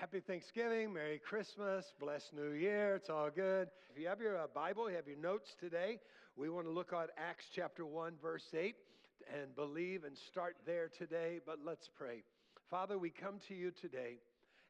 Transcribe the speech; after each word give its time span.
happy 0.00 0.20
Thanksgiving, 0.20 0.94
Merry 0.94 1.18
Christmas, 1.18 1.84
blessed 2.00 2.32
New 2.34 2.52
Year. 2.52 2.94
It's 2.94 3.10
all 3.10 3.28
good. 3.28 3.68
If 3.92 4.00
you 4.00 4.08
have 4.08 4.18
your 4.18 4.38
uh, 4.38 4.46
Bible, 4.54 4.88
you 4.88 4.96
have 4.96 5.06
your 5.06 5.18
notes 5.18 5.54
today. 5.60 6.00
We 6.36 6.48
want 6.48 6.66
to 6.66 6.72
look 6.72 6.94
at 6.94 7.10
Acts 7.18 7.44
chapter 7.54 7.84
1, 7.84 8.14
verse 8.22 8.46
8, 8.54 8.76
and 9.30 9.54
believe 9.54 10.04
and 10.04 10.16
start 10.16 10.56
there 10.64 10.88
today. 10.96 11.40
But 11.44 11.58
let's 11.66 11.90
pray. 11.98 12.22
Father, 12.70 12.96
we 12.96 13.10
come 13.10 13.40
to 13.48 13.54
you 13.54 13.72
today, 13.78 14.16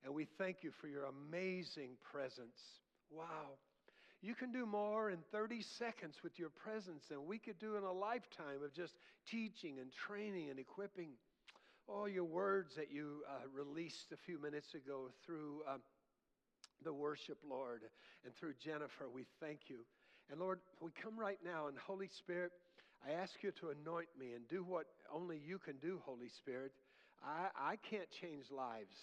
and 0.04 0.12
we 0.12 0.26
thank 0.36 0.64
you 0.64 0.72
for 0.80 0.88
your 0.88 1.04
amazing 1.04 1.90
presence. 2.02 2.58
Wow. 3.12 3.54
You 4.22 4.34
can 4.34 4.50
do 4.50 4.66
more 4.66 5.10
in 5.10 5.18
30 5.30 5.62
seconds 5.78 6.16
with 6.24 6.40
your 6.40 6.50
presence 6.50 7.04
than 7.08 7.24
we 7.28 7.38
could 7.38 7.60
do 7.60 7.76
in 7.76 7.84
a 7.84 7.92
lifetime 7.92 8.64
of 8.64 8.74
just 8.74 8.94
teaching 9.30 9.78
and 9.78 9.92
training 9.92 10.50
and 10.50 10.58
equipping. 10.58 11.10
Oh, 11.92 12.06
your 12.06 12.24
words 12.24 12.76
that 12.76 12.92
you 12.92 13.24
uh, 13.28 13.48
released 13.52 14.12
a 14.12 14.16
few 14.16 14.40
minutes 14.40 14.74
ago 14.74 15.10
through 15.26 15.62
uh, 15.68 15.78
the 16.84 16.92
worship, 16.92 17.38
Lord, 17.48 17.82
and 18.24 18.32
through 18.36 18.54
Jennifer, 18.62 19.08
we 19.12 19.26
thank 19.40 19.62
you. 19.66 19.78
And 20.30 20.38
Lord, 20.38 20.60
we 20.80 20.92
come 21.02 21.18
right 21.18 21.40
now, 21.44 21.66
and 21.66 21.76
Holy 21.76 22.06
Spirit, 22.06 22.52
I 23.04 23.12
ask 23.12 23.42
you 23.42 23.50
to 23.60 23.70
anoint 23.70 24.06
me 24.16 24.34
and 24.34 24.46
do 24.48 24.62
what 24.62 24.86
only 25.12 25.40
you 25.44 25.58
can 25.58 25.78
do, 25.78 26.00
Holy 26.04 26.28
Spirit. 26.28 26.70
I, 27.24 27.48
I 27.58 27.76
can't 27.90 28.08
change 28.22 28.44
lives, 28.52 28.96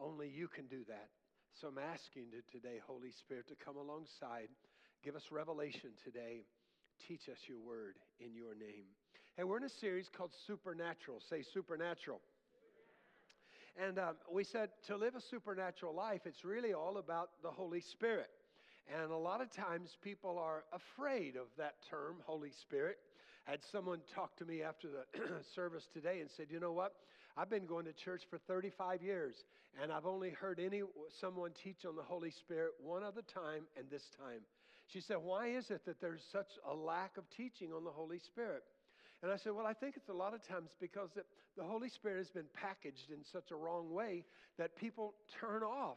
only 0.00 0.28
you 0.28 0.48
can 0.48 0.66
do 0.66 0.82
that. 0.88 1.08
So 1.60 1.68
I'm 1.68 1.78
asking 1.78 2.32
you 2.32 2.40
today, 2.50 2.80
Holy 2.86 3.12
Spirit, 3.12 3.48
to 3.48 3.54
come 3.62 3.76
alongside, 3.76 4.48
give 5.04 5.14
us 5.14 5.24
revelation 5.30 5.90
today 6.02 6.46
Teach 7.08 7.28
us 7.28 7.38
your 7.48 7.58
word 7.58 7.96
in 8.20 8.34
your 8.34 8.54
name. 8.54 8.86
Hey, 9.36 9.42
we're 9.42 9.56
in 9.56 9.64
a 9.64 9.68
series 9.68 10.08
called 10.16 10.30
Supernatural. 10.46 11.18
Say 11.28 11.42
supernatural. 11.42 12.20
And 13.76 13.98
um, 13.98 14.14
we 14.32 14.44
said 14.44 14.68
to 14.86 14.96
live 14.96 15.16
a 15.16 15.20
supernatural 15.20 15.92
life, 15.92 16.20
it's 16.24 16.44
really 16.44 16.72
all 16.72 16.98
about 16.98 17.30
the 17.42 17.50
Holy 17.50 17.80
Spirit. 17.80 18.28
And 18.86 19.10
a 19.10 19.16
lot 19.16 19.40
of 19.40 19.50
times 19.50 19.96
people 20.00 20.38
are 20.38 20.62
afraid 20.72 21.34
of 21.34 21.48
that 21.58 21.74
term, 21.90 22.18
Holy 22.24 22.52
Spirit. 22.52 22.98
Had 23.42 23.58
someone 23.72 24.02
talk 24.14 24.36
to 24.36 24.44
me 24.44 24.62
after 24.62 24.86
the 24.88 25.20
service 25.56 25.88
today 25.92 26.20
and 26.20 26.30
said, 26.30 26.46
"You 26.48 26.60
know 26.60 26.72
what? 26.72 26.92
I've 27.36 27.50
been 27.50 27.66
going 27.66 27.86
to 27.86 27.92
church 27.92 28.22
for 28.30 28.38
35 28.38 29.02
years, 29.02 29.34
and 29.82 29.90
I've 29.90 30.06
only 30.06 30.30
heard 30.30 30.60
any 30.60 30.82
someone 31.20 31.50
teach 31.60 31.84
on 31.84 31.96
the 31.96 32.02
Holy 32.02 32.30
Spirit 32.30 32.74
one 32.80 33.02
other 33.02 33.22
time, 33.22 33.64
and 33.76 33.90
this 33.90 34.08
time." 34.16 34.42
She 34.86 35.00
said, 35.00 35.16
"Why 35.16 35.48
is 35.48 35.72
it 35.72 35.84
that 35.86 36.00
there's 36.00 36.22
such 36.30 36.52
a 36.70 36.72
lack 36.72 37.16
of 37.16 37.28
teaching 37.30 37.72
on 37.72 37.82
the 37.82 37.90
Holy 37.90 38.20
Spirit?" 38.20 38.62
And 39.24 39.32
I 39.32 39.36
said, 39.36 39.54
Well, 39.54 39.66
I 39.66 39.72
think 39.72 39.96
it's 39.96 40.10
a 40.10 40.12
lot 40.12 40.34
of 40.34 40.46
times 40.46 40.72
because 40.78 41.08
the 41.56 41.64
Holy 41.64 41.88
Spirit 41.88 42.18
has 42.18 42.28
been 42.28 42.44
packaged 42.52 43.10
in 43.10 43.24
such 43.32 43.52
a 43.52 43.56
wrong 43.56 43.90
way 43.90 44.22
that 44.58 44.76
people 44.76 45.14
turn 45.40 45.62
off 45.62 45.96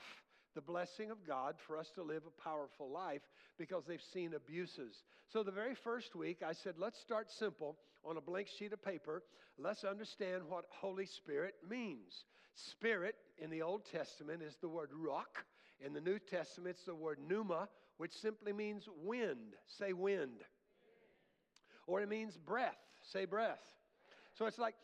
the 0.56 0.62
blessing 0.62 1.12
of 1.12 1.28
God 1.28 1.56
for 1.68 1.78
us 1.78 1.90
to 1.96 2.04
live 2.04 2.24
a 2.26 2.42
powerful 2.42 2.90
life 2.90 3.24
because 3.58 3.84
they've 3.86 4.00
seen 4.14 4.34
abuses. 4.34 5.04
So, 5.28 5.44
the 5.44 5.52
very 5.52 5.76
first 5.76 6.16
week, 6.16 6.38
I 6.42 6.54
said, 6.54 6.76
let's 6.78 7.02
start 7.02 7.30
simple 7.30 7.76
on 8.06 8.16
a 8.16 8.22
blank 8.22 8.48
sheet 8.58 8.72
of 8.72 8.82
paper. 8.82 9.24
Let's 9.60 9.84
understand 9.84 10.44
what 10.48 10.64
Holy 10.70 11.06
Spirit 11.06 11.56
means. 11.70 12.24
Spirit 12.56 13.16
in 13.40 13.50
the 13.50 13.62
Old 13.62 13.82
Testament 13.92 14.42
is 14.42 14.56
the 14.62 14.70
word 14.70 14.92
ruach. 14.98 15.44
In 15.86 15.92
the 15.92 16.00
New 16.00 16.18
Testament, 16.18 16.78
it's 16.78 16.86
the 16.86 16.96
word 16.96 17.20
pneuma, 17.28 17.68
which 17.98 18.14
simply 18.14 18.54
means 18.54 18.88
wind. 19.04 19.56
Say 19.78 19.92
wind. 19.92 20.46
Or 21.88 22.02
it 22.02 22.08
means 22.08 22.38
breath. 22.38 22.78
Say 23.12 23.26
breath. 23.26 23.62
So, 24.34 24.46
it's 24.46 24.60
like 24.60 24.76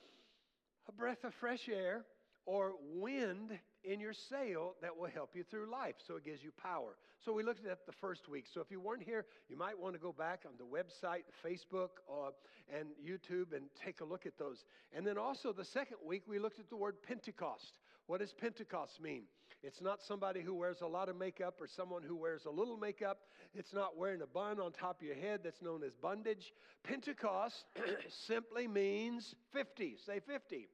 a 0.88 0.92
breath 0.92 1.24
of 1.24 1.34
fresh 1.34 1.70
air 1.70 2.06
or 2.46 2.74
wind 2.96 3.58
in 3.84 4.00
your 4.00 4.14
sail 4.14 4.76
that 4.82 4.98
will 4.98 5.10
help 5.10 5.36
you 5.36 5.44
through 5.44 5.70
life. 5.70 5.96
So 6.06 6.16
it 6.16 6.26
gives 6.26 6.44
you 6.44 6.52
power. 6.52 6.98
So 7.24 7.34
we 7.34 7.44
looked 7.44 7.66
at 7.66 7.86
the 7.86 7.92
first 7.92 8.30
week. 8.30 8.46
So 8.52 8.62
if 8.62 8.72
you 8.72 8.80
weren't 8.80 9.04
here, 9.04 9.26
you 9.50 9.58
might 9.58 9.78
want 9.78 9.94
to 9.96 10.00
go 10.00 10.14
back 10.14 10.44
on 10.46 10.54
the 10.58 10.66
website, 10.66 11.24
Facebook, 11.46 11.90
uh, 12.10 12.32
and 12.74 12.90
YouTube 13.06 13.56
and 13.56 13.66
take 13.84 14.02
a 14.02 14.06
look 14.06 14.26
at 14.26 14.38
those. 14.38 14.66
And 14.96 15.06
then 15.06 15.18
also 15.18 15.52
the 15.54 15.66
second 15.66 15.98
week, 16.06 16.24
we 16.28 16.40
looked 16.40 16.60
at 16.60 16.70
the 16.70 16.78
word 16.78 16.96
Pentecost. 17.06 17.80
What 18.08 18.20
does 18.20 18.34
Pentecost 18.34 19.02
mean? 19.02 19.24
It's 19.64 19.82
not 19.82 20.02
somebody 20.06 20.42
who 20.42 20.54
wears 20.54 20.82
a 20.82 20.88
lot 20.88 21.08
of 21.08 21.18
makeup 21.18 21.56
or 21.62 21.68
someone 21.68 22.04
who 22.04 22.18
wears 22.18 22.44
a 22.46 22.50
little 22.50 22.76
makeup. 22.76 23.20
It's 23.56 23.74
not 23.74 23.98
wearing 23.98 24.22
a 24.22 24.28
bun 24.28 24.60
on 24.60 24.74
top 24.74 25.00
of 25.00 25.08
your 25.08 25.16
head 25.16 25.40
that's 25.42 25.62
known 25.62 25.84
as 25.84 25.94
bondage. 25.96 26.52
Pentecost 26.84 27.64
simply 28.28 28.68
means 28.68 29.34
50. 29.54 29.96
Say 30.06 30.20
50. 30.20 30.68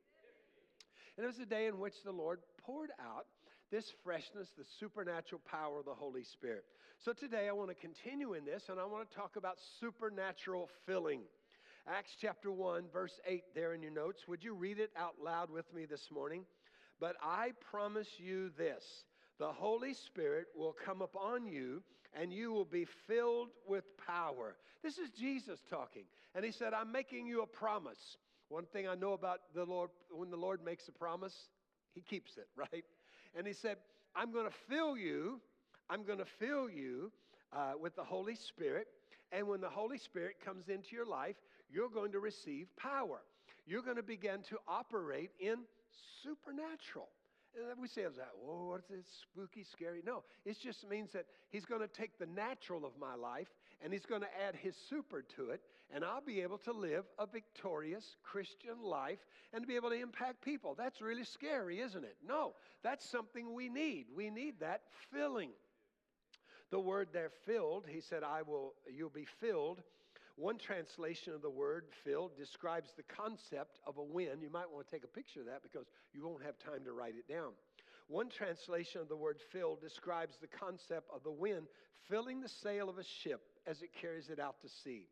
And 1.17 1.23
it 1.23 1.27
was 1.27 1.37
a 1.37 1.45
day 1.45 1.67
in 1.67 1.77
which 1.77 1.93
the 2.03 2.11
Lord 2.11 2.39
poured 2.65 2.89
out 2.99 3.27
this 3.71 3.85
freshness, 4.03 4.47
the 4.57 4.65
supernatural 4.79 5.41
power 5.45 5.79
of 5.79 5.85
the 5.85 5.93
Holy 5.93 6.23
Spirit. 6.23 6.63
So 7.05 7.13
today 7.13 7.47
I 7.47 7.51
want 7.51 7.69
to 7.69 7.75
continue 7.75 8.33
in 8.33 8.43
this 8.43 8.63
and 8.69 8.79
I 8.79 8.85
want 8.85 9.07
to 9.07 9.15
talk 9.15 9.35
about 9.35 9.57
supernatural 9.79 10.67
filling. 10.87 11.21
Acts 11.87 12.11
chapter 12.19 12.51
1, 12.51 12.85
verse 12.91 13.19
8, 13.27 13.43
there 13.53 13.73
in 13.73 13.83
your 13.83 13.91
notes. 13.91 14.27
Would 14.27 14.43
you 14.43 14.55
read 14.55 14.79
it 14.79 14.89
out 14.97 15.15
loud 15.23 15.51
with 15.51 15.71
me 15.75 15.85
this 15.85 16.09
morning? 16.11 16.43
But 16.99 17.15
I 17.23 17.51
promise 17.71 18.09
you 18.17 18.51
this 18.57 19.03
the 19.39 19.51
Holy 19.51 19.93
Spirit 19.93 20.47
will 20.55 20.75
come 20.85 21.01
upon 21.01 21.47
you 21.47 21.81
and 22.13 22.33
you 22.33 22.51
will 22.51 22.65
be 22.65 22.85
filled 23.07 23.49
with 23.67 23.85
power. 24.05 24.55
This 24.83 24.97
is 24.97 25.09
Jesus 25.11 25.59
talking. 25.69 26.03
And 26.35 26.43
he 26.43 26.51
said, 26.51 26.73
I'm 26.73 26.91
making 26.91 27.27
you 27.27 27.41
a 27.41 27.47
promise. 27.47 28.17
One 28.49 28.65
thing 28.65 28.87
I 28.87 28.95
know 28.95 29.13
about 29.13 29.39
the 29.53 29.63
Lord, 29.63 29.91
when 30.11 30.29
the 30.29 30.37
Lord 30.37 30.63
makes 30.63 30.87
a 30.87 30.91
promise, 30.91 31.49
he 31.93 32.01
keeps 32.01 32.37
it, 32.37 32.47
right? 32.55 32.83
And 33.35 33.45
he 33.47 33.53
said, 33.53 33.77
I'm 34.15 34.31
going 34.31 34.47
to 34.47 34.55
fill 34.67 34.97
you, 34.97 35.39
I'm 35.89 36.03
going 36.03 36.19
to 36.19 36.25
fill 36.25 36.69
you 36.69 37.11
uh, 37.53 37.73
with 37.79 37.95
the 37.95 38.03
Holy 38.03 38.35
Spirit. 38.35 38.87
And 39.31 39.47
when 39.47 39.61
the 39.61 39.69
Holy 39.69 39.99
Spirit 39.99 40.37
comes 40.43 40.69
into 40.69 40.95
your 40.95 41.05
life, 41.05 41.35
you're 41.71 41.89
going 41.89 42.11
to 42.13 42.19
receive 42.19 42.67
power. 42.75 43.21
You're 43.67 43.83
going 43.83 43.97
to 43.97 44.03
begin 44.03 44.41
to 44.49 44.57
operate 44.67 45.29
in 45.39 45.59
supernatural. 46.23 47.09
And 47.55 47.81
We 47.81 47.87
say, 47.87 48.03
that, 48.03 48.31
whoa, 48.41 48.69
what's 48.69 48.87
this 48.87 49.05
spooky, 49.21 49.63
scary? 49.63 50.01
No, 50.05 50.23
it 50.45 50.57
just 50.61 50.87
means 50.87 51.11
that 51.13 51.25
he's 51.49 51.65
going 51.65 51.81
to 51.81 51.87
take 51.87 52.19
the 52.19 52.27
natural 52.27 52.85
of 52.85 52.91
my 52.99 53.15
life 53.15 53.47
and 53.81 53.91
he's 53.91 54.05
going 54.05 54.21
to 54.21 54.27
add 54.47 54.55
his 54.55 54.75
super 54.89 55.23
to 55.35 55.51
it, 55.51 55.61
and 55.93 56.03
I'll 56.03 56.21
be 56.21 56.41
able 56.41 56.57
to 56.59 56.71
live 56.71 57.05
a 57.17 57.25
victorious 57.25 58.17
Christian 58.23 58.83
life 58.83 59.19
and 59.53 59.65
be 59.65 59.77
able 59.77 59.89
to 59.89 59.99
impact 59.99 60.43
people. 60.43 60.75
That's 60.77 61.01
really 61.01 61.23
scary, 61.23 61.79
isn't 61.79 62.03
it? 62.03 62.17
No, 62.25 62.53
that's 62.83 63.09
something 63.09 63.53
we 63.53 63.69
need. 63.69 64.07
We 64.15 64.29
need 64.29 64.59
that 64.59 64.81
filling. 65.11 65.51
The 66.71 66.79
word 66.79 67.07
there, 67.13 67.31
filled, 67.45 67.87
he 67.87 68.01
said, 68.01 68.21
I 68.21 68.43
will, 68.43 68.75
you'll 68.93 69.09
be 69.09 69.25
filled 69.39 69.81
one 70.39 70.57
translation 70.57 71.33
of 71.33 71.41
the 71.41 71.49
word 71.49 71.85
filled 72.05 72.37
describes 72.37 72.91
the 72.95 73.03
concept 73.03 73.77
of 73.85 73.97
a 73.97 74.03
wind. 74.03 74.41
You 74.41 74.49
might 74.49 74.71
want 74.71 74.87
to 74.87 74.91
take 74.91 75.03
a 75.03 75.07
picture 75.07 75.41
of 75.41 75.47
that 75.47 75.61
because 75.61 75.85
you 76.13 76.25
won't 76.25 76.43
have 76.43 76.57
time 76.57 76.85
to 76.85 76.93
write 76.93 77.15
it 77.15 77.31
down. 77.31 77.51
One 78.07 78.29
translation 78.29 79.01
of 79.01 79.09
the 79.09 79.17
word 79.17 79.39
filled 79.51 79.81
describes 79.81 80.37
the 80.39 80.47
concept 80.47 81.09
of 81.13 81.23
the 81.23 81.31
wind 81.31 81.67
filling 82.07 82.39
the 82.39 82.47
sail 82.47 82.89
of 82.89 82.97
a 82.97 83.03
ship 83.03 83.41
as 83.67 83.81
it 83.81 83.89
carries 84.01 84.29
it 84.29 84.39
out 84.39 84.61
to 84.61 84.69
sea. 84.69 85.07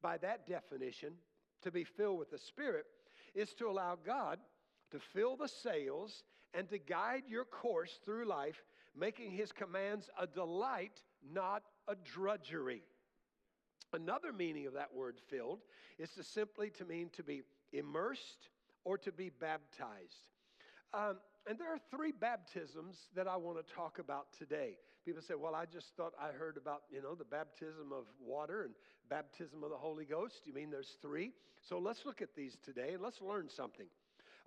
By 0.00 0.16
that 0.18 0.48
definition, 0.48 1.12
to 1.62 1.70
be 1.70 1.84
filled 1.84 2.18
with 2.18 2.30
the 2.30 2.38
Spirit 2.38 2.86
is 3.34 3.52
to 3.58 3.68
allow 3.68 3.98
God 4.04 4.38
to 4.92 4.98
fill 5.12 5.36
the 5.36 5.48
sails 5.62 6.24
and 6.54 6.68
to 6.70 6.78
guide 6.78 7.24
your 7.28 7.44
course 7.44 7.98
through 8.04 8.26
life, 8.26 8.62
making 8.98 9.30
his 9.30 9.52
commands 9.52 10.08
a 10.18 10.26
delight, 10.26 11.02
not 11.30 11.62
a 11.86 11.94
drudgery. 11.96 12.82
Another 13.92 14.32
meaning 14.32 14.66
of 14.66 14.74
that 14.74 14.94
word 14.94 15.16
filled 15.28 15.60
is 15.98 16.10
to 16.10 16.24
simply 16.24 16.70
to 16.70 16.84
mean 16.84 17.10
to 17.16 17.22
be 17.22 17.42
immersed 17.72 18.48
or 18.84 18.98
to 18.98 19.12
be 19.12 19.30
baptized. 19.30 20.26
Um, 20.92 21.16
and 21.48 21.58
there 21.58 21.72
are 21.72 21.80
three 21.90 22.12
baptisms 22.12 23.08
that 23.14 23.28
I 23.28 23.36
want 23.36 23.64
to 23.64 23.74
talk 23.74 23.98
about 23.98 24.26
today. 24.36 24.78
People 25.04 25.22
say, 25.22 25.34
well, 25.34 25.54
I 25.54 25.64
just 25.66 25.94
thought 25.96 26.12
I 26.20 26.32
heard 26.32 26.56
about, 26.56 26.82
you 26.90 27.00
know, 27.00 27.14
the 27.14 27.24
baptism 27.24 27.92
of 27.92 28.04
water 28.20 28.64
and 28.64 28.74
baptism 29.08 29.62
of 29.62 29.70
the 29.70 29.76
Holy 29.76 30.04
Ghost. 30.04 30.42
You 30.44 30.52
mean 30.52 30.70
there's 30.70 30.96
three? 31.00 31.32
So 31.62 31.78
let's 31.78 32.04
look 32.04 32.22
at 32.22 32.34
these 32.34 32.56
today 32.64 32.94
and 32.94 33.02
let's 33.02 33.20
learn 33.20 33.48
something. 33.48 33.86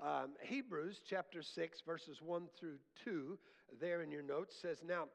Um, 0.02 0.32
Hebrews 0.42 1.02
chapter 1.08 1.42
6, 1.42 1.82
verses 1.86 2.22
1 2.22 2.44
through 2.60 2.78
2, 3.06 3.38
there 3.80 4.02
in 4.02 4.12
your 4.12 4.22
notes 4.22 4.56
says, 4.62 4.80
Now, 4.86 5.06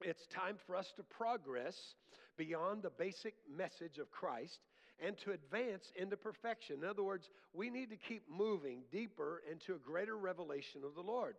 it's 0.00 0.26
time 0.26 0.56
for 0.66 0.74
us 0.74 0.92
to 0.96 1.02
progress 1.04 1.94
beyond 2.36 2.82
the 2.82 2.90
basic 2.90 3.34
message 3.54 3.98
of 3.98 4.10
Christ 4.10 4.58
and 5.04 5.16
to 5.18 5.32
advance 5.32 5.92
into 5.96 6.16
perfection. 6.16 6.76
In 6.82 6.88
other 6.88 7.02
words, 7.02 7.28
we 7.52 7.70
need 7.70 7.90
to 7.90 7.96
keep 7.96 8.22
moving 8.30 8.82
deeper 8.90 9.42
into 9.50 9.74
a 9.74 9.78
greater 9.78 10.16
revelation 10.16 10.82
of 10.84 10.94
the 10.94 11.02
Lord. 11.02 11.34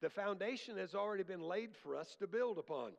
The 0.00 0.10
foundation 0.10 0.76
has 0.78 0.94
already 0.94 1.22
been 1.22 1.42
laid 1.42 1.70
for 1.82 1.96
us 1.96 2.16
to 2.20 2.26
build 2.26 2.58
upon. 2.58 2.92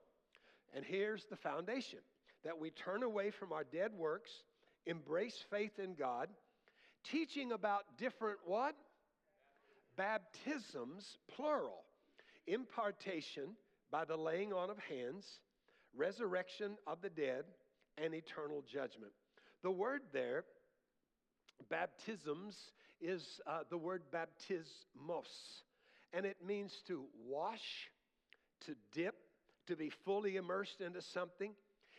And 0.75 0.85
here's 0.85 1.25
the 1.25 1.35
foundation 1.35 1.99
that 2.43 2.57
we 2.57 2.69
turn 2.69 3.03
away 3.03 3.31
from 3.31 3.51
our 3.51 3.63
dead 3.63 3.91
works, 3.97 4.31
embrace 4.85 5.43
faith 5.49 5.79
in 5.79 5.95
God, 5.95 6.29
teaching 7.03 7.51
about 7.51 7.83
different 7.97 8.39
what? 8.45 8.75
Baptisms, 9.97 11.17
plural 11.35 11.83
impartation 12.49 13.55
by 13.91 14.05
the 14.05 14.17
laying 14.17 14.53
on 14.53 14.69
of 14.69 14.77
hands, 14.79 15.25
resurrection 15.95 16.77
of 16.87 17.01
the 17.01 17.09
dead, 17.09 17.45
and 18.03 18.13
eternal 18.13 18.63
judgment. 18.71 19.11
The 19.61 19.71
word 19.71 20.01
there, 20.13 20.45
baptisms, 21.69 22.55
is 23.01 23.41
uh, 23.47 23.59
the 23.69 23.77
word 23.77 24.03
baptismos, 24.11 25.63
and 26.13 26.25
it 26.25 26.37
means 26.45 26.81
to 26.87 27.03
wash, 27.27 27.89
to 28.65 28.75
dip, 28.93 29.15
to 29.67 29.75
be 29.75 29.91
fully 30.05 30.37
immersed 30.37 30.81
into 30.81 31.01
something. 31.01 31.53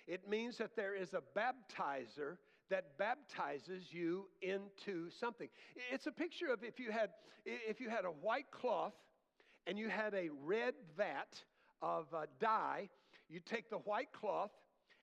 It 0.07 0.29
means 0.29 0.59
that 0.59 0.75
there 0.75 0.95
is 0.95 1.15
a 1.15 1.23
baptizer 1.39 2.37
that 2.71 2.99
baptizes 2.99 3.85
you 3.91 4.27
into 4.43 5.11
something. 5.19 5.49
It's 5.93 6.07
a 6.07 6.13
picture 6.13 6.53
of 6.53 6.63
if 6.65 6.79
you 6.79 6.91
had 6.91 7.11
if 7.45 7.81
you 7.81 7.89
had 7.89 8.05
a 8.05 8.11
white 8.11 8.51
cloth 8.51 8.95
and 9.67 9.79
you 9.79 9.89
had 9.89 10.15
a 10.15 10.29
red 10.45 10.75
vat 10.97 11.43
of 11.83 12.07
uh, 12.15 12.27
dye, 12.39 12.89
you 13.31 13.41
take 13.41 13.71
the 13.71 13.79
white 13.79 14.13
cloth 14.13 14.51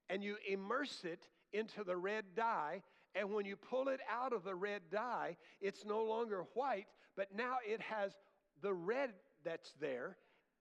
and 0.09 0.23
you 0.23 0.35
immerse 0.47 1.03
it 1.03 1.27
into 1.53 1.83
the 1.83 1.95
red 1.95 2.25
dye 2.35 2.83
and 3.17 3.33
when 3.33 3.45
you 3.45 3.55
pull 3.55 3.87
it 3.87 3.99
out 4.09 4.31
of 4.31 4.43
the 4.43 4.53
red 4.53 4.81
dye, 4.91 5.37
it's 5.59 5.83
no 5.85 6.03
longer 6.03 6.45
white, 6.53 6.85
but 7.15 7.35
now 7.35 7.55
it 7.65 7.81
has 7.81 8.11
the 8.61 8.73
red 8.73 9.11
that's 9.43 9.73
there 9.79 10.17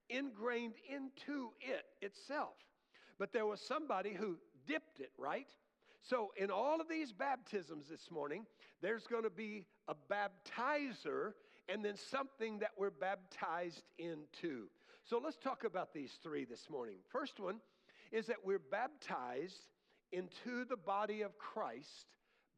ingrained 0.09 0.75
into 0.89 1.51
it 1.61 1.85
itself. 2.01 2.55
But 3.19 3.33
there 3.33 3.47
was 3.47 3.61
somebody 3.61 4.15
who 4.15 4.39
dipped 4.67 5.01
it, 5.01 5.11
right? 5.19 5.49
So, 6.03 6.33
in 6.37 6.51
all 6.51 6.81
of 6.81 6.89
these 6.89 7.13
baptisms 7.13 7.89
this 7.89 8.11
morning, 8.11 8.47
there's 8.81 9.07
going 9.07 9.25
to 9.25 9.31
be 9.31 9.67
a 9.89 9.95
baptizer 9.95 11.33
and 11.69 11.85
then 11.85 11.97
something 11.97 12.61
that 12.61 12.71
we're 12.79 12.91
baptized 12.91 13.83
into. 13.99 14.69
So, 15.09 15.21
let's 15.23 15.37
talk 15.37 15.63
about 15.63 15.95
these 15.95 16.11
three 16.21 16.45
this 16.45 16.69
morning. 16.69 16.97
First 17.13 17.39
one 17.39 17.61
is 18.11 18.27
that 18.27 18.45
we're 18.45 18.59
baptized 18.59 19.69
into 20.11 20.65
the 20.69 20.77
body 20.77 21.23
of 21.23 21.39
Christ 21.39 22.07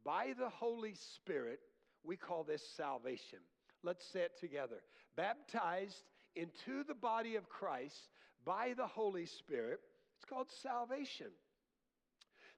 by 0.02 0.32
the 0.38 0.48
Holy 0.48 0.94
Spirit. 0.94 1.60
We 2.04 2.16
call 2.16 2.44
this 2.44 2.62
salvation. 2.74 3.40
Let's 3.82 4.02
say 4.10 4.20
it 4.20 4.40
together. 4.40 4.76
Baptized 5.14 6.04
into 6.36 6.84
the 6.84 6.94
body 6.94 7.36
of 7.36 7.50
Christ 7.50 8.08
by 8.46 8.72
the 8.74 8.86
Holy 8.86 9.26
Spirit. 9.26 9.80
It's 10.16 10.24
called 10.24 10.48
salvation. 10.62 11.28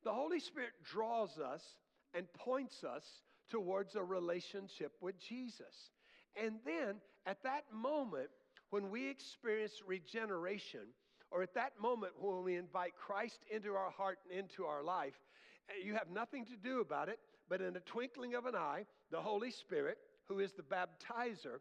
The 0.05 0.13
Holy 0.13 0.39
Spirit 0.39 0.71
draws 0.85 1.37
us 1.37 1.65
and 2.15 2.33
points 2.35 2.85
us 2.85 3.05
towards 3.51 3.97
a 3.97 4.05
relationship 4.05 4.93
with 5.01 5.19
Jesus. 5.19 5.91
And 6.41 6.61
then 6.65 7.01
at 7.27 7.43
that 7.43 7.65
moment, 7.75 8.31
when 8.71 8.91
we 8.91 9.09
experience 9.09 9.83
regeneration, 9.87 10.81
or 11.31 11.43
at 11.43 11.55
that 11.55 11.73
moment 11.81 12.13
when 12.19 12.43
we 12.43 12.57
invite 12.57 12.93
Christ 12.97 13.41
into 13.51 13.75
our 13.75 13.91
heart 13.91 14.19
and 14.29 14.39
into 14.39 14.65
our 14.65 14.83
life, 14.83 15.15
eh, 15.69 15.85
you 15.85 15.95
have 15.95 16.11
nothing 16.11 16.45
to 16.47 16.57
do 16.57 16.81
about 16.81 17.09
it, 17.09 17.19
but 17.49 17.61
in 17.61 17.77
a 17.77 17.81
twinkling 17.81 18.35
of 18.35 18.47
an 18.47 18.55
eye, 18.55 18.87
the 19.11 19.21
Holy 19.21 19.51
Spirit, 19.51 19.99
who 20.29 20.41
is 20.41 20.53
the 20.53 20.63
baptizer, 20.63 21.59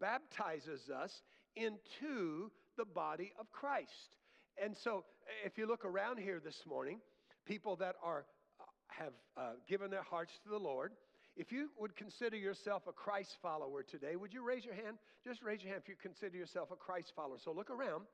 baptizes 0.00 0.90
us 0.90 1.22
into 1.56 2.50
the 2.76 2.84
body 2.84 3.32
of 3.38 3.50
Christ. 3.50 4.16
And 4.62 4.76
so, 4.76 5.04
if 5.44 5.56
you 5.56 5.66
look 5.66 5.84
around 5.84 6.18
here 6.18 6.40
this 6.42 6.62
morning, 6.66 7.00
people 7.46 7.76
that 7.76 7.96
are 8.02 8.26
uh, 8.60 8.64
have 8.88 9.12
uh, 9.36 9.52
given 9.68 9.90
their 9.90 10.02
hearts 10.02 10.32
to 10.44 10.50
the 10.50 10.58
Lord, 10.58 10.92
if 11.36 11.52
you 11.52 11.70
would 11.78 11.96
consider 11.96 12.36
yourself 12.36 12.82
a 12.88 12.92
Christ 12.92 13.36
follower 13.40 13.82
today, 13.82 14.16
would 14.16 14.32
you 14.32 14.44
raise 14.44 14.64
your 14.64 14.74
hand? 14.74 14.98
Just 15.24 15.42
raise 15.42 15.62
your 15.62 15.70
hand 15.70 15.82
if 15.84 15.88
you 15.88 15.96
consider 16.00 16.36
yourself 16.36 16.70
a 16.70 16.76
Christ 16.76 17.12
follower. 17.14 17.38
So 17.42 17.52
look 17.52 17.70
around. 17.70 18.04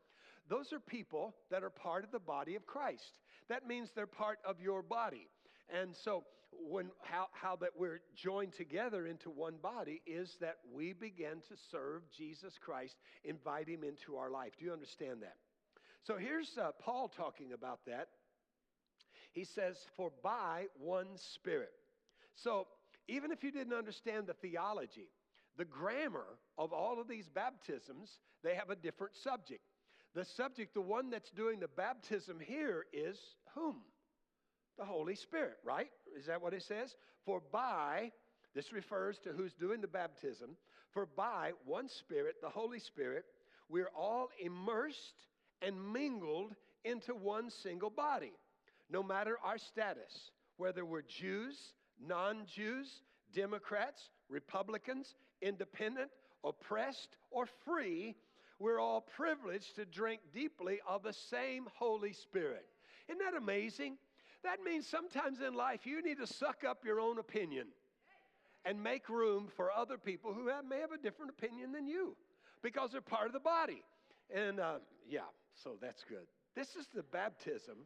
Those 0.48 0.72
are 0.72 0.80
people 0.80 1.34
that 1.50 1.64
are 1.64 1.70
part 1.70 2.04
of 2.04 2.12
the 2.12 2.20
body 2.20 2.54
of 2.54 2.66
Christ. 2.66 3.18
That 3.48 3.66
means 3.66 3.90
they're 3.94 4.06
part 4.06 4.38
of 4.44 4.60
your 4.60 4.82
body. 4.82 5.28
And 5.68 5.94
so 6.04 6.24
when 6.52 6.90
how, 7.02 7.26
how 7.32 7.56
that 7.56 7.70
we're 7.76 8.00
joined 8.14 8.52
together 8.54 9.06
into 9.06 9.30
one 9.30 9.56
body 9.60 10.02
is 10.06 10.36
that 10.40 10.56
we 10.72 10.92
begin 10.92 11.40
to 11.48 11.56
serve 11.70 12.02
Jesus 12.16 12.54
Christ, 12.60 12.94
invite 13.24 13.68
him 13.68 13.82
into 13.82 14.16
our 14.16 14.30
life. 14.30 14.52
Do 14.58 14.64
you 14.64 14.72
understand 14.72 15.22
that? 15.22 15.36
So 16.04 16.16
here's 16.16 16.56
uh, 16.60 16.70
Paul 16.80 17.10
talking 17.16 17.52
about 17.52 17.80
that. 17.86 18.08
He 19.32 19.44
says, 19.44 19.76
For 19.96 20.12
by 20.22 20.66
one 20.78 21.08
Spirit. 21.34 21.72
So 22.36 22.66
even 23.08 23.32
if 23.32 23.42
you 23.44 23.50
didn't 23.50 23.74
understand 23.74 24.26
the 24.26 24.34
theology, 24.34 25.08
the 25.56 25.64
grammar 25.64 26.26
of 26.58 26.72
all 26.72 27.00
of 27.00 27.08
these 27.08 27.28
baptisms, 27.28 28.10
they 28.42 28.54
have 28.54 28.70
a 28.70 28.76
different 28.76 29.14
subject. 29.22 29.62
The 30.14 30.24
subject, 30.24 30.74
the 30.74 30.80
one 30.80 31.10
that's 31.10 31.30
doing 31.30 31.60
the 31.60 31.68
baptism 31.68 32.40
here, 32.40 32.86
is 32.92 33.18
whom? 33.54 33.76
The 34.78 34.84
Holy 34.84 35.14
Spirit, 35.14 35.56
right? 35.64 35.90
Is 36.18 36.26
that 36.26 36.42
what 36.42 36.54
it 36.54 36.62
says? 36.62 36.94
For 37.24 37.42
by, 37.52 38.12
this 38.54 38.72
refers 38.72 39.18
to 39.24 39.30
who's 39.30 39.52
doing 39.54 39.80
the 39.80 39.88
baptism, 39.88 40.56
for 40.92 41.06
by 41.06 41.52
one 41.64 41.88
Spirit, 41.88 42.36
the 42.40 42.48
Holy 42.48 42.78
Spirit, 42.78 43.24
we're 43.68 43.90
all 43.96 44.28
immersed 44.42 45.26
and 45.62 45.92
mingled 45.92 46.54
into 46.84 47.14
one 47.14 47.50
single 47.62 47.90
body, 47.90 48.32
no 48.90 49.02
matter 49.02 49.36
our 49.44 49.58
status, 49.58 50.30
whether 50.56 50.84
we're 50.84 51.02
Jews, 51.02 51.56
non 52.04 52.46
Jews, 52.46 53.02
Democrats, 53.32 54.10
Republicans, 54.28 55.14
independent, 55.42 56.10
oppressed, 56.44 57.16
or 57.30 57.46
free, 57.64 58.16
we're 58.58 58.80
all 58.80 59.00
privileged 59.00 59.76
to 59.76 59.84
drink 59.84 60.20
deeply 60.32 60.80
of 60.88 61.02
the 61.02 61.12
same 61.12 61.68
Holy 61.74 62.12
Spirit. 62.12 62.66
Isn't 63.08 63.18
that 63.18 63.36
amazing? 63.36 63.98
That 64.42 64.62
means 64.64 64.86
sometimes 64.86 65.40
in 65.40 65.54
life 65.54 65.86
you 65.86 66.02
need 66.02 66.18
to 66.18 66.26
suck 66.26 66.64
up 66.64 66.84
your 66.84 67.00
own 67.00 67.18
opinion 67.18 67.66
and 68.64 68.82
make 68.82 69.08
room 69.08 69.48
for 69.54 69.70
other 69.70 69.98
people 69.98 70.32
who 70.32 70.48
have, 70.48 70.64
may 70.64 70.80
have 70.80 70.92
a 70.92 70.98
different 70.98 71.30
opinion 71.30 71.72
than 71.72 71.86
you 71.86 72.16
because 72.62 72.92
they're 72.92 73.00
part 73.00 73.26
of 73.26 73.32
the 73.32 73.40
body. 73.40 73.82
And 74.34 74.58
uh, 74.58 74.78
yeah, 75.08 75.20
so 75.54 75.76
that's 75.80 76.04
good. 76.08 76.26
This 76.54 76.74
is 76.76 76.86
the 76.94 77.02
baptism. 77.02 77.76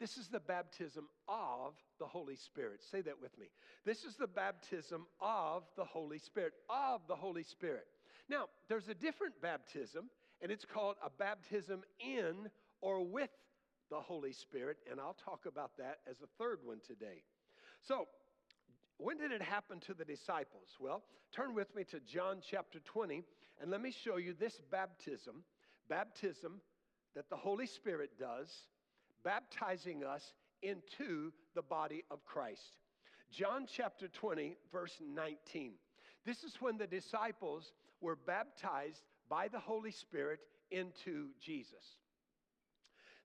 This 0.00 0.16
is 0.16 0.28
the 0.28 0.40
baptism 0.40 1.08
of 1.28 1.74
the 1.98 2.06
Holy 2.06 2.36
Spirit. 2.36 2.82
Say 2.90 3.00
that 3.02 3.20
with 3.20 3.36
me. 3.38 3.46
This 3.84 4.04
is 4.04 4.16
the 4.16 4.28
baptism 4.28 5.06
of 5.20 5.64
the 5.76 5.84
Holy 5.84 6.18
Spirit, 6.18 6.52
of 6.70 7.00
the 7.08 7.16
Holy 7.16 7.42
Spirit. 7.42 7.86
Now, 8.28 8.46
there's 8.68 8.88
a 8.88 8.94
different 8.94 9.40
baptism, 9.42 10.08
and 10.40 10.52
it's 10.52 10.64
called 10.64 10.96
a 11.04 11.10
baptism 11.10 11.82
in 11.98 12.48
or 12.80 13.04
with 13.04 13.30
the 13.90 13.98
Holy 13.98 14.32
Spirit, 14.32 14.76
and 14.90 15.00
I'll 15.00 15.16
talk 15.24 15.46
about 15.46 15.72
that 15.78 15.98
as 16.08 16.16
a 16.22 16.28
third 16.38 16.58
one 16.62 16.80
today. 16.86 17.22
So, 17.82 18.06
when 18.98 19.16
did 19.16 19.32
it 19.32 19.42
happen 19.42 19.80
to 19.80 19.94
the 19.94 20.04
disciples? 20.04 20.68
Well, 20.78 21.02
turn 21.32 21.54
with 21.54 21.74
me 21.74 21.84
to 21.84 22.00
John 22.00 22.40
chapter 22.48 22.80
20, 22.80 23.22
and 23.60 23.70
let 23.70 23.80
me 23.80 23.90
show 23.90 24.16
you 24.16 24.34
this 24.38 24.60
baptism 24.70 25.44
baptism 25.88 26.60
that 27.14 27.30
the 27.30 27.36
Holy 27.36 27.66
Spirit 27.66 28.10
does, 28.18 28.50
baptizing 29.24 30.04
us 30.04 30.32
into 30.62 31.32
the 31.54 31.62
body 31.62 32.04
of 32.10 32.24
Christ. 32.24 32.78
John 33.30 33.66
chapter 33.70 34.08
20, 34.08 34.56
verse 34.72 34.96
19. 35.02 35.72
This 36.24 36.44
is 36.44 36.56
when 36.60 36.78
the 36.78 36.86
disciples 36.86 37.72
were 38.00 38.16
baptized 38.16 39.02
by 39.28 39.48
the 39.48 39.58
Holy 39.58 39.90
Spirit 39.90 40.40
into 40.70 41.28
Jesus. 41.40 41.96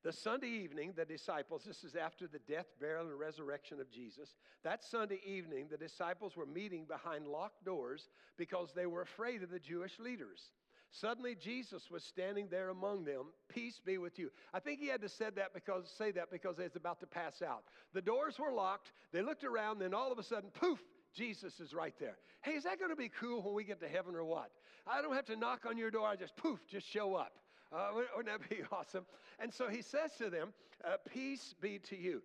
The 0.03 0.11
Sunday 0.11 0.49
evening, 0.49 0.91
the 0.97 1.05
disciples, 1.05 1.63
this 1.65 1.85
is 1.85 1.95
after 1.95 2.27
the 2.27 2.39
death, 2.39 2.65
burial, 2.81 3.07
and 3.07 3.17
resurrection 3.17 3.79
of 3.79 3.89
Jesus. 3.89 4.35
That 4.63 4.83
Sunday 4.83 5.21
evening, 5.25 5.67
the 5.71 5.77
disciples 5.77 6.35
were 6.35 6.45
meeting 6.45 6.83
behind 6.85 7.25
locked 7.25 7.63
doors 7.63 8.09
because 8.37 8.73
they 8.75 8.85
were 8.85 9.01
afraid 9.01 9.43
of 9.43 9.49
the 9.49 9.59
Jewish 9.59 9.97
leaders. 9.99 10.51
Suddenly, 10.95 11.35
Jesus 11.41 11.89
was 11.89 12.03
standing 12.03 12.47
there 12.51 12.69
among 12.69 13.03
them. 13.03 13.25
Peace 13.49 13.81
be 13.83 13.97
with 13.97 14.19
you. 14.19 14.29
I 14.53 14.59
think 14.59 14.79
he 14.79 14.87
had 14.87 15.01
to 15.01 15.09
said 15.09 15.35
that 15.37 15.51
because, 15.51 15.91
say 15.97 16.11
that 16.11 16.29
because 16.29 16.57
they 16.57 16.65
was 16.65 16.75
about 16.75 16.99
to 16.99 17.07
pass 17.07 17.41
out. 17.41 17.63
The 17.93 18.01
doors 18.01 18.37
were 18.37 18.51
locked. 18.51 18.91
They 19.11 19.23
looked 19.23 19.43
around, 19.43 19.79
then 19.79 19.95
all 19.95 20.11
of 20.11 20.19
a 20.19 20.23
sudden, 20.23 20.51
poof, 20.51 20.79
Jesus 21.11 21.59
is 21.59 21.73
right 21.73 21.95
there. 21.99 22.17
Hey, 22.43 22.51
is 22.51 22.63
that 22.65 22.77
going 22.77 22.91
to 22.91 22.95
be 22.95 23.09
cool 23.09 23.41
when 23.41 23.55
we 23.55 23.63
get 23.63 23.79
to 23.79 23.87
heaven 23.87 24.13
or 24.13 24.23
what? 24.23 24.51
I 24.85 25.01
don't 25.01 25.15
have 25.15 25.25
to 25.25 25.35
knock 25.35 25.65
on 25.67 25.79
your 25.79 25.89
door. 25.89 26.07
I 26.07 26.15
just 26.15 26.35
poof, 26.35 26.59
just 26.67 26.87
show 26.87 27.15
up. 27.15 27.33
Uh, 27.71 27.89
wouldn't 28.15 28.39
that 28.39 28.47
be 28.47 28.61
awesome? 28.71 29.05
And 29.39 29.51
so 29.51 29.69
he 29.69 29.81
says 29.81 30.11
to 30.19 30.29
them, 30.29 30.53
uh, 30.85 30.97
Peace 31.11 31.55
be 31.59 31.79
to 31.89 31.97
you. 31.97 32.21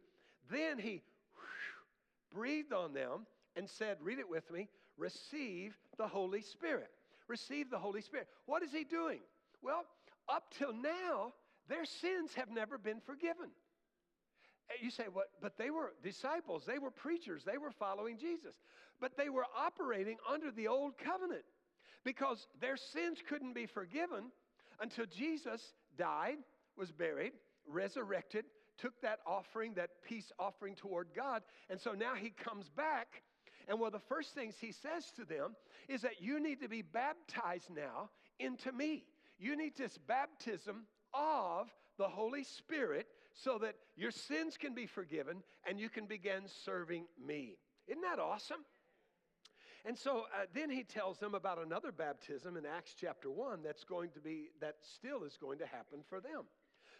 Then 0.50 0.78
he 0.78 1.00
whew, 1.36 2.38
breathed 2.38 2.74
on 2.74 2.92
them 2.92 3.24
and 3.56 3.66
said, 3.66 3.96
Read 4.02 4.18
it 4.18 4.28
with 4.28 4.50
me, 4.50 4.68
receive 4.98 5.74
the 5.96 6.06
Holy 6.06 6.42
Spirit. 6.42 6.90
Receive 7.28 7.70
the 7.70 7.78
Holy 7.78 8.00
Spirit. 8.00 8.28
What 8.46 8.62
is 8.62 8.72
he 8.72 8.84
doing? 8.84 9.20
Well, 9.62 9.84
up 10.28 10.44
till 10.58 10.72
now, 10.72 11.32
their 11.68 11.84
sins 11.84 12.32
have 12.34 12.50
never 12.50 12.78
been 12.78 13.00
forgiven. 13.00 13.50
Eh, 14.70 14.74
you 14.82 14.90
say, 14.90 15.04
what? 15.12 15.26
But 15.40 15.58
they 15.58 15.70
were 15.70 15.92
disciples, 16.02 16.64
they 16.66 16.78
were 16.78 16.90
preachers, 16.90 17.42
they 17.44 17.58
were 17.58 17.70
following 17.70 18.18
Jesus, 18.18 18.54
but 19.00 19.16
they 19.16 19.28
were 19.28 19.46
operating 19.56 20.16
under 20.30 20.50
the 20.50 20.68
old 20.68 20.98
covenant. 20.98 21.44
because 22.04 22.46
their 22.60 22.76
sins 22.76 23.18
couldn't 23.28 23.54
be 23.54 23.66
forgiven 23.66 24.30
until 24.80 25.06
Jesus 25.06 25.60
died, 25.96 26.38
was 26.76 26.90
buried, 26.92 27.32
resurrected, 27.66 28.44
took 28.78 29.00
that 29.02 29.18
offering, 29.26 29.74
that 29.74 29.90
peace 30.06 30.30
offering 30.38 30.74
toward 30.74 31.08
God. 31.14 31.42
And 31.68 31.80
so 31.80 31.92
now 31.92 32.14
he 32.14 32.30
comes 32.30 32.68
back. 32.70 33.22
And 33.68 33.78
one 33.78 33.88
of 33.88 33.92
the 33.92 34.08
first 34.08 34.34
things 34.34 34.54
he 34.58 34.72
says 34.72 35.12
to 35.16 35.24
them 35.24 35.54
is 35.88 36.00
that 36.02 36.22
you 36.22 36.40
need 36.40 36.60
to 36.62 36.68
be 36.68 36.82
baptized 36.82 37.70
now 37.70 38.08
into 38.40 38.72
me. 38.72 39.04
You 39.38 39.56
need 39.56 39.76
this 39.76 39.98
baptism 39.98 40.86
of 41.12 41.68
the 41.98 42.08
Holy 42.08 42.44
Spirit 42.44 43.06
so 43.34 43.58
that 43.58 43.74
your 43.94 44.10
sins 44.10 44.56
can 44.56 44.74
be 44.74 44.86
forgiven 44.86 45.42
and 45.68 45.78
you 45.78 45.88
can 45.88 46.06
begin 46.06 46.42
serving 46.64 47.04
me. 47.24 47.56
Isn't 47.86 48.02
that 48.02 48.18
awesome? 48.18 48.64
And 49.84 49.96
so 49.96 50.24
uh, 50.34 50.46
then 50.54 50.70
he 50.70 50.82
tells 50.82 51.18
them 51.18 51.34
about 51.34 51.58
another 51.64 51.92
baptism 51.92 52.56
in 52.56 52.66
Acts 52.66 52.94
chapter 52.98 53.30
1 53.30 53.62
that's 53.62 53.84
going 53.84 54.10
to 54.10 54.20
be, 54.20 54.48
that 54.60 54.76
still 54.82 55.24
is 55.24 55.36
going 55.40 55.58
to 55.58 55.66
happen 55.66 56.00
for 56.08 56.20
them. 56.20 56.44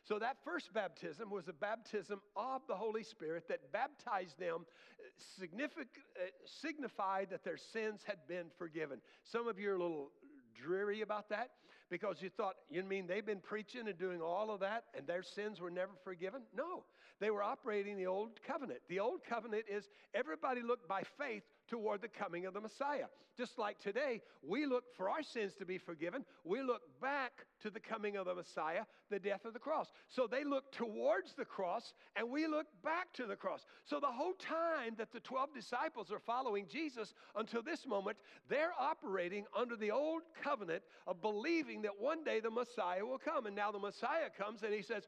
So 0.09 0.19
that 0.21 0.39
first 0.43 0.73
baptism 0.73 1.29
was 1.29 1.49
a 1.49 1.53
baptism 1.53 2.23
of 2.35 2.63
the 2.67 2.75
Holy 2.75 3.03
Spirit 3.03 3.47
that 3.49 3.71
baptized 3.73 4.39
them, 4.39 4.65
uh, 4.65 6.23
signified 6.47 7.29
that 7.29 7.45
their 7.45 7.59
sins 7.59 8.01
had 8.07 8.17
been 8.27 8.47
forgiven. 8.57 9.03
Some 9.25 9.47
of 9.47 9.59
you 9.59 9.71
are 9.71 9.75
a 9.75 9.79
little 9.79 10.11
dreary 10.55 11.03
about 11.03 11.29
that 11.29 11.51
because 11.91 12.23
you 12.23 12.31
thought, 12.31 12.55
you 12.71 12.83
mean 12.85 13.07
they've 13.07 13.27
been 13.27 13.41
preaching 13.41 13.87
and 13.87 13.99
doing 13.99 14.23
all 14.23 14.51
of 14.51 14.61
that 14.61 14.85
and 14.97 15.07
their 15.07 15.23
sins 15.23 15.61
were 15.61 15.71
never 15.71 15.93
forgiven? 16.05 16.41
No, 16.57 16.85
they 17.21 17.31
were 17.31 17.43
operating 17.43 17.99
the 17.99 18.07
old 18.07 18.41
covenant. 18.43 18.81
The 18.89 19.01
old 19.01 19.23
covenant 19.29 19.65
is 19.71 19.91
everybody 20.15 20.63
looked 20.63 20.89
by 20.89 21.03
faith 21.19 21.45
toward 21.69 22.03
the 22.03 22.09
coming 22.09 22.47
of 22.47 22.55
the 22.55 22.61
Messiah. 22.61 23.07
Just 23.37 23.59
like 23.59 23.79
today, 23.79 24.21
we 24.43 24.67
look 24.67 24.85
for 24.97 25.09
our 25.09 25.23
sins 25.23 25.53
to 25.59 25.65
be 25.65 25.79
forgiven. 25.79 26.25
We 26.45 26.63
look 26.63 26.83
back 27.01 27.33
to 27.63 27.71
the 27.71 27.81
coming 27.81 28.17
of 28.17 28.27
the 28.27 28.35
Messiah, 28.35 28.83
the 29.11 29.19
death 29.19 29.45
of 29.45 29.53
the 29.53 29.59
cross. 29.59 29.93
So 30.09 30.27
they 30.27 30.45
look 30.45 30.73
towards 30.73 31.35
the 31.35 31.45
cross 31.45 31.93
and 32.17 32.31
we 32.31 32.47
look 32.47 32.67
back 32.83 33.13
to 33.15 33.27
the 33.27 33.37
cross. 33.37 33.65
So 33.85 34.01
the 34.01 34.07
whole 34.07 34.35
time 34.35 34.95
that 34.99 35.13
the 35.13 35.21
12 35.21 35.55
disciples 35.55 36.11
are 36.11 36.19
following 36.19 36.67
Jesus 36.69 37.15
until 37.37 37.63
this 37.63 37.87
moment, 37.87 38.17
they're 38.49 38.73
operating 38.79 39.45
under 39.57 39.77
the 39.77 39.91
old 39.91 40.23
covenant 40.43 40.83
of 41.07 41.23
believing 41.23 41.83
that 41.83 42.01
one 42.01 42.25
day 42.25 42.41
the 42.41 42.51
Messiah 42.51 43.05
will 43.05 43.19
come. 43.19 43.47
And 43.47 43.55
now 43.55 43.71
the 43.71 43.79
Messiah 43.79 44.31
comes 44.37 44.63
and 44.63 44.75
he 44.75 44.83
says, 44.83 45.05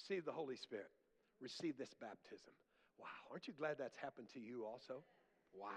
Receive 0.00 0.24
the 0.24 0.32
Holy 0.32 0.56
Spirit, 0.56 0.90
receive 1.40 1.78
this 1.78 1.94
baptism. 2.00 2.52
Wow, 2.98 3.06
aren't 3.30 3.48
you 3.48 3.54
glad 3.58 3.76
that's 3.78 3.96
happened 3.96 4.28
to 4.34 4.40
you 4.40 4.64
also? 4.64 5.02
Wow. 5.58 5.68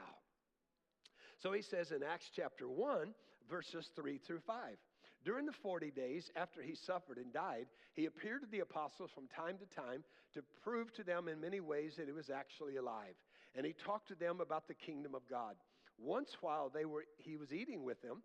So 1.40 1.52
he 1.54 1.62
says 1.62 1.92
in 1.92 2.04
Acts 2.04 2.30
chapter 2.36 2.68
1, 2.68 3.14
verses 3.50 3.90
3 3.96 4.18
through 4.18 4.40
5. 4.40 4.78
During 5.24 5.46
the 5.46 5.52
40 5.52 5.92
days 5.92 6.32
after 6.36 6.62
he 6.62 6.76
suffered 6.76 7.18
and 7.18 7.34
died, 7.34 7.68
he 7.94 8.06
appeared 8.06 8.42
to 8.42 8.48
the 8.48 8.62
apostles 8.62 9.12
from 9.14 9.28
time 9.28 9.58
to 9.58 9.66
time 9.76 10.04
to 10.34 10.42
prove 10.64 10.94
to 10.94 11.04
them 11.04 11.28
in 11.28 11.42
many 11.42 11.60
ways 11.60 11.96
that 11.98 12.08
he 12.08 12.14
was 12.14 12.30
actually 12.30 12.78
alive. 12.78 13.16
And 13.56 13.66
he 13.66 13.74
talked 13.74 14.08
to 14.10 14.16
them 14.16 14.40
about 14.40 14.68
the 14.68 14.74
kingdom 14.74 15.16
of 15.16 15.28
God. 15.30 15.56
Once 15.98 16.38
while 16.42 16.70
they 16.70 16.86
were 16.86 17.06
he 17.18 17.38
was 17.38 17.52
eating 17.52 17.84
with 17.84 18.02
them, 18.02 18.22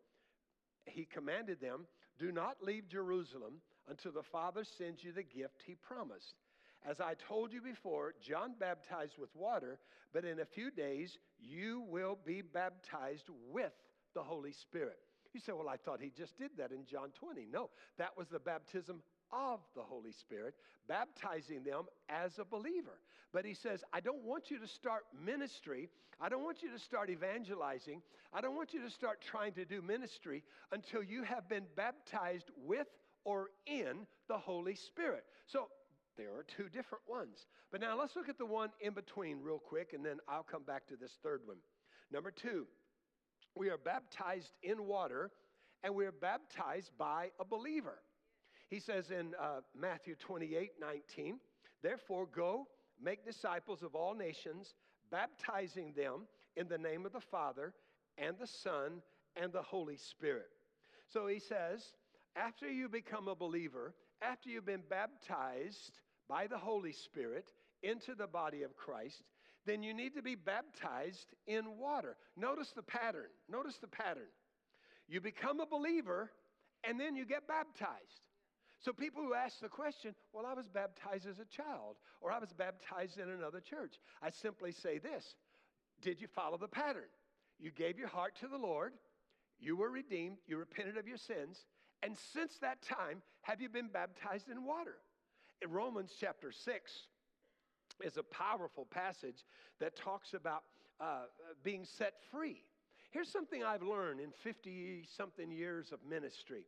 he 0.84 1.06
commanded 1.06 1.60
them, 1.60 1.86
"Do 2.18 2.30
not 2.30 2.62
leave 2.62 2.86
Jerusalem 2.88 3.62
until 3.88 4.12
the 4.12 4.22
Father 4.22 4.62
sends 4.64 5.02
you 5.02 5.12
the 5.12 5.22
gift 5.22 5.62
he 5.64 5.74
promised." 5.74 6.34
As 6.88 7.00
I 7.00 7.14
told 7.28 7.52
you 7.52 7.60
before, 7.60 8.14
John 8.20 8.54
baptized 8.58 9.14
with 9.18 9.34
water, 9.34 9.78
but 10.12 10.24
in 10.24 10.40
a 10.40 10.44
few 10.44 10.70
days 10.70 11.18
you 11.40 11.84
will 11.88 12.18
be 12.24 12.42
baptized 12.42 13.28
with 13.50 13.72
the 14.14 14.22
Holy 14.22 14.52
Spirit. 14.52 14.98
You 15.32 15.40
say, 15.40 15.52
Well, 15.52 15.68
I 15.68 15.76
thought 15.76 16.00
he 16.00 16.10
just 16.10 16.36
did 16.36 16.50
that 16.58 16.72
in 16.72 16.84
John 16.84 17.10
20. 17.18 17.46
No, 17.50 17.70
that 17.98 18.16
was 18.16 18.28
the 18.28 18.38
baptism 18.38 19.02
of 19.32 19.60
the 19.74 19.82
Holy 19.82 20.12
Spirit, 20.12 20.54
baptizing 20.88 21.64
them 21.64 21.84
as 22.08 22.38
a 22.38 22.44
believer. 22.44 22.98
But 23.32 23.46
he 23.46 23.54
says, 23.54 23.82
I 23.92 24.00
don't 24.00 24.24
want 24.24 24.50
you 24.50 24.58
to 24.58 24.68
start 24.68 25.04
ministry. 25.24 25.88
I 26.20 26.28
don't 26.28 26.44
want 26.44 26.62
you 26.62 26.70
to 26.70 26.78
start 26.78 27.08
evangelizing. 27.08 28.02
I 28.32 28.42
don't 28.42 28.56
want 28.56 28.74
you 28.74 28.82
to 28.82 28.90
start 28.90 29.22
trying 29.22 29.52
to 29.54 29.64
do 29.64 29.80
ministry 29.80 30.42
until 30.70 31.02
you 31.02 31.22
have 31.22 31.48
been 31.48 31.64
baptized 31.76 32.50
with 32.66 32.88
or 33.24 33.48
in 33.66 34.06
the 34.28 34.36
Holy 34.36 34.74
Spirit. 34.74 35.24
So 35.46 35.68
there 36.16 36.30
are 36.36 36.44
two 36.56 36.68
different 36.68 37.04
ones. 37.08 37.46
But 37.70 37.80
now 37.80 37.98
let's 37.98 38.16
look 38.16 38.28
at 38.28 38.38
the 38.38 38.46
one 38.46 38.70
in 38.80 38.92
between 38.92 39.40
real 39.42 39.58
quick, 39.58 39.92
and 39.92 40.04
then 40.04 40.18
I'll 40.28 40.42
come 40.42 40.62
back 40.62 40.86
to 40.88 40.96
this 40.96 41.18
third 41.22 41.40
one. 41.44 41.58
Number 42.10 42.30
two, 42.30 42.66
we 43.56 43.70
are 43.70 43.78
baptized 43.78 44.52
in 44.62 44.86
water, 44.86 45.30
and 45.82 45.94
we 45.94 46.06
are 46.06 46.12
baptized 46.12 46.90
by 46.98 47.30
a 47.40 47.44
believer. 47.44 47.98
He 48.68 48.80
says 48.80 49.10
in 49.10 49.34
uh, 49.40 49.60
Matthew 49.78 50.14
28 50.18 50.72
19, 50.80 51.38
Therefore, 51.82 52.26
go 52.34 52.68
make 53.02 53.24
disciples 53.24 53.82
of 53.82 53.94
all 53.94 54.14
nations, 54.14 54.74
baptizing 55.10 55.92
them 55.96 56.26
in 56.56 56.68
the 56.68 56.78
name 56.78 57.04
of 57.04 57.12
the 57.12 57.20
Father 57.20 57.74
and 58.18 58.36
the 58.38 58.46
Son 58.46 59.02
and 59.36 59.52
the 59.52 59.62
Holy 59.62 59.96
Spirit. 59.96 60.50
So 61.12 61.26
he 61.26 61.38
says, 61.38 61.84
after 62.36 62.70
you 62.70 62.88
become 62.88 63.28
a 63.28 63.34
believer, 63.34 63.94
after 64.22 64.48
you've 64.48 64.66
been 64.66 64.84
baptized 64.88 66.00
by 66.28 66.46
the 66.46 66.58
Holy 66.58 66.92
Spirit 66.92 67.52
into 67.82 68.14
the 68.14 68.26
body 68.26 68.62
of 68.62 68.76
Christ, 68.76 69.22
then 69.66 69.82
you 69.82 69.94
need 69.94 70.14
to 70.14 70.22
be 70.22 70.34
baptized 70.34 71.34
in 71.46 71.78
water. 71.78 72.16
Notice 72.36 72.72
the 72.74 72.82
pattern. 72.82 73.30
Notice 73.48 73.78
the 73.78 73.88
pattern. 73.88 74.30
You 75.08 75.20
become 75.20 75.60
a 75.60 75.66
believer 75.66 76.30
and 76.84 76.98
then 76.98 77.14
you 77.14 77.24
get 77.24 77.46
baptized. 77.46 78.22
So 78.80 78.92
people 78.92 79.22
who 79.22 79.34
ask 79.34 79.60
the 79.60 79.68
question, 79.68 80.14
well, 80.32 80.44
I 80.44 80.54
was 80.54 80.66
baptized 80.66 81.26
as 81.26 81.38
a 81.38 81.44
child 81.44 81.96
or 82.20 82.32
I 82.32 82.38
was 82.38 82.52
baptized 82.52 83.18
in 83.18 83.28
another 83.28 83.60
church, 83.60 83.94
I 84.20 84.30
simply 84.30 84.72
say 84.72 84.98
this 84.98 85.34
Did 86.00 86.20
you 86.20 86.26
follow 86.26 86.58
the 86.58 86.68
pattern? 86.68 87.10
You 87.60 87.70
gave 87.70 87.98
your 87.98 88.08
heart 88.08 88.34
to 88.40 88.48
the 88.48 88.56
Lord, 88.56 88.92
you 89.60 89.76
were 89.76 89.90
redeemed, 89.90 90.38
you 90.48 90.56
repented 90.56 90.96
of 90.96 91.06
your 91.06 91.16
sins, 91.16 91.64
and 92.02 92.16
since 92.32 92.58
that 92.58 92.82
time, 92.82 93.22
have 93.42 93.60
you 93.60 93.68
been 93.68 93.86
baptized 93.86 94.48
in 94.48 94.64
water? 94.64 94.96
Romans 95.68 96.12
chapter 96.18 96.52
6 96.52 96.92
is 98.02 98.16
a 98.16 98.22
powerful 98.22 98.86
passage 98.86 99.44
that 99.80 99.96
talks 99.96 100.34
about 100.34 100.62
uh, 101.00 101.24
being 101.62 101.84
set 101.84 102.14
free. 102.30 102.62
Here's 103.10 103.28
something 103.30 103.62
I've 103.62 103.82
learned 103.82 104.20
in 104.20 104.30
50 104.42 105.04
something 105.16 105.50
years 105.50 105.92
of 105.92 105.98
ministry. 106.08 106.64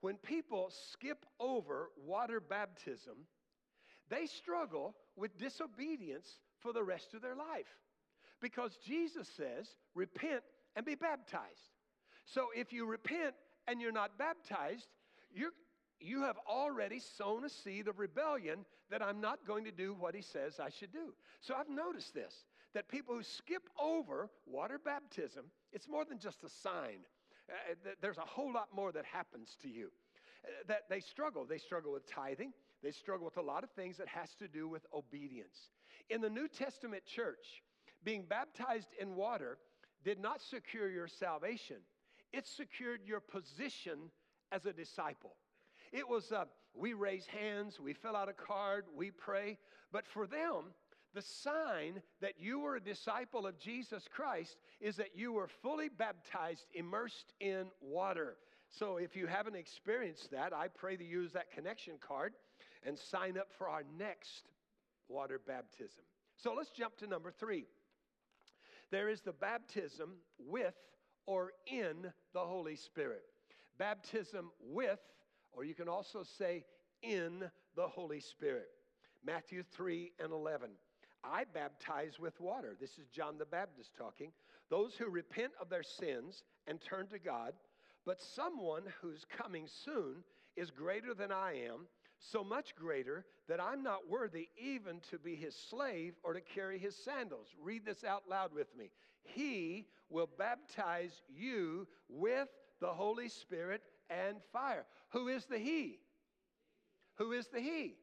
When 0.00 0.16
people 0.16 0.70
skip 0.92 1.24
over 1.40 1.90
water 2.04 2.40
baptism, 2.40 3.14
they 4.10 4.26
struggle 4.26 4.94
with 5.16 5.38
disobedience 5.38 6.28
for 6.58 6.72
the 6.72 6.82
rest 6.82 7.14
of 7.14 7.22
their 7.22 7.36
life. 7.36 7.80
Because 8.40 8.78
Jesus 8.84 9.28
says, 9.36 9.68
repent 9.94 10.42
and 10.74 10.84
be 10.84 10.94
baptized. 10.94 11.70
So 12.24 12.48
if 12.54 12.72
you 12.72 12.86
repent 12.86 13.34
and 13.66 13.80
you're 13.80 13.92
not 13.92 14.18
baptized, 14.18 14.88
you 15.32 15.50
you 16.00 16.22
have 16.22 16.36
already 16.48 17.00
sown 17.00 17.44
a 17.44 17.48
seed 17.48 17.88
of 17.88 17.98
rebellion 17.98 18.64
that 18.90 19.02
I'm 19.02 19.20
not 19.20 19.46
going 19.46 19.64
to 19.64 19.72
do 19.72 19.94
what 19.94 20.14
he 20.14 20.22
says 20.22 20.60
I 20.60 20.70
should 20.70 20.92
do. 20.92 21.14
So 21.40 21.54
I've 21.54 21.68
noticed 21.68 22.14
this 22.14 22.44
that 22.74 22.88
people 22.88 23.14
who 23.14 23.22
skip 23.22 23.70
over 23.80 24.28
water 24.44 24.78
baptism, 24.82 25.46
it's 25.72 25.88
more 25.88 26.04
than 26.04 26.18
just 26.18 26.44
a 26.44 26.48
sign. 26.48 26.98
Uh, 27.48 27.74
there's 28.02 28.18
a 28.18 28.22
whole 28.22 28.52
lot 28.52 28.68
more 28.74 28.92
that 28.92 29.04
happens 29.06 29.56
to 29.62 29.68
you. 29.68 29.90
Uh, 30.44 30.50
that 30.68 30.82
they 30.90 31.00
struggle. 31.00 31.46
They 31.46 31.58
struggle 31.58 31.92
with 31.92 32.06
tithing. 32.06 32.52
They 32.82 32.90
struggle 32.90 33.24
with 33.24 33.38
a 33.38 33.42
lot 33.42 33.64
of 33.64 33.70
things 33.70 33.96
that 33.96 34.08
has 34.08 34.34
to 34.40 34.48
do 34.48 34.68
with 34.68 34.84
obedience. 34.92 35.70
In 36.10 36.20
the 36.20 36.28
New 36.28 36.48
Testament 36.48 37.04
church, 37.06 37.62
being 38.04 38.24
baptized 38.28 38.88
in 39.00 39.16
water 39.16 39.56
did 40.04 40.20
not 40.20 40.42
secure 40.42 40.90
your 40.90 41.08
salvation 41.08 41.76
it 42.32 42.46
secured 42.46 43.00
your 43.06 43.20
position 43.20 44.10
as 44.52 44.66
a 44.66 44.72
disciple. 44.72 45.36
It 45.96 46.06
was, 46.06 46.30
uh, 46.30 46.44
we 46.74 46.92
raise 46.92 47.24
hands, 47.24 47.80
we 47.80 47.94
fill 47.94 48.14
out 48.14 48.28
a 48.28 48.34
card, 48.34 48.84
we 48.94 49.10
pray. 49.10 49.56
But 49.92 50.06
for 50.06 50.26
them, 50.26 50.74
the 51.14 51.22
sign 51.22 52.02
that 52.20 52.34
you 52.38 52.60
were 52.60 52.76
a 52.76 52.80
disciple 52.80 53.46
of 53.46 53.58
Jesus 53.58 54.04
Christ 54.14 54.58
is 54.78 54.96
that 54.96 55.16
you 55.16 55.32
were 55.32 55.48
fully 55.62 55.88
baptized, 55.88 56.66
immersed 56.74 57.32
in 57.40 57.68
water. 57.80 58.36
So 58.68 58.98
if 58.98 59.16
you 59.16 59.26
haven't 59.26 59.56
experienced 59.56 60.30
that, 60.32 60.52
I 60.52 60.68
pray 60.68 60.98
to 60.98 61.04
use 61.04 61.32
that 61.32 61.50
connection 61.50 61.94
card 61.98 62.34
and 62.84 62.98
sign 62.98 63.38
up 63.38 63.48
for 63.56 63.70
our 63.70 63.84
next 63.98 64.50
water 65.08 65.40
baptism. 65.46 66.04
So 66.36 66.52
let's 66.54 66.68
jump 66.68 66.98
to 66.98 67.06
number 67.06 67.30
three. 67.30 67.64
There 68.90 69.08
is 69.08 69.22
the 69.22 69.32
baptism 69.32 70.16
with 70.38 70.74
or 71.24 71.52
in 71.66 72.12
the 72.34 72.40
Holy 72.40 72.76
Spirit. 72.76 73.22
Baptism 73.78 74.50
with, 74.60 75.00
or 75.56 75.64
you 75.64 75.74
can 75.74 75.88
also 75.88 76.22
say 76.22 76.64
in 77.02 77.50
the 77.74 77.88
Holy 77.88 78.20
Spirit. 78.20 78.68
Matthew 79.24 79.64
3 79.72 80.12
and 80.22 80.32
11. 80.32 80.70
I 81.24 81.44
baptize 81.52 82.20
with 82.20 82.40
water. 82.40 82.76
This 82.78 82.98
is 82.98 83.08
John 83.08 83.38
the 83.38 83.46
Baptist 83.46 83.90
talking. 83.98 84.30
those 84.68 84.94
who 84.96 85.08
repent 85.08 85.52
of 85.60 85.68
their 85.68 85.82
sins 85.82 86.42
and 86.66 86.80
turn 86.80 87.06
to 87.08 87.18
God, 87.18 87.52
but 88.04 88.20
someone 88.20 88.82
who's 89.00 89.24
coming 89.36 89.66
soon 89.84 90.24
is 90.56 90.70
greater 90.70 91.14
than 91.14 91.30
I 91.30 91.52
am, 91.66 91.86
so 92.18 92.42
much 92.42 92.74
greater 92.74 93.24
that 93.48 93.60
I'm 93.60 93.82
not 93.82 94.08
worthy 94.08 94.48
even 94.56 95.00
to 95.10 95.18
be 95.18 95.36
his 95.36 95.54
slave 95.54 96.14
or 96.24 96.32
to 96.32 96.40
carry 96.40 96.78
his 96.78 96.96
sandals. 96.96 97.48
Read 97.62 97.84
this 97.84 98.04
out 98.04 98.24
loud 98.28 98.52
with 98.52 98.76
me. 98.76 98.90
He 99.22 99.86
will 100.08 100.28
baptize 100.38 101.22
you 101.28 101.86
with 102.08 102.48
the 102.80 102.88
Holy 102.88 103.28
Spirit 103.28 103.82
and 104.10 104.36
fire. 104.52 104.84
Who 105.10 105.28
is 105.28 105.46
the 105.46 105.58
He? 105.58 105.98
Who 107.16 107.32
is 107.32 107.48
the 107.48 107.60
He? 107.60 107.96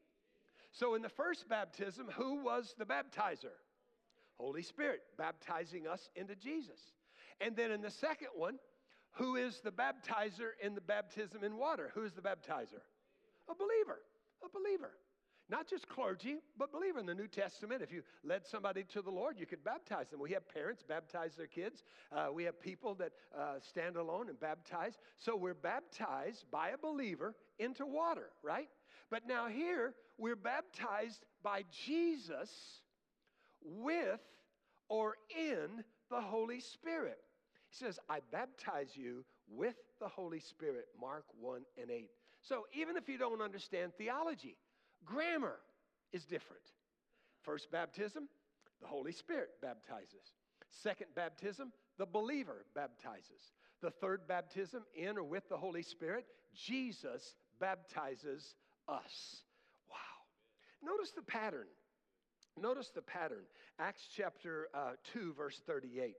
So, 0.72 0.94
in 0.94 1.02
the 1.02 1.08
first 1.08 1.48
baptism, 1.48 2.08
who 2.16 2.42
was 2.42 2.74
the 2.78 2.84
baptizer? 2.84 3.54
Holy 4.36 4.62
Spirit, 4.62 5.00
baptizing 5.16 5.86
us 5.86 6.10
into 6.16 6.34
Jesus. 6.34 6.80
And 7.40 7.56
then 7.56 7.70
in 7.70 7.80
the 7.80 7.90
second 7.90 8.28
one, 8.34 8.58
who 9.12 9.36
is 9.36 9.60
the 9.60 9.70
baptizer 9.70 10.50
in 10.60 10.74
the 10.74 10.80
baptism 10.80 11.44
in 11.44 11.56
water? 11.56 11.90
Who 11.94 12.04
is 12.04 12.12
the 12.12 12.22
baptizer? 12.22 12.82
A 13.48 13.54
believer. 13.54 14.00
A 14.44 14.48
believer. 14.48 14.90
Not 15.50 15.68
just 15.68 15.88
clergy, 15.88 16.36
but 16.58 16.72
believer 16.72 16.98
in 16.98 17.06
the 17.06 17.14
New 17.14 17.28
Testament. 17.28 17.82
If 17.82 17.92
you 17.92 18.02
led 18.22 18.46
somebody 18.46 18.82
to 18.94 19.02
the 19.02 19.10
Lord, 19.10 19.38
you 19.38 19.44
could 19.44 19.62
baptize 19.62 20.08
them. 20.08 20.20
We 20.20 20.30
have 20.30 20.48
parents 20.48 20.82
baptize 20.82 21.34
their 21.36 21.46
kids. 21.46 21.84
Uh, 22.10 22.28
we 22.32 22.44
have 22.44 22.58
people 22.60 22.94
that 22.94 23.12
uh, 23.38 23.56
stand 23.60 23.96
alone 23.96 24.30
and 24.30 24.40
baptize. 24.40 24.98
So 25.18 25.36
we're 25.36 25.52
baptized 25.52 26.46
by 26.50 26.70
a 26.70 26.78
believer 26.78 27.34
into 27.58 27.84
water, 27.84 28.30
right? 28.42 28.68
But 29.10 29.26
now 29.28 29.48
here, 29.48 29.94
we're 30.16 30.34
baptized 30.36 31.24
by 31.42 31.64
Jesus 31.86 32.50
with 33.62 34.20
or 34.88 35.16
in 35.36 35.84
the 36.10 36.20
Holy 36.20 36.60
Spirit. 36.60 37.18
He 37.68 37.84
says, 37.84 37.98
I 38.08 38.20
baptize 38.32 38.92
you 38.94 39.24
with 39.48 39.76
the 40.00 40.08
Holy 40.08 40.40
Spirit, 40.40 40.86
Mark 40.98 41.24
1 41.38 41.62
and 41.80 41.90
8. 41.90 42.08
So 42.40 42.66
even 42.72 42.96
if 42.96 43.08
you 43.08 43.18
don't 43.18 43.40
understand 43.40 43.92
theology, 43.96 44.56
grammar 45.04 45.56
is 46.12 46.24
different. 46.24 46.62
First 47.42 47.70
baptism, 47.70 48.28
the 48.80 48.86
Holy 48.86 49.12
Spirit 49.12 49.50
baptizes. 49.60 50.32
Second 50.70 51.08
baptism, 51.14 51.72
the 51.98 52.06
believer 52.06 52.64
baptizes. 52.74 53.52
The 53.80 53.90
third 53.90 54.26
baptism, 54.26 54.82
in 54.94 55.18
or 55.18 55.24
with 55.24 55.48
the 55.48 55.56
Holy 55.56 55.82
Spirit, 55.82 56.26
Jesus 56.54 57.34
baptizes 57.60 58.54
us. 58.88 59.42
Wow. 59.90 59.96
Notice 60.82 61.12
the 61.12 61.22
pattern. 61.22 61.66
Notice 62.60 62.90
the 62.94 63.02
pattern. 63.02 63.44
Acts 63.78 64.08
chapter 64.16 64.68
uh, 64.74 64.92
2, 65.12 65.34
verse 65.34 65.60
38. 65.66 66.14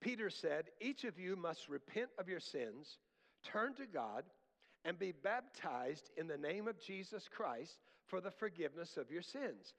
Peter 0.00 0.30
said, 0.30 0.66
Each 0.80 1.04
of 1.04 1.18
you 1.18 1.36
must 1.36 1.68
repent 1.68 2.08
of 2.18 2.28
your 2.28 2.40
sins, 2.40 2.98
turn 3.44 3.74
to 3.74 3.86
God, 3.86 4.24
and 4.84 4.98
be 4.98 5.12
baptized 5.12 6.10
in 6.16 6.26
the 6.26 6.38
name 6.38 6.68
of 6.68 6.80
Jesus 6.80 7.28
Christ 7.28 7.78
for 8.06 8.20
the 8.20 8.30
forgiveness 8.30 8.96
of 8.96 9.10
your 9.10 9.22
sins. 9.22 9.74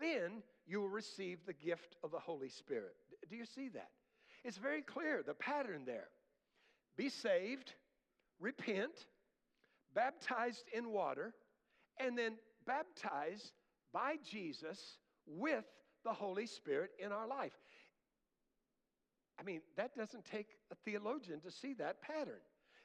Then 0.00 0.42
you 0.66 0.80
will 0.80 0.88
receive 0.88 1.38
the 1.46 1.52
gift 1.52 1.96
of 2.02 2.10
the 2.10 2.18
Holy 2.18 2.48
Spirit. 2.48 2.94
Do 3.28 3.36
you 3.36 3.44
see 3.44 3.68
that? 3.70 3.90
It's 4.44 4.56
very 4.56 4.82
clear, 4.82 5.22
the 5.24 5.34
pattern 5.34 5.82
there. 5.84 6.08
Be 6.96 7.08
saved, 7.08 7.74
repent, 8.38 9.06
baptized 9.94 10.64
in 10.72 10.90
water, 10.90 11.34
and 11.98 12.16
then 12.16 12.36
baptized 12.66 13.52
by 13.92 14.16
Jesus 14.28 14.98
with 15.26 15.64
the 16.04 16.12
Holy 16.12 16.46
Spirit 16.46 16.90
in 16.98 17.12
our 17.12 17.26
life. 17.26 17.52
I 19.38 19.42
mean, 19.42 19.60
that 19.76 19.94
doesn't 19.94 20.24
take 20.24 20.48
a 20.70 20.74
theologian 20.74 21.40
to 21.40 21.50
see 21.50 21.74
that 21.74 22.02
pattern. 22.02 22.40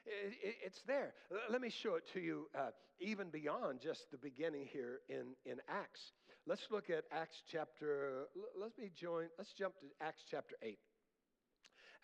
It's 0.06 0.82
there. 0.86 1.14
Let 1.50 1.60
me 1.60 1.70
show 1.70 1.96
it 1.96 2.04
to 2.12 2.20
you 2.20 2.48
uh, 2.56 2.70
even 3.00 3.28
beyond 3.30 3.80
just 3.80 4.10
the 4.10 4.18
beginning 4.18 4.66
here 4.70 5.00
in, 5.08 5.34
in 5.44 5.58
Acts. 5.68 6.12
Let's 6.46 6.66
look 6.70 6.90
at 6.90 7.04
Acts 7.10 7.42
chapter, 7.50 8.26
let 8.58 8.70
me 8.78 8.90
join, 8.94 9.26
let's 9.36 9.52
jump 9.52 9.74
to 9.80 9.86
Acts 10.00 10.22
chapter 10.30 10.54
8. 10.62 10.78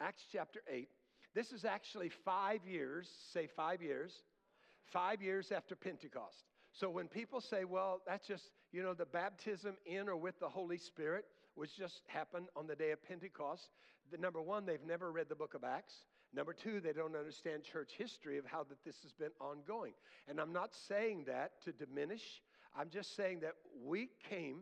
Acts 0.01 0.23
chapter 0.33 0.61
8. 0.69 0.89
This 1.35 1.53
is 1.53 1.65
actually 1.65 2.11
five 2.25 2.67
years, 2.67 3.09
say 3.33 3.49
five 3.57 3.81
years, 3.81 4.13
five 4.93 5.23
years 5.23 5.53
after 5.55 5.77
Pentecost. 5.77 6.45
So 6.73 6.91
when 6.91 7.07
people 7.07 7.41
say, 7.41 7.65
well, 7.65 8.01
that's 8.07 8.27
just, 8.27 8.51
you 8.73 8.83
know, 8.83 8.95
the 8.95 9.07
baptism 9.07 9.77
in 9.87 10.09
or 10.09 10.17
with 10.17 10.39
the 10.41 10.49
Holy 10.49 10.79
Spirit 10.79 11.25
was 11.57 11.71
just 11.71 12.03
happened 12.07 12.47
on 12.57 12.67
the 12.67 12.77
day 12.77 12.91
of 12.91 13.03
Pentecost, 13.07 13.69
the, 14.11 14.19
number 14.19 14.41
one, 14.41 14.67
they've 14.67 14.85
never 14.87 15.13
read 15.13 15.29
the 15.29 15.35
book 15.35 15.55
of 15.55 15.65
Acts. 15.65 15.95
Number 16.35 16.55
two, 16.55 16.81
they 16.81 16.93
don't 16.93 17.17
understand 17.17 17.63
church 17.63 17.93
history 17.97 18.39
of 18.39 18.47
how 18.47 18.65
that 18.65 18.83
this 18.85 18.97
has 19.03 19.13
been 19.13 19.33
ongoing. 19.41 19.93
And 20.29 20.41
I'm 20.41 20.53
not 20.53 20.71
saying 20.89 21.25
that 21.27 21.63
to 21.65 21.73
diminish. 21.73 22.23
I'm 22.77 22.89
just 22.89 23.15
saying 23.17 23.41
that 23.41 23.55
we 23.85 24.09
came 24.29 24.61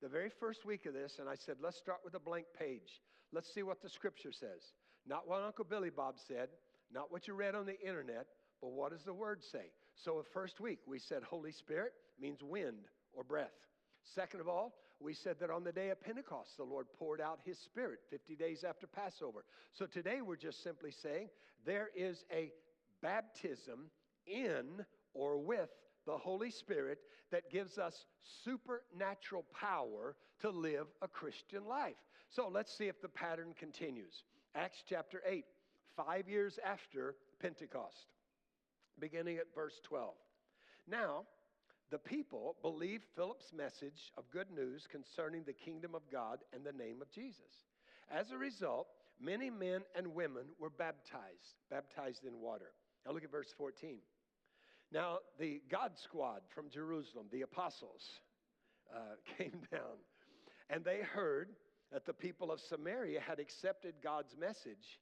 the 0.00 0.08
very 0.08 0.30
first 0.30 0.64
week 0.64 0.86
of 0.86 0.94
this, 0.94 1.18
and 1.20 1.28
I 1.28 1.36
said, 1.36 1.56
let's 1.62 1.78
start 1.78 2.00
with 2.04 2.14
a 2.14 2.18
blank 2.18 2.46
page. 2.58 3.00
Let's 3.32 3.52
see 3.54 3.62
what 3.62 3.80
the 3.80 3.88
scripture 3.88 4.32
says. 4.32 4.74
Not 5.06 5.28
what 5.28 5.42
Uncle 5.42 5.64
Billy 5.64 5.90
Bob 5.90 6.16
said, 6.26 6.48
not 6.92 7.12
what 7.12 7.28
you 7.28 7.34
read 7.34 7.54
on 7.54 7.66
the 7.66 7.80
internet, 7.80 8.26
but 8.60 8.72
what 8.72 8.90
does 8.90 9.04
the 9.04 9.14
word 9.14 9.42
say? 9.42 9.70
So, 9.94 10.18
the 10.18 10.30
first 10.32 10.60
week, 10.60 10.80
we 10.86 10.98
said 10.98 11.22
Holy 11.22 11.52
Spirit 11.52 11.92
means 12.20 12.42
wind 12.42 12.86
or 13.12 13.24
breath. 13.24 13.54
Second 14.02 14.40
of 14.40 14.48
all, 14.48 14.74
we 15.02 15.14
said 15.14 15.36
that 15.40 15.50
on 15.50 15.64
the 15.64 15.72
day 15.72 15.90
of 15.90 16.00
Pentecost, 16.00 16.56
the 16.56 16.64
Lord 16.64 16.86
poured 16.98 17.20
out 17.20 17.40
his 17.44 17.58
Spirit 17.58 18.00
50 18.10 18.36
days 18.36 18.64
after 18.64 18.86
Passover. 18.86 19.44
So 19.72 19.86
today 19.86 20.20
we're 20.22 20.36
just 20.36 20.62
simply 20.62 20.90
saying 20.90 21.28
there 21.64 21.88
is 21.96 22.24
a 22.32 22.52
baptism 23.02 23.90
in 24.26 24.84
or 25.14 25.38
with 25.38 25.70
the 26.06 26.16
Holy 26.16 26.50
Spirit 26.50 26.98
that 27.30 27.50
gives 27.50 27.78
us 27.78 28.06
supernatural 28.44 29.44
power 29.58 30.16
to 30.40 30.50
live 30.50 30.86
a 31.00 31.08
Christian 31.08 31.64
life. 31.66 31.96
So 32.28 32.48
let's 32.48 32.76
see 32.76 32.88
if 32.88 33.00
the 33.00 33.08
pattern 33.08 33.54
continues. 33.58 34.24
Acts 34.54 34.82
chapter 34.88 35.22
8, 35.26 35.44
five 35.96 36.28
years 36.28 36.58
after 36.64 37.14
Pentecost, 37.40 38.06
beginning 38.98 39.38
at 39.38 39.54
verse 39.54 39.80
12. 39.84 40.14
Now, 40.88 41.24
the 41.92 41.98
people 41.98 42.56
believed 42.62 43.04
Philip's 43.14 43.52
message 43.54 44.12
of 44.16 44.30
good 44.30 44.50
news 44.50 44.88
concerning 44.90 45.44
the 45.44 45.52
kingdom 45.52 45.94
of 45.94 46.00
God 46.10 46.38
and 46.54 46.64
the 46.64 46.72
name 46.72 47.02
of 47.02 47.10
Jesus. 47.10 47.66
As 48.10 48.30
a 48.30 48.38
result, 48.38 48.86
many 49.20 49.50
men 49.50 49.82
and 49.94 50.14
women 50.14 50.44
were 50.58 50.70
baptized, 50.70 51.60
baptized 51.70 52.24
in 52.24 52.40
water. 52.40 52.72
Now 53.04 53.12
look 53.12 53.24
at 53.24 53.30
verse 53.30 53.52
14. 53.58 53.98
Now, 54.90 55.18
the 55.38 55.60
God 55.70 55.92
squad 56.02 56.40
from 56.54 56.70
Jerusalem, 56.70 57.26
the 57.30 57.42
apostles, 57.42 58.08
uh, 58.94 59.16
came 59.38 59.60
down 59.70 60.00
and 60.70 60.82
they 60.82 61.00
heard 61.00 61.50
that 61.92 62.06
the 62.06 62.14
people 62.14 62.50
of 62.50 62.60
Samaria 62.60 63.20
had 63.20 63.38
accepted 63.38 63.96
God's 64.02 64.34
message. 64.40 64.98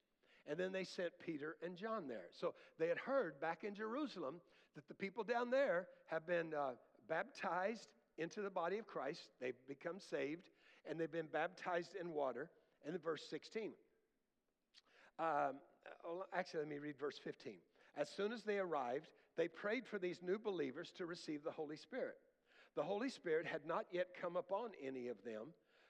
And 0.49 0.59
then 0.59 0.73
they 0.73 0.83
sent 0.83 1.13
Peter 1.25 1.57
and 1.65 1.77
John 1.77 2.09
there. 2.09 2.27
So 2.41 2.55
they 2.81 2.89
had 2.89 2.99
heard 2.99 3.41
back 3.41 3.63
in 3.63 3.77
Jerusalem 3.77 4.41
that 4.75 4.87
the 4.89 4.95
people 4.95 5.25
down 5.25 5.51
there 5.51 5.87
have 6.07 6.27
been 6.27 6.55
uh, 6.55 6.71
baptized 7.09 7.89
into 8.19 8.43
the 8.43 8.51
body 8.51 8.79
of 8.79 8.87
Christ, 8.87 9.29
they've 9.41 9.55
become 9.67 9.99
saved, 9.99 10.51
and 10.89 10.99
they've 10.99 11.11
been 11.11 11.29
baptized 11.33 11.97
in 12.01 12.13
water. 12.13 12.51
And 12.85 12.95
then 12.95 13.01
verse 13.01 13.25
16. 13.29 13.73
Um, 15.19 15.57
actually, 16.33 16.61
let 16.61 16.69
me 16.69 16.79
read 16.79 16.99
verse 16.99 17.21
15. 17.23 17.55
As 17.97 18.09
soon 18.09 18.33
as 18.33 18.43
they 18.43 18.59
arrived, 18.59 19.09
they 19.37 19.49
prayed 19.49 19.87
for 19.87 19.99
these 19.99 20.21
new 20.23 20.39
believers 20.39 20.93
to 20.97 21.07
receive 21.07 21.43
the 21.43 21.51
Holy 21.51 21.77
Spirit. 21.77 22.17
The 22.77 22.83
Holy 22.83 23.11
Spirit 23.11 23.47
had 23.47 23.67
not 23.67 23.87
yet 23.91 24.09
come 24.21 24.37
upon 24.37 24.71
any 24.85 25.09
of 25.09 25.23
them, 25.25 25.49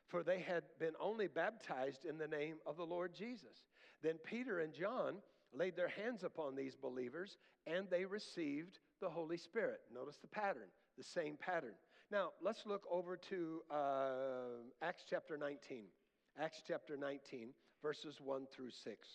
for 0.08 0.22
they 0.22 0.40
had 0.40 0.64
been 0.78 0.94
only 0.98 1.28
baptized 1.28 2.04
in 2.04 2.18
the 2.18 2.26
name 2.26 2.56
of 2.66 2.76
the 2.76 2.86
Lord 2.86 3.14
Jesus. 3.14 3.64
Then 4.02 4.14
Peter 4.24 4.60
and 4.60 4.72
John 4.72 5.16
laid 5.54 5.76
their 5.76 5.88
hands 5.88 6.24
upon 6.24 6.54
these 6.54 6.76
believers, 6.76 7.36
and 7.66 7.86
they 7.90 8.04
received 8.04 8.78
the 9.00 9.08
Holy 9.08 9.36
Spirit. 9.36 9.80
Notice 9.92 10.16
the 10.20 10.28
pattern, 10.28 10.68
the 10.96 11.04
same 11.04 11.36
pattern. 11.36 11.74
Now, 12.10 12.30
let's 12.42 12.66
look 12.66 12.82
over 12.90 13.16
to 13.30 13.60
uh, 13.70 14.82
Acts 14.82 15.04
chapter 15.08 15.36
19. 15.36 15.84
Acts 16.40 16.62
chapter 16.66 16.96
19, 16.96 17.50
verses 17.82 18.16
1 18.22 18.46
through 18.54 18.70
6. 18.84 19.08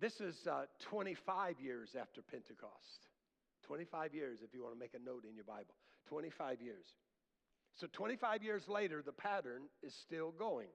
This 0.00 0.20
is 0.20 0.46
uh, 0.46 0.64
25 0.90 1.60
years 1.60 1.96
after 1.98 2.22
Pentecost. 2.22 3.08
25 3.66 4.14
years, 4.14 4.40
if 4.44 4.54
you 4.54 4.62
want 4.62 4.74
to 4.74 4.78
make 4.78 4.94
a 4.94 5.04
note 5.04 5.24
in 5.28 5.34
your 5.34 5.44
Bible. 5.44 5.74
25 6.08 6.60
years. 6.60 6.86
So, 7.74 7.86
25 7.92 8.42
years 8.42 8.62
later, 8.68 9.02
the 9.04 9.12
pattern 9.12 9.62
is 9.82 9.94
still 9.94 10.32
going. 10.38 10.68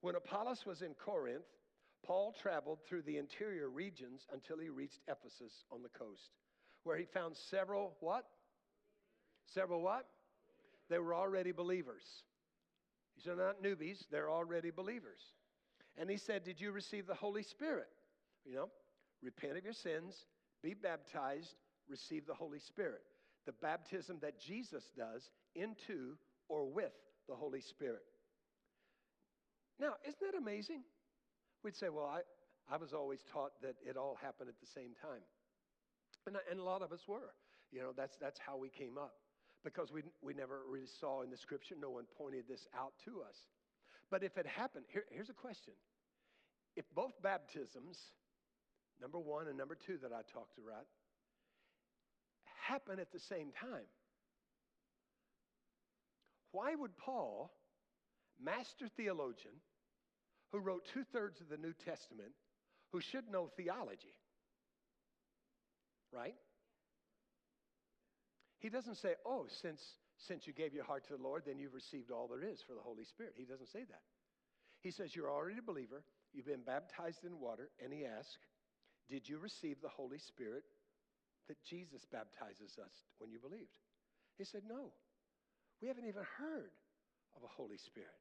When 0.00 0.14
Apollos 0.14 0.64
was 0.66 0.82
in 0.82 0.94
Corinth, 0.94 1.44
Paul 2.04 2.34
traveled 2.40 2.80
through 2.86 3.02
the 3.02 3.18
interior 3.18 3.68
regions 3.68 4.26
until 4.32 4.58
he 4.58 4.68
reached 4.68 5.00
Ephesus 5.08 5.64
on 5.70 5.82
the 5.82 5.88
coast, 5.88 6.30
where 6.84 6.96
he 6.96 7.04
found 7.04 7.36
several 7.36 7.94
what? 8.00 8.24
Several 9.46 9.82
what? 9.82 10.06
They 10.88 10.98
were 10.98 11.14
already 11.14 11.52
believers. 11.52 12.04
These 13.16 13.28
are 13.28 13.36
not 13.36 13.62
newbies, 13.62 14.04
they're 14.10 14.30
already 14.30 14.70
believers. 14.70 15.20
And 15.96 16.10
he 16.10 16.16
said, 16.16 16.44
Did 16.44 16.60
you 16.60 16.72
receive 16.72 17.06
the 17.06 17.14
Holy 17.14 17.42
Spirit? 17.42 17.88
You 18.44 18.54
know, 18.54 18.68
repent 19.22 19.56
of 19.56 19.64
your 19.64 19.72
sins, 19.72 20.26
be 20.62 20.74
baptized, 20.74 21.54
receive 21.88 22.26
the 22.26 22.34
Holy 22.34 22.58
Spirit. 22.58 23.02
The 23.46 23.52
baptism 23.52 24.18
that 24.22 24.40
Jesus 24.40 24.84
does 24.96 25.30
into 25.54 26.16
or 26.48 26.66
with 26.66 26.92
the 27.28 27.34
Holy 27.34 27.60
Spirit. 27.60 28.02
Now, 29.80 29.94
isn't 30.06 30.20
that 30.20 30.38
amazing? 30.38 30.82
We'd 31.62 31.76
say, 31.76 31.88
well, 31.88 32.06
I, 32.06 32.20
I 32.72 32.76
was 32.76 32.92
always 32.92 33.20
taught 33.32 33.52
that 33.62 33.76
it 33.86 33.96
all 33.96 34.18
happened 34.20 34.48
at 34.48 34.60
the 34.60 34.66
same 34.66 34.92
time. 35.00 35.22
And, 36.26 36.36
and 36.50 36.60
a 36.60 36.64
lot 36.64 36.82
of 36.82 36.92
us 36.92 37.06
were. 37.06 37.34
You 37.70 37.80
know, 37.80 37.92
that's, 37.96 38.16
that's 38.20 38.38
how 38.38 38.56
we 38.56 38.68
came 38.68 38.98
up 38.98 39.14
because 39.64 39.92
we, 39.92 40.02
we 40.20 40.34
never 40.34 40.60
really 40.70 40.86
saw 41.00 41.22
in 41.22 41.30
the 41.30 41.36
scripture, 41.36 41.74
no 41.80 41.90
one 41.90 42.04
pointed 42.18 42.44
this 42.48 42.66
out 42.76 42.92
to 43.04 43.22
us. 43.22 43.36
But 44.10 44.22
if 44.22 44.36
it 44.36 44.46
happened, 44.46 44.84
here, 44.88 45.04
here's 45.10 45.30
a 45.30 45.34
question. 45.34 45.74
If 46.76 46.84
both 46.94 47.12
baptisms, 47.22 47.98
number 49.00 49.18
one 49.18 49.48
and 49.48 49.56
number 49.56 49.76
two 49.76 49.98
that 50.02 50.12
I 50.12 50.22
talked 50.32 50.58
about, 50.58 50.86
happen 52.66 52.98
at 52.98 53.12
the 53.12 53.20
same 53.20 53.52
time, 53.58 53.86
why 56.50 56.74
would 56.74 56.96
Paul, 56.96 57.50
master 58.42 58.88
theologian, 58.96 59.54
who 60.52 60.60
wrote 60.60 60.86
two 60.92 61.04
thirds 61.12 61.40
of 61.40 61.48
the 61.48 61.56
New 61.56 61.72
Testament, 61.84 62.32
who 62.92 63.00
should 63.00 63.28
know 63.28 63.48
theology, 63.56 64.14
right? 66.12 66.34
He 68.58 68.68
doesn't 68.68 68.98
say, 68.98 69.14
oh, 69.26 69.46
since, 69.62 69.80
since 70.28 70.46
you 70.46 70.52
gave 70.52 70.74
your 70.74 70.84
heart 70.84 71.04
to 71.08 71.16
the 71.16 71.22
Lord, 71.22 71.42
then 71.46 71.58
you've 71.58 71.74
received 71.74 72.10
all 72.10 72.28
there 72.28 72.44
is 72.44 72.60
for 72.66 72.74
the 72.74 72.80
Holy 72.84 73.04
Spirit. 73.04 73.32
He 73.36 73.44
doesn't 73.44 73.72
say 73.72 73.80
that. 73.88 74.02
He 74.80 74.90
says, 74.90 75.16
you're 75.16 75.30
already 75.30 75.58
a 75.58 75.62
believer, 75.62 76.04
you've 76.32 76.46
been 76.46 76.66
baptized 76.66 77.24
in 77.24 77.40
water, 77.40 77.70
and 77.82 77.92
he 77.92 78.04
asks, 78.04 78.36
did 79.08 79.28
you 79.28 79.38
receive 79.38 79.80
the 79.80 79.88
Holy 79.88 80.18
Spirit 80.18 80.64
that 81.48 81.56
Jesus 81.68 82.04
baptizes 82.12 82.78
us 82.78 82.92
when 83.18 83.30
you 83.30 83.38
believed? 83.38 83.78
He 84.38 84.44
said, 84.44 84.62
no. 84.68 84.92
We 85.80 85.88
haven't 85.88 86.06
even 86.06 86.22
heard 86.38 86.70
of 87.36 87.42
a 87.42 87.48
Holy 87.48 87.78
Spirit. 87.78 88.14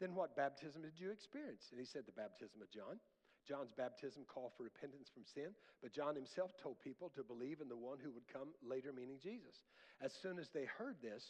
Then 0.00 0.14
what 0.14 0.36
baptism 0.36 0.82
did 0.82 0.98
you 0.98 1.10
experience? 1.10 1.68
And 1.70 1.80
he 1.80 1.86
said, 1.86 2.04
the 2.06 2.12
baptism 2.12 2.60
of 2.60 2.70
John. 2.70 3.00
John's 3.46 3.72
baptism 3.72 4.24
called 4.26 4.52
for 4.56 4.64
repentance 4.64 5.08
from 5.08 5.22
sin, 5.22 5.54
but 5.80 5.92
John 5.92 6.16
himself 6.16 6.50
told 6.60 6.80
people 6.82 7.12
to 7.14 7.22
believe 7.22 7.60
in 7.60 7.68
the 7.68 7.76
one 7.76 7.98
who 8.02 8.10
would 8.10 8.26
come 8.26 8.48
later, 8.60 8.92
meaning 8.92 9.18
Jesus. 9.22 9.62
As 10.02 10.12
soon 10.20 10.38
as 10.38 10.50
they 10.50 10.64
heard 10.64 10.96
this, 11.00 11.22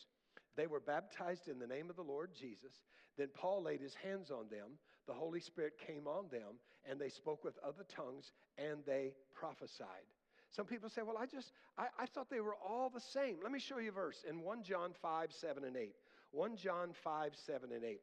they 0.57 0.67
were 0.67 0.81
baptized 0.81 1.49
in 1.49 1.59
the 1.59 1.67
name 1.67 1.91
of 1.91 1.97
the 1.97 2.03
Lord 2.03 2.31
Jesus. 2.33 2.73
Then 3.19 3.29
Paul 3.35 3.63
laid 3.63 3.81
his 3.81 3.95
hands 4.03 4.31
on 4.31 4.49
them. 4.49 4.81
The 5.07 5.13
Holy 5.13 5.41
Spirit 5.41 5.75
came 5.87 6.07
on 6.09 6.29
them, 6.33 6.57
and 6.89 6.99
they 6.99 7.11
spoke 7.11 7.45
with 7.45 7.59
other 7.63 7.85
tongues 7.95 8.33
and 8.59 8.81
they 8.87 9.13
prophesied. 9.35 10.09
Some 10.53 10.67
people 10.67 10.89
say, 10.89 11.03
Well, 11.03 11.19
I 11.19 11.27
just, 11.27 11.53
I, 11.77 11.87
I 11.99 12.07
thought 12.07 12.31
they 12.31 12.41
were 12.41 12.57
all 12.57 12.89
the 12.89 13.01
same. 13.13 13.37
Let 13.43 13.53
me 13.53 13.61
show 13.61 13.79
you 13.79 13.91
a 13.91 13.93
verse 13.93 14.25
in 14.29 14.41
1 14.41 14.63
John 14.63 14.93
5, 15.03 15.33
7, 15.33 15.65
and 15.65 15.77
8. 15.77 15.95
1 16.33 16.57
John 16.57 16.91
5, 17.05 17.31
7, 17.47 17.73
and 17.73 17.85
8. 17.85 18.01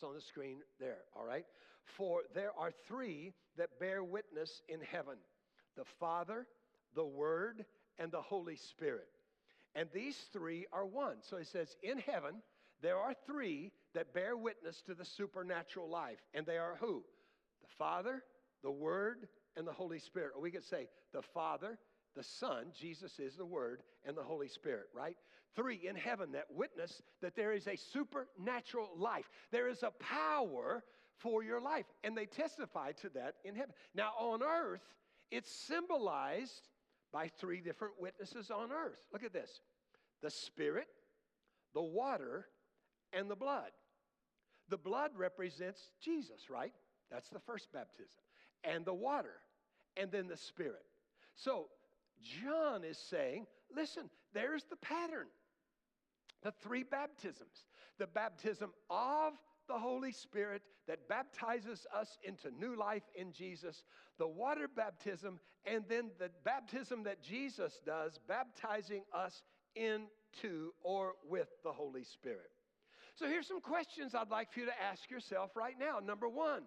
It's 0.00 0.08
on 0.08 0.14
the 0.14 0.22
screen 0.22 0.60
there, 0.78 1.00
all 1.14 1.26
right? 1.26 1.44
For 1.98 2.22
there 2.34 2.52
are 2.58 2.72
three 2.88 3.34
that 3.58 3.78
bear 3.78 4.02
witness 4.02 4.62
in 4.66 4.80
heaven 4.80 5.16
the 5.76 5.84
Father, 5.98 6.46
the 6.94 7.04
Word, 7.04 7.66
and 7.98 8.10
the 8.10 8.22
Holy 8.22 8.56
Spirit. 8.56 9.08
And 9.74 9.90
these 9.92 10.16
three 10.32 10.66
are 10.72 10.86
one. 10.86 11.16
So 11.20 11.36
he 11.36 11.44
says, 11.44 11.76
In 11.82 11.98
heaven, 11.98 12.36
there 12.80 12.96
are 12.96 13.12
three 13.26 13.72
that 13.92 14.14
bear 14.14 14.38
witness 14.38 14.80
to 14.86 14.94
the 14.94 15.04
supernatural 15.04 15.90
life. 15.90 16.18
And 16.32 16.46
they 16.46 16.56
are 16.56 16.78
who? 16.80 17.04
The 17.60 17.68
Father, 17.76 18.24
the 18.62 18.70
Word, 18.70 19.28
and 19.54 19.66
the 19.66 19.72
Holy 19.72 19.98
Spirit. 19.98 20.32
Or 20.34 20.40
we 20.40 20.50
could 20.50 20.64
say 20.64 20.88
the 21.12 21.22
Father, 21.34 21.78
the 22.16 22.24
Son, 22.24 22.72
Jesus 22.80 23.18
is 23.18 23.36
the 23.36 23.44
Word, 23.44 23.82
and 24.06 24.16
the 24.16 24.22
Holy 24.22 24.48
Spirit, 24.48 24.86
right? 24.94 25.18
Three 25.56 25.80
in 25.88 25.96
heaven 25.96 26.32
that 26.32 26.46
witness 26.50 27.02
that 27.22 27.34
there 27.34 27.52
is 27.52 27.66
a 27.66 27.76
supernatural 27.76 28.90
life. 28.96 29.28
There 29.50 29.68
is 29.68 29.82
a 29.82 29.90
power 29.90 30.84
for 31.16 31.42
your 31.42 31.60
life. 31.60 31.86
And 32.04 32.16
they 32.16 32.26
testify 32.26 32.92
to 32.92 33.08
that 33.10 33.34
in 33.44 33.54
heaven. 33.54 33.74
Now, 33.94 34.12
on 34.18 34.42
earth, 34.42 34.82
it's 35.30 35.50
symbolized 35.50 36.68
by 37.12 37.28
three 37.28 37.60
different 37.60 37.94
witnesses 38.00 38.50
on 38.50 38.70
earth. 38.72 39.06
Look 39.12 39.24
at 39.24 39.32
this 39.32 39.60
the 40.22 40.30
Spirit, 40.30 40.88
the 41.74 41.82
water, 41.82 42.46
and 43.12 43.30
the 43.30 43.36
blood. 43.36 43.70
The 44.68 44.76
blood 44.76 45.12
represents 45.16 45.90
Jesus, 46.00 46.50
right? 46.50 46.72
That's 47.10 47.28
the 47.28 47.40
first 47.40 47.72
baptism. 47.72 48.20
And 48.62 48.84
the 48.84 48.94
water, 48.94 49.40
and 49.96 50.12
then 50.12 50.28
the 50.28 50.36
Spirit. 50.36 50.84
So, 51.34 51.68
John 52.22 52.84
is 52.84 52.98
saying, 52.98 53.46
listen, 53.74 54.10
there's 54.34 54.64
the 54.64 54.76
pattern. 54.76 55.26
The 56.42 56.52
three 56.62 56.82
baptisms 56.82 57.64
the 58.00 58.06
baptism 58.06 58.70
of 58.88 59.34
the 59.68 59.78
Holy 59.78 60.10
Spirit 60.10 60.62
that 60.88 61.06
baptizes 61.08 61.86
us 61.94 62.18
into 62.24 62.50
new 62.50 62.76
life 62.76 63.04
in 63.14 63.32
Jesus, 63.32 63.84
the 64.18 64.26
water 64.26 64.66
baptism, 64.74 65.38
and 65.64 65.84
then 65.88 66.10
the 66.18 66.30
baptism 66.44 67.04
that 67.04 67.22
Jesus 67.22 67.80
does, 67.86 68.18
baptizing 68.26 69.02
us 69.12 69.42
into 69.76 70.72
or 70.82 71.12
with 71.28 71.48
the 71.62 71.70
Holy 71.70 72.02
Spirit. 72.02 72.50
So 73.14 73.28
here's 73.28 73.46
some 73.46 73.60
questions 73.60 74.14
I'd 74.14 74.30
like 74.30 74.52
for 74.52 74.60
you 74.60 74.66
to 74.66 74.82
ask 74.82 75.10
yourself 75.10 75.54
right 75.54 75.78
now. 75.78 75.98
Number 76.04 76.28
one, 76.28 76.62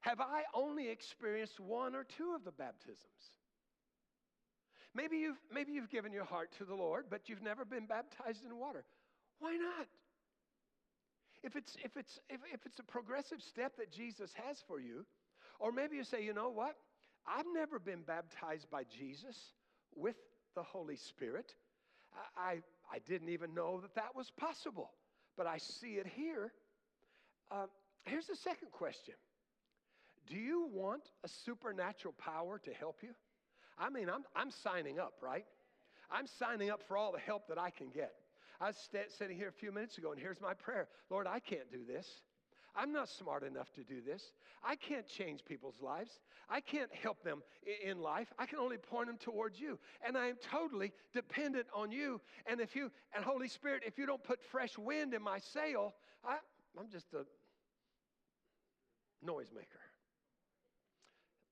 have 0.00 0.20
I 0.20 0.44
only 0.54 0.88
experienced 0.88 1.58
one 1.58 1.94
or 1.94 2.04
two 2.04 2.34
of 2.34 2.44
the 2.44 2.52
baptisms? 2.52 3.32
Maybe 4.94 5.16
you've, 5.16 5.40
maybe 5.52 5.72
you've 5.72 5.90
given 5.90 6.12
your 6.12 6.24
heart 6.24 6.50
to 6.58 6.64
the 6.64 6.74
Lord, 6.74 7.06
but 7.10 7.28
you've 7.28 7.42
never 7.42 7.64
been 7.64 7.86
baptized 7.86 8.44
in 8.44 8.56
water. 8.56 8.84
Why 9.40 9.56
not? 9.56 9.86
If 11.42 11.56
it's, 11.56 11.76
if, 11.84 11.96
it's, 11.96 12.20
if, 12.30 12.40
if 12.52 12.64
it's 12.64 12.78
a 12.78 12.84
progressive 12.84 13.42
step 13.42 13.76
that 13.78 13.92
Jesus 13.92 14.30
has 14.46 14.62
for 14.66 14.80
you, 14.80 15.04
or 15.58 15.72
maybe 15.72 15.96
you 15.96 16.04
say, 16.04 16.24
you 16.24 16.32
know 16.32 16.48
what? 16.48 16.76
I've 17.26 17.46
never 17.54 17.78
been 17.78 18.02
baptized 18.02 18.70
by 18.70 18.84
Jesus 18.84 19.36
with 19.96 20.16
the 20.54 20.62
Holy 20.62 20.96
Spirit. 20.96 21.54
I, 22.36 22.40
I, 22.40 22.52
I 22.92 22.98
didn't 23.06 23.30
even 23.30 23.54
know 23.54 23.80
that 23.80 23.94
that 23.96 24.14
was 24.14 24.30
possible, 24.30 24.90
but 25.36 25.46
I 25.46 25.58
see 25.58 25.94
it 25.94 26.06
here. 26.06 26.52
Uh, 27.50 27.66
here's 28.04 28.26
the 28.26 28.36
second 28.36 28.70
question 28.70 29.14
Do 30.28 30.36
you 30.36 30.68
want 30.72 31.02
a 31.24 31.28
supernatural 31.28 32.14
power 32.16 32.60
to 32.64 32.72
help 32.72 33.00
you? 33.02 33.10
I 33.78 33.90
mean, 33.90 34.08
I'm, 34.08 34.24
I'm 34.36 34.50
signing 34.50 34.98
up, 34.98 35.14
right? 35.20 35.44
I'm 36.10 36.26
signing 36.26 36.70
up 36.70 36.82
for 36.86 36.96
all 36.96 37.12
the 37.12 37.18
help 37.18 37.48
that 37.48 37.58
I 37.58 37.70
can 37.70 37.88
get. 37.88 38.12
I 38.60 38.68
was 38.68 38.76
st- 38.76 39.10
sitting 39.10 39.36
here 39.36 39.48
a 39.48 39.52
few 39.52 39.72
minutes 39.72 39.98
ago, 39.98 40.12
and 40.12 40.20
here's 40.20 40.40
my 40.40 40.54
prayer 40.54 40.88
Lord, 41.10 41.26
I 41.26 41.40
can't 41.40 41.70
do 41.70 41.84
this. 41.84 42.06
I'm 42.76 42.92
not 42.92 43.08
smart 43.08 43.44
enough 43.44 43.72
to 43.74 43.84
do 43.84 44.00
this. 44.00 44.32
I 44.64 44.74
can't 44.74 45.06
change 45.06 45.44
people's 45.44 45.80
lives. 45.80 46.18
I 46.48 46.60
can't 46.60 46.92
help 46.92 47.22
them 47.22 47.42
in 47.84 48.00
life. 48.00 48.32
I 48.36 48.46
can 48.46 48.58
only 48.58 48.78
point 48.78 49.06
them 49.06 49.16
towards 49.16 49.60
you. 49.60 49.78
And 50.04 50.18
I 50.18 50.26
am 50.26 50.36
totally 50.50 50.92
dependent 51.12 51.66
on 51.72 51.92
you. 51.92 52.20
And 52.46 52.60
if 52.60 52.74
you, 52.74 52.90
and 53.14 53.24
Holy 53.24 53.46
Spirit, 53.46 53.84
if 53.86 53.96
you 53.96 54.06
don't 54.06 54.24
put 54.24 54.42
fresh 54.42 54.76
wind 54.76 55.14
in 55.14 55.22
my 55.22 55.38
sail, 55.38 55.94
I, 56.24 56.38
I'm 56.76 56.88
just 56.90 57.06
a 57.14 57.24
noisemaker. 59.24 59.84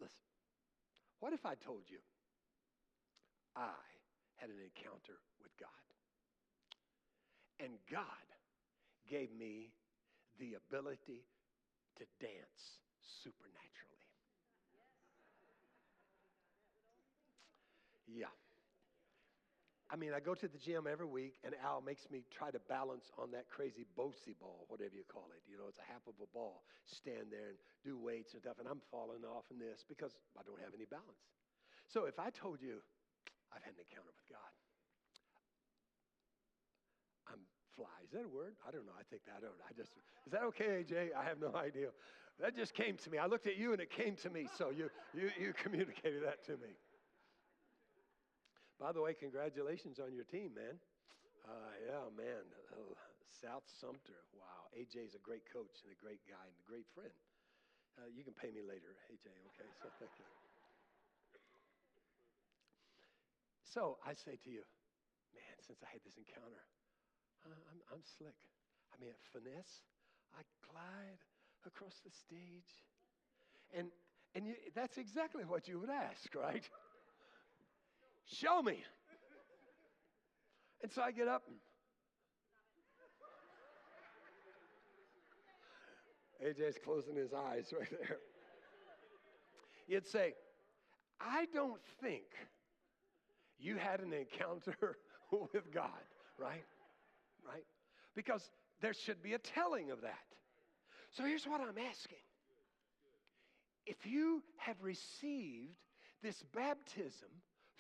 Listen, 0.01 0.19
what 1.21 1.33
if 1.33 1.47
I 1.47 1.55
told 1.55 1.83
you 1.89 1.99
I 3.57 3.79
had 4.37 4.51
an 4.51 4.61
encounter 4.61 5.21
with 5.43 5.53
God? 5.59 5.69
And 7.61 7.79
God 7.91 8.27
gave 9.09 9.31
me 9.33 9.71
the 10.39 10.57
ability 10.57 11.23
to 11.99 12.05
dance 12.19 12.81
supernaturally. 13.23 13.73
Yeah. 18.09 18.33
I 19.93 19.97
mean, 19.97 20.17
I 20.17 20.21
go 20.25 20.33
to 20.33 20.49
the 20.49 20.57
gym 20.57 20.89
every 20.89 21.05
week, 21.05 21.37
and 21.45 21.53
Al 21.61 21.85
makes 21.85 22.09
me 22.09 22.25
try 22.33 22.51
to 22.51 22.59
balance 22.65 23.13
on 23.21 23.31
that 23.37 23.53
crazy 23.53 23.85
Bosu 23.93 24.33
ball, 24.41 24.65
whatever 24.73 24.97
you 24.97 25.05
call 25.05 25.29
it. 25.37 25.45
You 25.45 25.61
know, 25.61 25.69
it's 25.69 25.79
a 25.79 25.85
half 25.85 26.01
of 26.09 26.17
a 26.17 26.29
ball. 26.33 26.65
Stand 26.89 27.29
there 27.29 27.53
and 27.53 27.61
do 27.85 28.01
weights 28.01 28.33
and 28.33 28.41
stuff, 28.41 28.57
and 28.57 28.65
I'm 28.65 28.81
falling 28.91 29.21
off 29.29 29.45
in 29.53 29.61
this 29.61 29.85
because 29.85 30.17
I 30.33 30.41
don't 30.49 30.61
have 30.65 30.73
any 30.73 30.89
balance. 30.89 31.29
So 31.93 32.09
if 32.09 32.17
I 32.17 32.33
told 32.33 32.65
you 32.65 32.81
I've 33.53 33.63
had 33.63 33.77
an 33.77 33.85
encounter 33.85 34.13
with 34.13 34.27
God, 34.29 34.53
I'm 37.29 37.43
fly. 37.77 37.93
Is 38.05 38.13
that 38.17 38.25
a 38.25 38.33
word? 38.33 38.57
I 38.67 38.73
don't 38.73 38.85
know. 38.89 38.97
I 38.97 39.05
think 39.07 39.25
that. 39.29 39.39
I 39.39 39.41
don't. 39.41 39.57
I 39.63 39.73
just. 39.77 39.93
Is 40.27 40.33
that 40.33 40.43
okay, 40.57 40.83
AJ? 40.83 41.13
I 41.13 41.25
have 41.25 41.39
no 41.39 41.55
idea. 41.69 41.93
That 42.41 42.57
just 42.57 42.75
came 42.75 42.97
to 42.97 43.09
me. 43.13 43.19
I 43.19 43.27
looked 43.27 43.47
at 43.47 43.57
you 43.57 43.73
and 43.73 43.81
it 43.81 43.93
came 43.93 44.17
to 44.25 44.31
me. 44.31 44.49
So 44.57 44.71
you 44.71 44.89
you 45.13 45.31
you 45.39 45.53
communicated 45.63 46.25
that 46.25 46.45
to 46.49 46.57
me. 46.59 46.73
By 48.81 48.91
the 48.91 49.01
way, 49.01 49.15
congratulations 49.15 50.01
on 50.03 50.11
your 50.11 50.25
team, 50.25 50.59
man. 50.59 50.75
Uh, 51.47 51.73
yeah, 51.87 52.07
man. 52.19 52.43
Uh, 52.75 52.95
South 53.31 53.63
Sumter. 53.67 54.27
Wow. 54.35 54.71
AJ's 54.75 55.15
a 55.15 55.23
great 55.23 55.47
coach 55.53 55.83
and 55.87 55.91
a 55.93 55.99
great 55.99 56.21
guy 56.27 56.43
and 56.43 56.57
a 56.59 56.67
great 56.67 56.87
friend. 56.95 57.15
Uh, 57.99 58.09
you 58.09 58.25
can 58.25 58.33
pay 58.33 58.51
me 58.51 58.65
later, 58.65 58.97
AJ, 59.13 59.29
okay? 59.53 59.69
So 59.83 59.89
thank 60.01 60.11
you. 60.19 60.52
So 63.73 63.97
I 64.05 64.13
say 64.13 64.37
to 64.45 64.51
you, 64.51 64.61
man, 65.33 65.57
since 65.67 65.79
I 65.83 65.89
had 65.91 66.05
this 66.05 66.19
encounter, 66.21 66.61
I'm, 67.47 67.53
I'm 67.89 68.03
slick. 68.19 68.37
I 68.93 69.01
mean, 69.01 69.15
finesse. 69.33 69.81
I 70.37 70.43
glide 70.71 71.25
across 71.67 71.95
the 72.05 72.11
stage. 72.11 72.69
And, 73.73 73.89
and 74.35 74.47
you, 74.47 74.55
that's 74.75 74.99
exactly 74.99 75.45
what 75.45 75.69
you 75.69 75.81
would 75.81 75.89
ask, 75.89 76.35
right? 76.35 76.69
Show 78.27 78.63
me. 78.63 78.85
And 80.83 80.93
so 80.93 81.01
I 81.01 81.11
get 81.13 81.29
up 81.29 81.45
and 81.49 81.57
AJ's 86.45 86.77
closing 86.85 87.17
his 87.17 87.33
eyes 87.33 87.73
right 87.79 87.89
there. 87.91 88.19
You'd 89.87 90.07
say, 90.07 90.35
I 91.21 91.47
don't 91.55 91.81
think 92.03 92.25
you 93.63 93.77
had 93.77 94.01
an 94.01 94.13
encounter 94.13 94.99
with 95.31 95.73
God, 95.73 95.91
right? 96.39 96.65
Right? 97.47 97.65
Because 98.15 98.51
there 98.81 98.93
should 98.93 99.23
be 99.23 99.35
a 99.35 99.39
telling 99.39 99.91
of 99.91 100.03
that. 100.03 100.19
So 101.13 101.25
here's 101.25 101.47
what 101.47 101.61
I'm 101.61 101.79
asking. 101.79 102.19
If 103.87 104.07
you 104.07 104.43
have 104.57 104.77
received 104.83 105.77
this 106.23 106.43
baptism 106.55 107.29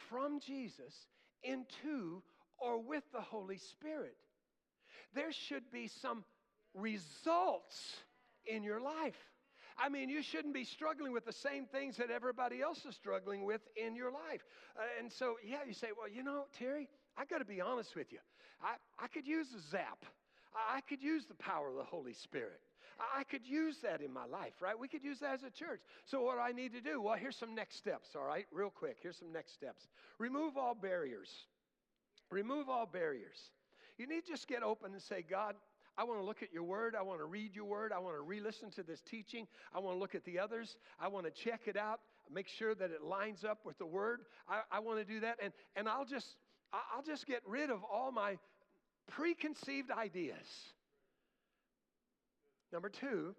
from 0.08 0.40
Jesus 0.40 1.06
into 1.42 2.22
or 2.58 2.80
with 2.80 3.04
the 3.12 3.20
Holy 3.20 3.58
Spirit, 3.58 4.16
there 5.14 5.32
should 5.32 5.70
be 5.72 5.88
some 5.88 6.24
results 6.74 7.96
in 8.46 8.62
your 8.62 8.80
life. 8.80 9.31
I 9.82 9.88
mean, 9.88 10.08
you 10.08 10.22
shouldn't 10.22 10.54
be 10.54 10.64
struggling 10.64 11.12
with 11.12 11.24
the 11.24 11.32
same 11.32 11.66
things 11.66 11.96
that 11.96 12.10
everybody 12.10 12.60
else 12.60 12.84
is 12.84 12.94
struggling 12.94 13.44
with 13.44 13.62
in 13.76 13.96
your 13.96 14.12
life. 14.12 14.44
Uh, 14.76 14.82
and 15.00 15.10
so, 15.10 15.36
yeah, 15.44 15.58
you 15.66 15.74
say, 15.74 15.88
well, 15.96 16.08
you 16.08 16.22
know, 16.22 16.44
Terry, 16.56 16.88
I 17.16 17.24
got 17.24 17.38
to 17.38 17.44
be 17.44 17.60
honest 17.60 17.96
with 17.96 18.12
you. 18.12 18.18
I, 18.62 18.74
I 19.02 19.08
could 19.08 19.26
use 19.26 19.48
a 19.56 19.70
zap, 19.70 20.04
I 20.54 20.80
could 20.82 21.02
use 21.02 21.26
the 21.26 21.34
power 21.34 21.68
of 21.68 21.74
the 21.74 21.84
Holy 21.84 22.12
Spirit. 22.12 22.60
I 23.16 23.24
could 23.24 23.44
use 23.44 23.78
that 23.82 24.00
in 24.00 24.12
my 24.12 24.26
life, 24.26 24.52
right? 24.60 24.78
We 24.78 24.86
could 24.86 25.02
use 25.02 25.18
that 25.20 25.34
as 25.34 25.42
a 25.42 25.50
church. 25.50 25.80
So, 26.04 26.22
what 26.22 26.36
do 26.36 26.40
I 26.40 26.52
need 26.52 26.72
to 26.74 26.80
do? 26.80 27.00
Well, 27.00 27.16
here's 27.16 27.36
some 27.36 27.54
next 27.54 27.76
steps, 27.76 28.10
all 28.14 28.24
right? 28.24 28.46
Real 28.52 28.70
quick. 28.70 28.98
Here's 29.02 29.16
some 29.16 29.32
next 29.32 29.54
steps. 29.54 29.88
Remove 30.18 30.56
all 30.56 30.74
barriers. 30.74 31.30
Remove 32.30 32.68
all 32.68 32.86
barriers. 32.86 33.50
You 33.98 34.06
need 34.06 34.24
to 34.26 34.32
just 34.32 34.46
get 34.46 34.62
open 34.62 34.92
and 34.92 35.02
say, 35.02 35.24
God, 35.28 35.56
I 35.96 36.04
want 36.04 36.20
to 36.20 36.24
look 36.24 36.42
at 36.42 36.52
your 36.52 36.62
word. 36.62 36.94
I 36.98 37.02
want 37.02 37.20
to 37.20 37.26
read 37.26 37.54
your 37.54 37.66
word. 37.66 37.92
I 37.92 37.98
want 37.98 38.16
to 38.16 38.22
re 38.22 38.40
listen 38.40 38.70
to 38.72 38.82
this 38.82 39.00
teaching. 39.02 39.46
I 39.74 39.78
want 39.78 39.96
to 39.96 40.00
look 40.00 40.14
at 40.14 40.24
the 40.24 40.38
others. 40.38 40.76
I 40.98 41.08
want 41.08 41.26
to 41.26 41.30
check 41.30 41.62
it 41.66 41.76
out, 41.76 42.00
make 42.32 42.48
sure 42.48 42.74
that 42.74 42.90
it 42.90 43.02
lines 43.02 43.44
up 43.44 43.58
with 43.64 43.78
the 43.78 43.86
word. 43.86 44.20
I, 44.48 44.60
I 44.70 44.80
want 44.80 44.98
to 44.98 45.04
do 45.04 45.20
that. 45.20 45.36
And, 45.42 45.52
and 45.76 45.88
I'll, 45.88 46.06
just, 46.06 46.26
I'll 46.72 47.02
just 47.02 47.26
get 47.26 47.42
rid 47.46 47.70
of 47.70 47.80
all 47.84 48.10
my 48.10 48.38
preconceived 49.10 49.90
ideas. 49.90 50.46
Number 52.72 52.88
two, 52.88 53.34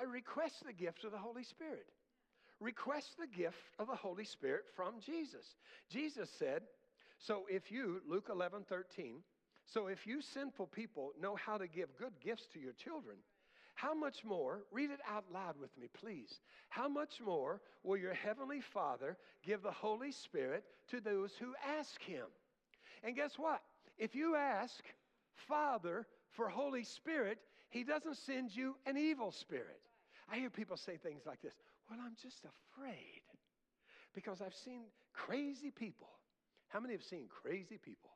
I 0.00 0.04
request 0.04 0.64
the 0.66 0.72
gift 0.72 1.04
of 1.04 1.12
the 1.12 1.18
Holy 1.18 1.44
Spirit. 1.44 1.86
Request 2.60 3.16
the 3.18 3.26
gift 3.26 3.56
of 3.78 3.86
the 3.86 3.94
Holy 3.94 4.24
Spirit 4.24 4.62
from 4.74 4.94
Jesus. 5.04 5.44
Jesus 5.90 6.28
said, 6.38 6.62
so 7.18 7.42
if 7.48 7.70
you, 7.70 8.00
Luke 8.08 8.28
11, 8.30 8.64
13, 8.68 9.18
so 9.66 9.86
if 9.86 10.06
you 10.06 10.20
sinful 10.20 10.66
people 10.66 11.12
know 11.20 11.36
how 11.36 11.56
to 11.56 11.66
give 11.66 11.96
good 11.96 12.12
gifts 12.20 12.46
to 12.52 12.60
your 12.60 12.72
children, 12.72 13.16
how 13.74 13.94
much 13.94 14.24
more, 14.24 14.60
read 14.70 14.90
it 14.90 15.00
out 15.08 15.24
loud 15.32 15.58
with 15.60 15.76
me, 15.78 15.88
please. 15.92 16.40
How 16.68 16.88
much 16.88 17.20
more 17.24 17.60
will 17.82 17.96
your 17.96 18.14
heavenly 18.14 18.60
Father 18.60 19.16
give 19.42 19.62
the 19.62 19.70
Holy 19.70 20.12
Spirit 20.12 20.64
to 20.90 21.00
those 21.00 21.32
who 21.40 21.54
ask 21.78 22.00
him? 22.02 22.26
And 23.02 23.16
guess 23.16 23.38
what? 23.38 23.62
If 23.98 24.14
you 24.14 24.36
ask 24.36 24.84
Father 25.48 26.06
for 26.30 26.48
Holy 26.48 26.84
Spirit, 26.84 27.38
he 27.70 27.82
doesn't 27.82 28.18
send 28.18 28.54
you 28.54 28.76
an 28.86 28.96
evil 28.96 29.32
spirit. 29.32 29.80
I 30.30 30.36
hear 30.36 30.50
people 30.50 30.76
say 30.76 30.96
things 30.96 31.22
like 31.26 31.42
this 31.42 31.54
Well, 31.90 31.98
I'm 32.04 32.16
just 32.22 32.44
afraid 32.44 33.22
because 34.14 34.40
I've 34.40 34.54
seen 34.54 34.84
crazy 35.12 35.70
people. 35.70 36.08
How 36.68 36.80
many 36.80 36.94
have 36.94 37.02
seen 37.02 37.26
crazy 37.28 37.78
people? 37.78 38.11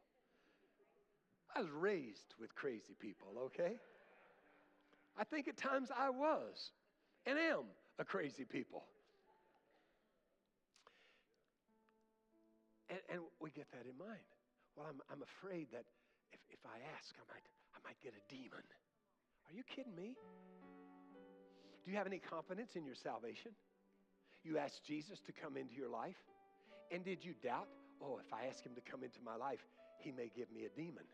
I 1.54 1.60
was 1.60 1.70
raised 1.70 2.34
with 2.40 2.54
crazy 2.54 2.94
people, 3.00 3.28
okay? 3.46 3.76
I 5.18 5.24
think 5.24 5.48
at 5.48 5.56
times 5.56 5.90
I 5.96 6.10
was 6.10 6.70
and 7.24 7.38
am 7.38 7.64
a 7.98 8.04
crazy 8.04 8.44
people. 8.44 8.84
And, 12.90 13.00
and 13.10 13.20
we 13.40 13.50
get 13.50 13.70
that 13.72 13.84
in 13.88 13.98
mind. 13.98 14.22
Well, 14.76 14.86
I'm, 14.88 15.00
I'm 15.10 15.22
afraid 15.22 15.68
that 15.72 15.84
if, 16.32 16.40
if 16.50 16.60
I 16.64 16.78
ask, 16.96 17.14
I 17.16 17.24
might, 17.32 17.46
I 17.74 17.78
might 17.82 18.00
get 18.02 18.12
a 18.12 18.22
demon. 18.32 18.62
Are 19.48 19.54
you 19.54 19.62
kidding 19.64 19.94
me? 19.94 20.14
Do 21.84 21.90
you 21.90 21.96
have 21.96 22.06
any 22.06 22.18
confidence 22.18 22.76
in 22.76 22.84
your 22.84 22.94
salvation? 22.94 23.52
You 24.44 24.58
asked 24.58 24.84
Jesus 24.84 25.20
to 25.26 25.32
come 25.32 25.56
into 25.56 25.74
your 25.74 25.88
life, 25.88 26.18
and 26.92 27.04
did 27.04 27.24
you 27.24 27.34
doubt, 27.42 27.68
oh, 28.02 28.18
if 28.18 28.32
I 28.32 28.46
ask 28.46 28.64
him 28.64 28.74
to 28.74 28.80
come 28.80 29.02
into 29.02 29.18
my 29.24 29.36
life, 29.36 29.64
he 29.98 30.12
may 30.12 30.30
give 30.36 30.50
me 30.52 30.66
a 30.66 30.68
demon? 30.76 31.04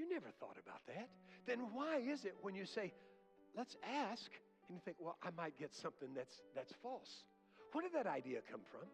You 0.00 0.08
never 0.08 0.30
thought 0.40 0.56
about 0.64 0.80
that. 0.86 1.10
Then 1.46 1.58
why 1.74 1.98
is 1.98 2.24
it 2.24 2.34
when 2.40 2.54
you 2.54 2.64
say, 2.64 2.94
let's 3.54 3.76
ask, 3.84 4.30
and 4.66 4.74
you 4.74 4.80
think, 4.82 4.96
well, 4.98 5.18
I 5.22 5.28
might 5.36 5.58
get 5.58 5.74
something 5.74 6.08
that's, 6.16 6.40
that's 6.54 6.72
false? 6.82 7.24
Where 7.72 7.82
did 7.82 7.92
that 7.92 8.06
idea 8.06 8.38
come 8.50 8.62
from? 8.70 8.88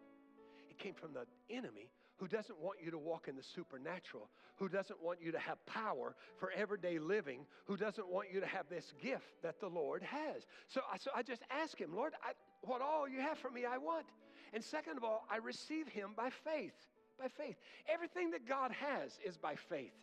It 0.69 0.77
came 0.77 0.93
from 0.93 1.13
the 1.13 1.23
enemy 1.49 1.89
who 2.17 2.27
doesn't 2.27 2.59
want 2.59 2.79
you 2.83 2.91
to 2.91 2.97
walk 2.97 3.29
in 3.29 3.37
the 3.37 3.43
supernatural, 3.55 4.29
who 4.57 4.67
doesn't 4.67 5.01
want 5.01 5.19
you 5.21 5.31
to 5.31 5.39
have 5.39 5.65
power 5.65 6.13
for 6.39 6.51
everyday 6.51 6.99
living, 6.99 7.45
who 7.67 7.77
doesn't 7.77 8.09
want 8.09 8.27
you 8.33 8.41
to 8.41 8.45
have 8.45 8.65
this 8.69 8.91
gift 9.01 9.41
that 9.43 9.61
the 9.61 9.67
Lord 9.67 10.03
has. 10.03 10.45
So, 10.67 10.81
I, 10.91 10.97
so 10.97 11.11
I 11.15 11.23
just 11.23 11.43
ask 11.49 11.79
Him, 11.79 11.95
Lord, 11.95 12.15
I, 12.21 12.31
what 12.63 12.81
all 12.81 13.07
you 13.07 13.21
have 13.21 13.37
for 13.37 13.49
me, 13.49 13.63
I 13.63 13.77
want. 13.77 14.07
And 14.51 14.61
second 14.61 14.97
of 14.97 15.05
all, 15.05 15.25
I 15.31 15.37
receive 15.37 15.87
Him 15.87 16.09
by 16.17 16.31
faith. 16.43 16.75
By 17.17 17.29
faith. 17.29 17.55
Everything 17.87 18.31
that 18.31 18.45
God 18.45 18.71
has 18.73 19.17
is 19.25 19.37
by 19.37 19.55
faith. 19.55 19.93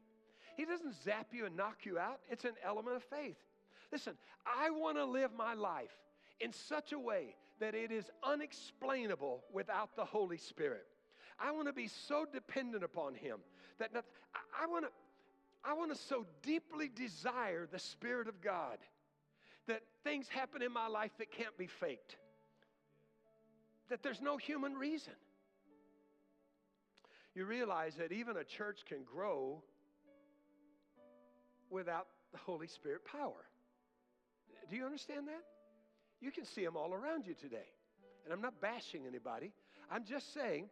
He 0.57 0.65
doesn't 0.65 0.95
zap 1.03 1.29
you 1.33 1.47
and 1.47 1.57
knock 1.57 1.85
you 1.85 1.99
out, 1.99 2.21
it's 2.31 2.45
an 2.45 2.55
element 2.65 2.97
of 2.97 3.03
faith. 3.05 3.37
Listen, 3.93 4.15
I 4.47 4.71
want 4.71 4.97
to 4.97 5.05
live 5.05 5.31
my 5.37 5.55
life 5.55 5.97
in 6.41 6.53
such 6.53 6.93
a 6.93 6.99
way 6.99 7.37
that 7.61 7.75
it 7.75 7.93
is 7.93 8.11
unexplainable 8.23 9.45
without 9.53 9.95
the 9.97 10.05
Holy 10.05 10.37
Spirit. 10.37 10.87
I 11.39 11.53
want 11.53 11.67
to 11.67 11.73
be 11.73 11.89
so 11.89 12.27
dependent 12.31 12.85
upon 12.85 13.15
Him 13.15 13.39
that 13.79 13.93
not, 13.93 14.05
I, 14.35 14.65
I 14.65 14.67
want 14.67 14.85
to. 14.85 14.91
I 15.67 15.73
want 15.73 15.91
to 15.93 15.99
so 15.99 16.27
deeply 16.43 16.91
desire 16.95 17.67
the 17.67 17.79
Spirit 17.79 18.29
of 18.29 18.43
God 18.43 18.77
that 19.67 19.81
things 20.03 20.29
happen 20.29 20.61
in 20.61 20.71
my 20.71 20.89
life 20.89 21.13
that 21.19 21.31
can't 21.33 21.57
be 21.57 21.67
faked, 21.67 22.17
that 23.89 24.03
there's 24.03 24.21
no 24.21 24.37
human 24.37 24.75
reason. 24.75 25.15
You 27.35 27.47
realize 27.47 27.95
that 27.97 28.13
even 28.13 28.37
a 28.37 28.45
church 28.45 28.81
can 28.87 29.05
grow 29.05 29.63
without 31.75 32.07
the 32.33 32.39
Holy 32.39 32.69
Spirit 32.69 33.05
power. 33.05 33.45
Do 34.71 34.77
you 34.77 34.85
understand 34.85 35.29
that? 35.29 35.43
You 36.21 36.31
can 36.31 36.45
see 36.45 36.65
them 36.65 36.77
all 36.77 36.95
around 36.95 37.27
you 37.27 37.35
today. 37.35 37.69
And 38.25 38.33
I'm 38.33 38.41
not 38.41 38.61
bashing 38.61 39.03
anybody. 39.07 39.53
I'm 39.91 40.05
just 40.05 40.33
saying 40.33 40.71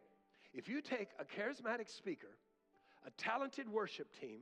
if 0.53 0.67
you 0.67 0.81
take 0.81 1.09
a 1.19 1.25
charismatic 1.25 1.89
speaker, 1.89 2.37
a 3.05 3.11
talented 3.11 3.69
worship 3.69 4.07
team, 4.19 4.39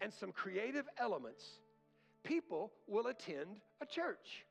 and 0.00 0.12
some 0.12 0.32
creative 0.32 0.86
elements, 0.98 1.44
people 2.24 2.72
will 2.86 3.08
attend 3.08 3.60
a 3.80 3.86
church. 3.86 4.44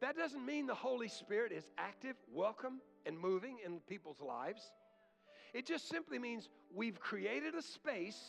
That 0.00 0.16
doesn't 0.16 0.44
mean 0.44 0.66
the 0.66 0.74
Holy 0.74 1.08
Spirit 1.08 1.52
is 1.52 1.70
active, 1.78 2.16
welcome, 2.30 2.80
and 3.06 3.18
moving 3.18 3.58
in 3.64 3.80
people's 3.88 4.20
lives. 4.20 4.62
It 5.54 5.64
just 5.66 5.88
simply 5.88 6.18
means 6.18 6.48
we've 6.74 7.00
created 7.00 7.54
a 7.54 7.62
space 7.62 8.20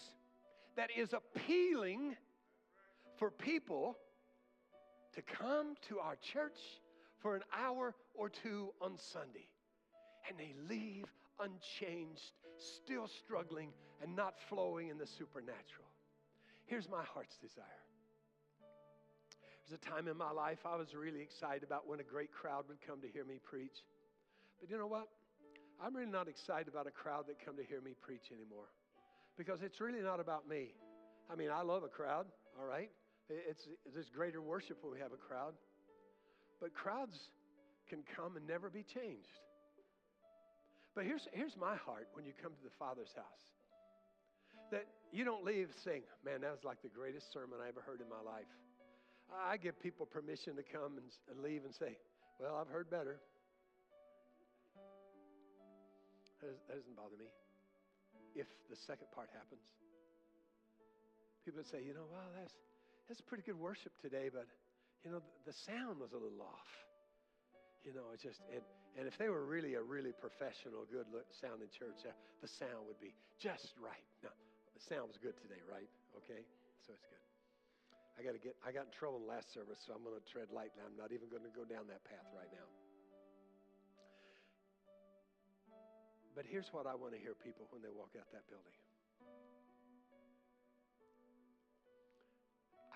that 0.78 0.90
is 0.96 1.14
appealing 1.14 2.16
for 3.18 3.32
people 3.32 3.98
to 5.14 5.22
come 5.22 5.76
to 5.90 6.00
our 6.00 6.16
church 6.16 6.58
for 7.20 7.36
an 7.36 7.42
hour 7.58 7.96
or 8.14 8.30
two 8.30 8.70
on 8.82 8.98
Sunday. 8.98 9.50
And 10.30 10.38
they 10.38 10.54
leave 10.70 11.06
unchanged, 11.40 12.32
still 12.58 13.08
struggling, 13.08 13.70
and 14.02 14.16
not 14.16 14.36
flowing 14.50 14.90
in 14.90 14.98
the 14.98 15.08
supernatural. 15.08 15.88
Here's 16.66 16.90
my 16.90 17.04
heart's 17.04 17.38
desire. 17.38 17.66
There's 19.68 19.80
a 19.82 19.90
time 19.90 20.08
in 20.08 20.18
my 20.18 20.32
life 20.32 20.60
I 20.66 20.76
was 20.76 20.94
really 20.94 21.22
excited 21.22 21.64
about 21.64 21.88
when 21.88 22.00
a 22.00 22.04
great 22.04 22.32
crowd 22.32 22.66
would 22.70 22.80
come 22.86 23.02
to 23.02 23.08
hear 23.08 23.26
me 23.26 23.40
preach. 23.44 23.84
But 24.60 24.70
you 24.70 24.78
know 24.78 24.88
what? 24.88 25.08
I'm 25.84 25.96
really 25.96 26.12
not 26.12 26.28
excited 26.28 26.68
about 26.68 26.88
a 26.88 26.92
crowd 26.92 27.26
that 27.28 27.44
come 27.44 27.56
to 27.58 27.64
hear 27.64 27.82
me 27.82 27.94
preach 28.02 28.32
anymore 28.32 28.70
because 29.38 29.62
it's 29.62 29.80
really 29.80 30.02
not 30.02 30.20
about 30.20 30.48
me. 30.48 30.74
I 31.30 31.36
mean, 31.36 31.50
I 31.54 31.62
love 31.62 31.84
a 31.84 31.88
crowd, 31.88 32.26
all 32.60 32.66
right? 32.66 32.90
It's, 33.30 33.68
it's 33.86 34.10
greater 34.10 34.42
worship 34.42 34.78
when 34.82 34.94
we 34.94 35.00
have 35.00 35.12
a 35.12 35.18
crowd. 35.18 35.54
But 36.62 36.74
crowds 36.74 37.30
can 37.90 38.00
come 38.16 38.36
and 38.36 38.48
never 38.48 38.70
be 38.70 38.84
changed. 38.84 39.42
But 40.96 41.06
here's, 41.06 41.28
here's 41.32 41.56
my 41.56 41.76
heart 41.76 42.08
when 42.14 42.26
you 42.26 42.34
come 42.42 42.52
to 42.52 42.64
the 42.64 42.74
Father's 42.80 43.14
house 43.16 43.54
that 44.72 44.88
you 45.12 45.24
don't 45.24 45.46
leave 45.46 45.70
saying, 45.84 46.04
Man, 46.26 46.42
that 46.42 46.52
was 46.52 46.64
like 46.64 46.82
the 46.82 46.92
greatest 46.92 47.32
sermon 47.32 47.60
I 47.64 47.68
ever 47.68 47.82
heard 47.82 48.02
in 48.02 48.10
my 48.10 48.20
life. 48.20 48.50
I 49.30 49.58
give 49.58 49.80
people 49.80 50.06
permission 50.06 50.56
to 50.56 50.64
come 50.64 50.98
and, 50.98 51.08
and 51.30 51.44
leave 51.44 51.64
and 51.64 51.74
say, 51.74 51.98
Well, 52.40 52.58
I've 52.60 52.68
heard 52.68 52.90
better. 52.90 53.20
That 56.42 56.68
doesn't 56.70 56.96
bother 56.96 57.18
me 57.18 57.28
if 58.36 58.48
the 58.70 58.76
second 58.76 59.08
part 59.12 59.30
happens. 59.34 59.66
People 61.46 61.64
say, 61.64 61.84
You 61.86 61.94
know, 61.94 62.08
well, 62.12 62.28
that's, 62.38 62.54
that's 63.08 63.24
pretty 63.24 63.44
good 63.44 63.60
worship 63.60 63.96
today, 64.04 64.28
but, 64.28 64.46
you 65.04 65.12
know, 65.12 65.24
the, 65.48 65.56
sound 65.64 66.04
was 66.04 66.12
a 66.12 66.20
little 66.20 66.44
off. 66.44 66.72
You 67.88 67.96
know, 67.96 68.12
it's 68.12 68.24
just, 68.24 68.44
and, 68.52 68.60
and 69.00 69.08
if 69.08 69.16
they 69.16 69.32
were 69.32 69.48
really 69.48 69.80
a 69.80 69.84
really 69.84 70.12
professional, 70.12 70.84
good 70.92 71.08
sounding 71.40 71.72
church, 71.72 72.04
uh, 72.04 72.12
the 72.44 72.52
sound 72.60 72.84
would 72.84 73.00
be 73.00 73.16
just 73.40 73.72
right. 73.80 74.04
No, 74.20 74.32
the 74.76 74.84
sound 74.92 75.08
was 75.08 75.16
good 75.24 75.40
today, 75.40 75.64
right? 75.72 75.88
Okay, 76.20 76.44
so 76.84 76.92
it's 76.92 77.08
good. 77.08 77.24
I 78.18 78.26
got 78.26 78.34
to 78.34 78.42
get. 78.42 78.58
I 78.66 78.74
got 78.74 78.90
in 78.90 78.94
trouble 78.98 79.22
in 79.22 79.30
the 79.30 79.32
last 79.32 79.54
service, 79.54 79.78
so 79.86 79.94
I'm 79.94 80.02
going 80.02 80.18
to 80.18 80.26
tread 80.26 80.50
lightly. 80.50 80.82
I'm 80.82 80.98
not 80.98 81.14
even 81.14 81.30
going 81.30 81.46
to 81.46 81.54
go 81.54 81.62
down 81.62 81.86
that 81.94 82.02
path 82.02 82.26
right 82.34 82.50
now. 82.50 82.66
But 86.34 86.50
here's 86.50 86.74
what 86.74 86.90
I 86.90 86.98
want 86.98 87.14
to 87.14 87.22
hear 87.22 87.38
people 87.38 87.70
when 87.70 87.86
they 87.86 87.94
walk 87.94 88.18
out 88.18 88.26
that 88.34 88.50
building. 88.50 88.74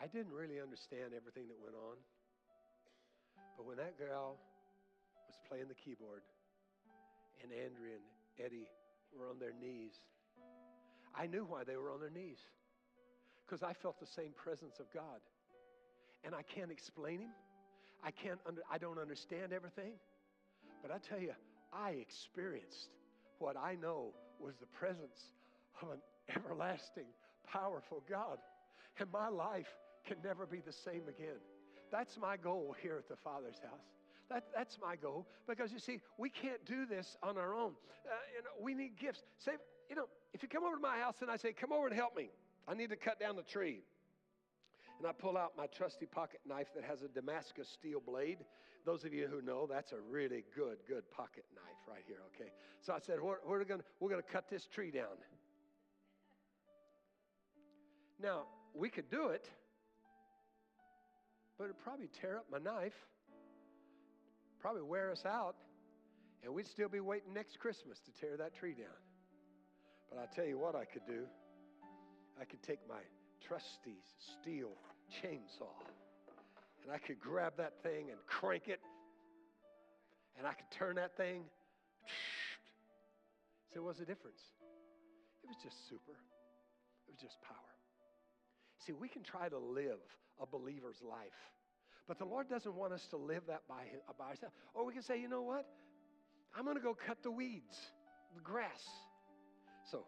I 0.02 0.08
didn't 0.08 0.34
really 0.34 0.58
understand 0.58 1.14
everything 1.14 1.46
that 1.54 1.62
went 1.62 1.78
on, 1.78 1.94
but 3.56 3.68
when 3.68 3.78
that 3.78 4.00
girl 4.02 4.42
was 5.30 5.38
playing 5.48 5.70
the 5.70 5.78
keyboard 5.78 6.26
and 7.44 7.54
Andrea 7.54 8.02
and 8.02 8.08
Eddie 8.44 8.66
were 9.14 9.30
on 9.30 9.38
their 9.38 9.54
knees, 9.54 9.94
I 11.14 11.28
knew 11.28 11.46
why 11.46 11.64
they 11.64 11.78
were 11.78 11.92
on 11.92 12.00
their 12.00 12.10
knees 12.10 12.40
because 13.46 13.62
I 13.62 13.74
felt 13.74 14.00
the 14.00 14.08
same 14.08 14.34
presence 14.36 14.80
of 14.80 14.92
God. 14.92 15.22
And 16.24 16.34
I 16.34 16.42
can't 16.42 16.72
explain 16.72 17.20
him. 17.20 17.34
I 18.04 18.10
can't 18.10 18.40
under, 18.48 18.62
I 18.72 18.80
don't 18.80 18.98
understand 18.98 19.54
everything. 19.54 19.94
But 20.82 20.90
I 20.90 20.98
tell 20.98 21.20
you, 21.20 21.34
I 21.74 21.92
experienced 21.92 22.90
what 23.38 23.56
I 23.56 23.76
know 23.76 24.14
was 24.40 24.56
the 24.60 24.66
presence 24.68 25.30
of 25.82 25.90
an 25.92 26.02
everlasting, 26.36 27.06
powerful 27.46 28.02
God. 28.10 28.40
And 29.00 29.12
my 29.12 29.30
life 29.30 29.70
can 30.06 30.18
never 30.24 30.46
be 30.46 30.60
the 30.60 30.74
same 30.74 31.04
again. 31.08 31.40
That's 31.92 32.18
my 32.18 32.38
goal 32.38 32.76
here 32.82 32.96
at 32.98 33.10
the 33.10 33.16
Father's 33.16 33.60
house. 33.62 33.88
That, 34.30 34.46
that's 34.56 34.78
my 34.82 34.96
goal 34.96 35.28
because 35.48 35.74
you 35.74 35.80
see, 35.80 36.00
we 36.18 36.30
can't 36.30 36.64
do 36.66 36.86
this 36.86 37.18
on 37.22 37.38
our 37.38 37.54
own. 37.54 37.74
Uh, 38.06 38.16
you 38.36 38.44
know, 38.44 38.64
we 38.64 38.74
need 38.74 38.98
gifts. 38.98 39.24
Say, 39.40 39.52
you 39.90 39.96
know, 39.96 40.06
if 40.34 40.42
you 40.42 40.48
come 40.48 40.64
over 40.64 40.76
to 40.76 40.82
my 40.82 40.98
house 40.98 41.16
and 41.22 41.30
I 41.30 41.36
say, 41.36 41.52
come 41.52 41.74
over 41.74 41.88
and 41.88 41.96
help 41.96 42.16
me, 42.16 42.30
I 42.68 42.74
need 42.74 42.90
to 42.92 42.96
cut 42.96 43.20
down 43.20 43.36
the 43.36 43.44
tree. 43.44 43.82
And 45.00 45.08
I 45.08 45.12
pull 45.12 45.38
out 45.38 45.54
my 45.58 45.66
trusty 45.66 46.06
pocket 46.06 46.40
knife 46.48 46.68
that 46.76 46.84
has 46.86 47.02
a 47.02 47.08
Damascus 47.08 47.68
steel 47.68 48.00
blade. 48.00 48.38
Those 48.86 49.04
of 49.04 49.14
you 49.14 49.28
who 49.28 49.42
know, 49.42 49.68
that's 49.68 49.92
a 49.92 50.00
really 50.00 50.46
good, 50.56 50.78
good 50.88 51.10
pocket 51.12 51.44
knife 51.54 51.88
right 51.88 52.04
here, 52.08 52.20
okay? 52.36 52.52
So 52.82 52.94
I 52.94 53.00
said, 53.00 53.20
we're, 53.22 53.38
we're 53.46 53.64
going 53.66 53.82
we're 54.00 54.10
gonna 54.10 54.22
cut 54.22 54.50
this 54.50 54.66
tree 54.66 54.92
down. 54.92 55.18
Now, 58.22 58.44
we 58.74 58.90
could 58.90 59.10
do 59.10 59.28
it, 59.28 59.50
but 61.62 61.66
it'd 61.66 61.84
probably 61.84 62.10
tear 62.20 62.38
up 62.38 62.46
my 62.52 62.58
knife, 62.58 62.98
probably 64.60 64.82
wear 64.82 65.12
us 65.12 65.26
out, 65.28 65.58
and 66.44 66.52
we'd 66.52 66.66
still 66.66 66.90
be 66.90 67.00
waiting 67.00 67.36
next 67.36 67.60
Christmas 67.60 68.00
to 68.00 68.12
tear 68.20 68.36
that 68.36 68.56
tree 68.56 68.74
down. 68.74 68.98
But 70.10 70.18
I'll 70.18 70.36
tell 70.36 70.48
you 70.48 70.58
what 70.58 70.74
I 70.74 70.86
could 70.86 71.06
do. 71.06 71.26
I 72.42 72.46
could 72.46 72.64
take 72.64 72.80
my 72.90 73.02
trusty 73.48 74.02
steel 74.18 74.72
chainsaw 75.22 75.70
and 76.82 76.92
I 76.92 76.98
could 76.98 77.20
grab 77.20 77.54
that 77.58 77.74
thing 77.84 78.10
and 78.10 78.18
crank 78.26 78.68
it 78.68 78.80
and 80.40 80.48
I 80.48 80.54
could 80.54 80.72
turn 80.72 80.96
that 80.96 81.16
thing. 81.16 81.44
So 83.72 83.84
what's 83.84 84.00
the 84.00 84.06
difference? 84.06 84.42
It 85.44 85.48
was 85.48 85.58
just 85.62 85.88
super. 85.88 86.18
It 87.08 87.12
was 87.12 87.22
just 87.22 87.40
power. 87.44 87.56
See, 88.80 88.94
we 88.94 89.08
can 89.08 89.22
try 89.22 89.48
to 89.48 89.60
live 89.60 90.02
a 90.42 90.46
believer's 90.46 91.02
life, 91.08 91.38
but 92.08 92.18
the 92.18 92.26
Lord 92.26 92.50
doesn't 92.50 92.76
want 92.76 92.94
us 92.94 93.06
to 93.12 93.18
live 93.18 93.44
that 93.48 93.62
by, 93.70 93.84
by 94.18 94.30
ourselves. 94.30 94.56
Or 94.74 94.86
we 94.86 94.94
can 94.94 95.04
say, 95.04 95.22
you 95.22 95.30
know 95.30 95.44
what? 95.44 95.66
I'm 96.58 96.66
going 96.66 96.76
to 96.76 96.84
go 96.84 96.96
cut 97.08 97.18
the 97.24 97.32
weeds, 97.32 97.78
the 98.36 98.42
grass. 98.42 98.82
So, 99.90 100.06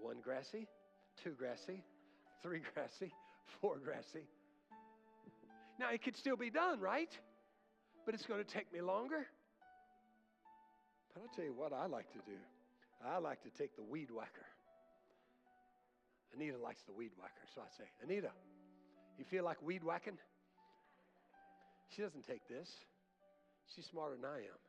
one 0.00 0.16
grassy, 0.22 0.68
two 1.24 1.30
grassy, 1.30 1.82
three 2.42 2.60
grassy, 2.74 3.12
four 3.60 3.78
grassy. 3.78 4.26
Now, 5.78 5.90
it 5.92 6.02
could 6.02 6.16
still 6.16 6.36
be 6.36 6.50
done, 6.50 6.78
right? 6.78 7.10
But 8.04 8.14
it's 8.14 8.26
going 8.26 8.44
to 8.44 8.48
take 8.48 8.72
me 8.72 8.80
longer. 8.80 9.26
But 11.14 11.22
I'll 11.22 11.34
tell 11.34 11.44
you 11.44 11.54
what 11.54 11.72
I 11.72 11.86
like 11.86 12.12
to 12.12 12.18
do. 12.18 12.36
I 13.04 13.18
like 13.18 13.42
to 13.42 13.50
take 13.50 13.74
the 13.76 13.82
weed 13.82 14.10
whacker. 14.10 14.46
Anita 16.34 16.58
likes 16.58 16.82
the 16.86 16.92
weed 16.92 17.12
whacker. 17.18 17.46
So 17.54 17.62
I 17.62 17.70
say, 17.76 17.88
Anita, 18.04 18.30
you 19.20 19.26
feel 19.30 19.44
like 19.44 19.60
weed 19.62 19.84
whacking? 19.84 20.16
She 21.94 22.00
doesn't 22.00 22.26
take 22.26 22.48
this. 22.48 22.68
She's 23.76 23.84
smarter 23.86 24.16
than 24.16 24.24
I 24.24 24.38
am. 24.38 24.60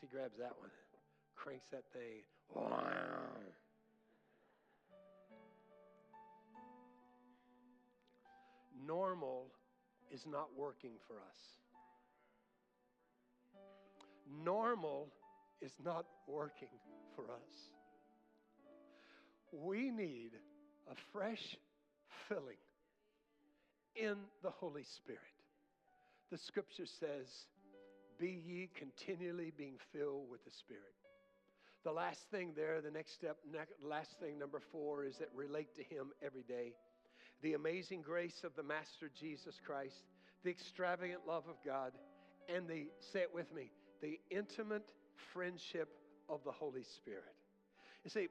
She 0.00 0.08
grabs 0.08 0.36
that 0.38 0.52
one, 0.58 0.70
cranks 1.36 1.64
that 1.70 1.84
thing. 1.92 2.24
normal 8.86 9.46
is 10.12 10.24
not 10.26 10.48
working 10.56 10.92
for 11.06 11.14
us. 11.14 11.40
Normal 14.44 15.08
is 15.62 15.72
not 15.82 16.04
working 16.28 16.68
for 17.14 17.24
us. 17.24 17.70
We 19.52 19.90
need 19.90 20.32
a 20.90 20.94
fresh 21.12 21.56
filling 22.28 22.56
in 23.96 24.16
the 24.42 24.50
Holy 24.50 24.84
Spirit. 24.84 25.20
The 26.30 26.38
scripture 26.38 26.86
says, 26.86 27.28
Be 28.18 28.42
ye 28.44 28.70
continually 28.74 29.52
being 29.56 29.76
filled 29.92 30.30
with 30.30 30.44
the 30.44 30.50
Spirit. 30.50 30.82
The 31.84 31.92
last 31.92 32.20
thing 32.30 32.52
there, 32.56 32.80
the 32.80 32.90
next 32.90 33.12
step, 33.12 33.36
last 33.82 34.18
thing, 34.18 34.38
number 34.38 34.60
four, 34.72 35.04
is 35.04 35.18
that 35.18 35.28
relate 35.34 35.74
to 35.76 35.82
Him 35.82 36.12
every 36.22 36.42
day 36.42 36.72
the 37.42 37.52
amazing 37.52 38.00
grace 38.00 38.42
of 38.42 38.56
the 38.56 38.62
Master 38.62 39.10
Jesus 39.20 39.60
Christ, 39.64 40.06
the 40.44 40.50
extravagant 40.50 41.20
love 41.28 41.44
of 41.46 41.56
God, 41.64 41.92
and 42.48 42.66
the, 42.66 42.86
say 43.12 43.20
it 43.20 43.34
with 43.34 43.52
me, 43.52 43.70
the 44.00 44.18
intimate 44.30 44.90
friendship 45.34 45.88
of 46.30 46.42
the 46.44 46.50
Holy 46.50 46.84
Spirit. 46.84 47.34
You 48.02 48.10
see, 48.10 48.28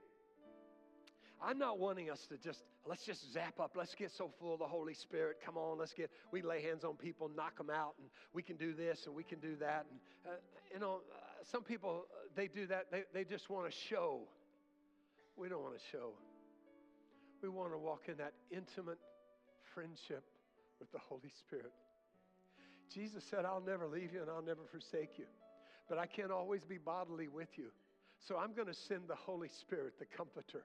I'm 1.46 1.58
not 1.58 1.78
wanting 1.78 2.10
us 2.10 2.26
to 2.30 2.38
just, 2.38 2.64
let's 2.88 3.06
just 3.06 3.34
zap 3.34 3.60
up. 3.60 3.74
Let's 3.76 3.94
get 3.96 4.12
so 4.12 4.32
full 4.40 4.54
of 4.54 4.60
the 4.60 4.68
Holy 4.68 4.94
Spirit. 4.94 5.38
Come 5.46 5.58
on, 5.58 5.78
let's 5.78 5.94
get, 5.94 6.10
we 6.32 6.42
lay 6.42 6.62
hands 6.62 6.84
on 6.86 6.96
people, 6.96 7.30
knock 7.36 7.58
them 7.58 7.70
out, 7.70 7.96
and 8.00 8.08
we 8.34 8.42
can 8.42 8.56
do 8.56 8.74
this 8.74 9.06
and 9.06 9.14
we 9.14 9.24
can 9.24 9.40
do 9.40 9.56
that. 9.58 9.86
And, 9.92 10.00
uh, 10.26 10.38
you 10.74 10.80
know, 10.80 11.02
uh, 11.14 11.44
some 11.52 11.64
people, 11.64 12.06
uh, 12.12 12.30
they 12.36 12.48
do 12.48 12.66
that, 12.68 12.92
they, 12.92 13.04
they 13.14 13.26
just 13.26 13.50
want 13.50 13.70
to 13.70 13.76
show. 13.90 14.22
We 15.36 15.50
don't 15.50 15.62
want 15.62 15.76
to 15.76 15.84
show. 15.92 16.12
We 17.42 17.50
want 17.50 17.74
to 17.74 17.78
walk 17.78 18.04
in 18.08 18.16
that 18.18 18.34
intimate 18.50 19.00
friendship 19.74 20.24
with 20.80 20.92
the 20.92 21.00
Holy 21.00 21.32
Spirit. 21.40 21.74
Jesus 22.94 23.24
said, 23.30 23.44
I'll 23.44 23.64
never 23.66 23.88
leave 23.88 24.14
you 24.14 24.22
and 24.22 24.30
I'll 24.30 24.42
never 24.44 24.62
forsake 24.72 25.18
you. 25.18 25.26
But 25.90 25.98
I 25.98 26.06
can't 26.06 26.32
always 26.32 26.64
be 26.64 26.78
bodily 26.78 27.28
with 27.28 27.50
you. 27.58 27.66
So 28.28 28.38
I'm 28.38 28.54
going 28.54 28.68
to 28.68 28.74
send 28.74 29.02
the 29.08 29.16
Holy 29.16 29.50
Spirit, 29.50 30.00
the 30.00 30.06
Comforter, 30.06 30.64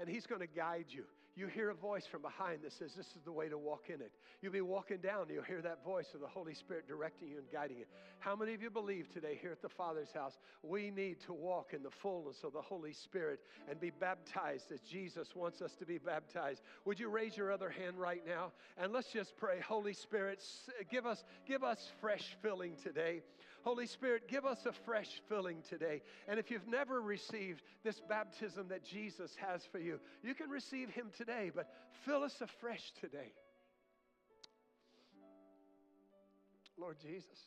and 0.00 0.08
He's 0.08 0.26
going 0.26 0.40
to 0.40 0.46
guide 0.46 0.86
you 0.88 1.04
you 1.38 1.46
hear 1.46 1.70
a 1.70 1.74
voice 1.74 2.04
from 2.04 2.22
behind 2.22 2.62
that 2.62 2.72
says, 2.72 2.94
This 2.94 3.06
is 3.06 3.22
the 3.24 3.30
way 3.30 3.48
to 3.48 3.56
walk 3.56 3.84
in 3.88 4.00
it. 4.00 4.10
You'll 4.42 4.52
be 4.52 4.60
walking 4.60 4.98
down, 4.98 5.26
you'll 5.32 5.44
hear 5.44 5.62
that 5.62 5.84
voice 5.84 6.08
of 6.12 6.20
the 6.20 6.26
Holy 6.26 6.52
Spirit 6.52 6.88
directing 6.88 7.28
you 7.28 7.38
and 7.38 7.46
guiding 7.52 7.78
you. 7.78 7.84
How 8.18 8.34
many 8.34 8.54
of 8.54 8.62
you 8.62 8.70
believe 8.70 9.08
today 9.08 9.38
here 9.40 9.52
at 9.52 9.62
the 9.62 9.68
Father's 9.68 10.10
house 10.12 10.36
we 10.64 10.90
need 10.90 11.20
to 11.26 11.32
walk 11.32 11.74
in 11.74 11.84
the 11.84 11.90
fullness 11.90 12.38
of 12.42 12.52
the 12.52 12.60
Holy 12.60 12.92
Spirit 12.92 13.38
and 13.70 13.78
be 13.78 13.90
baptized 13.90 14.72
as 14.72 14.80
Jesus 14.80 15.36
wants 15.36 15.62
us 15.62 15.76
to 15.76 15.86
be 15.86 15.98
baptized? 15.98 16.62
Would 16.84 16.98
you 16.98 17.08
raise 17.08 17.36
your 17.36 17.52
other 17.52 17.70
hand 17.70 17.96
right 17.96 18.22
now? 18.26 18.50
And 18.76 18.92
let's 18.92 19.12
just 19.12 19.36
pray, 19.36 19.60
Holy 19.60 19.92
Spirit, 19.94 20.42
give 20.90 21.06
us, 21.06 21.22
give 21.46 21.62
us 21.62 21.92
fresh 22.00 22.36
filling 22.42 22.74
today. 22.82 23.22
Holy 23.62 23.86
Spirit, 23.86 24.28
give 24.28 24.44
us 24.44 24.64
a 24.66 24.72
fresh 24.72 25.20
filling 25.28 25.62
today. 25.68 26.02
And 26.26 26.38
if 26.38 26.50
you've 26.50 26.68
never 26.68 27.00
received 27.00 27.62
this 27.84 28.00
baptism 28.08 28.68
that 28.68 28.84
Jesus 28.84 29.34
has 29.46 29.62
for 29.70 29.78
you, 29.78 29.98
you 30.22 30.34
can 30.34 30.48
receive 30.48 30.90
Him 30.90 31.10
today, 31.16 31.50
but 31.54 31.68
fill 32.04 32.22
us 32.22 32.40
afresh 32.40 32.92
today. 33.00 33.32
Lord 36.78 36.96
Jesus, 37.02 37.38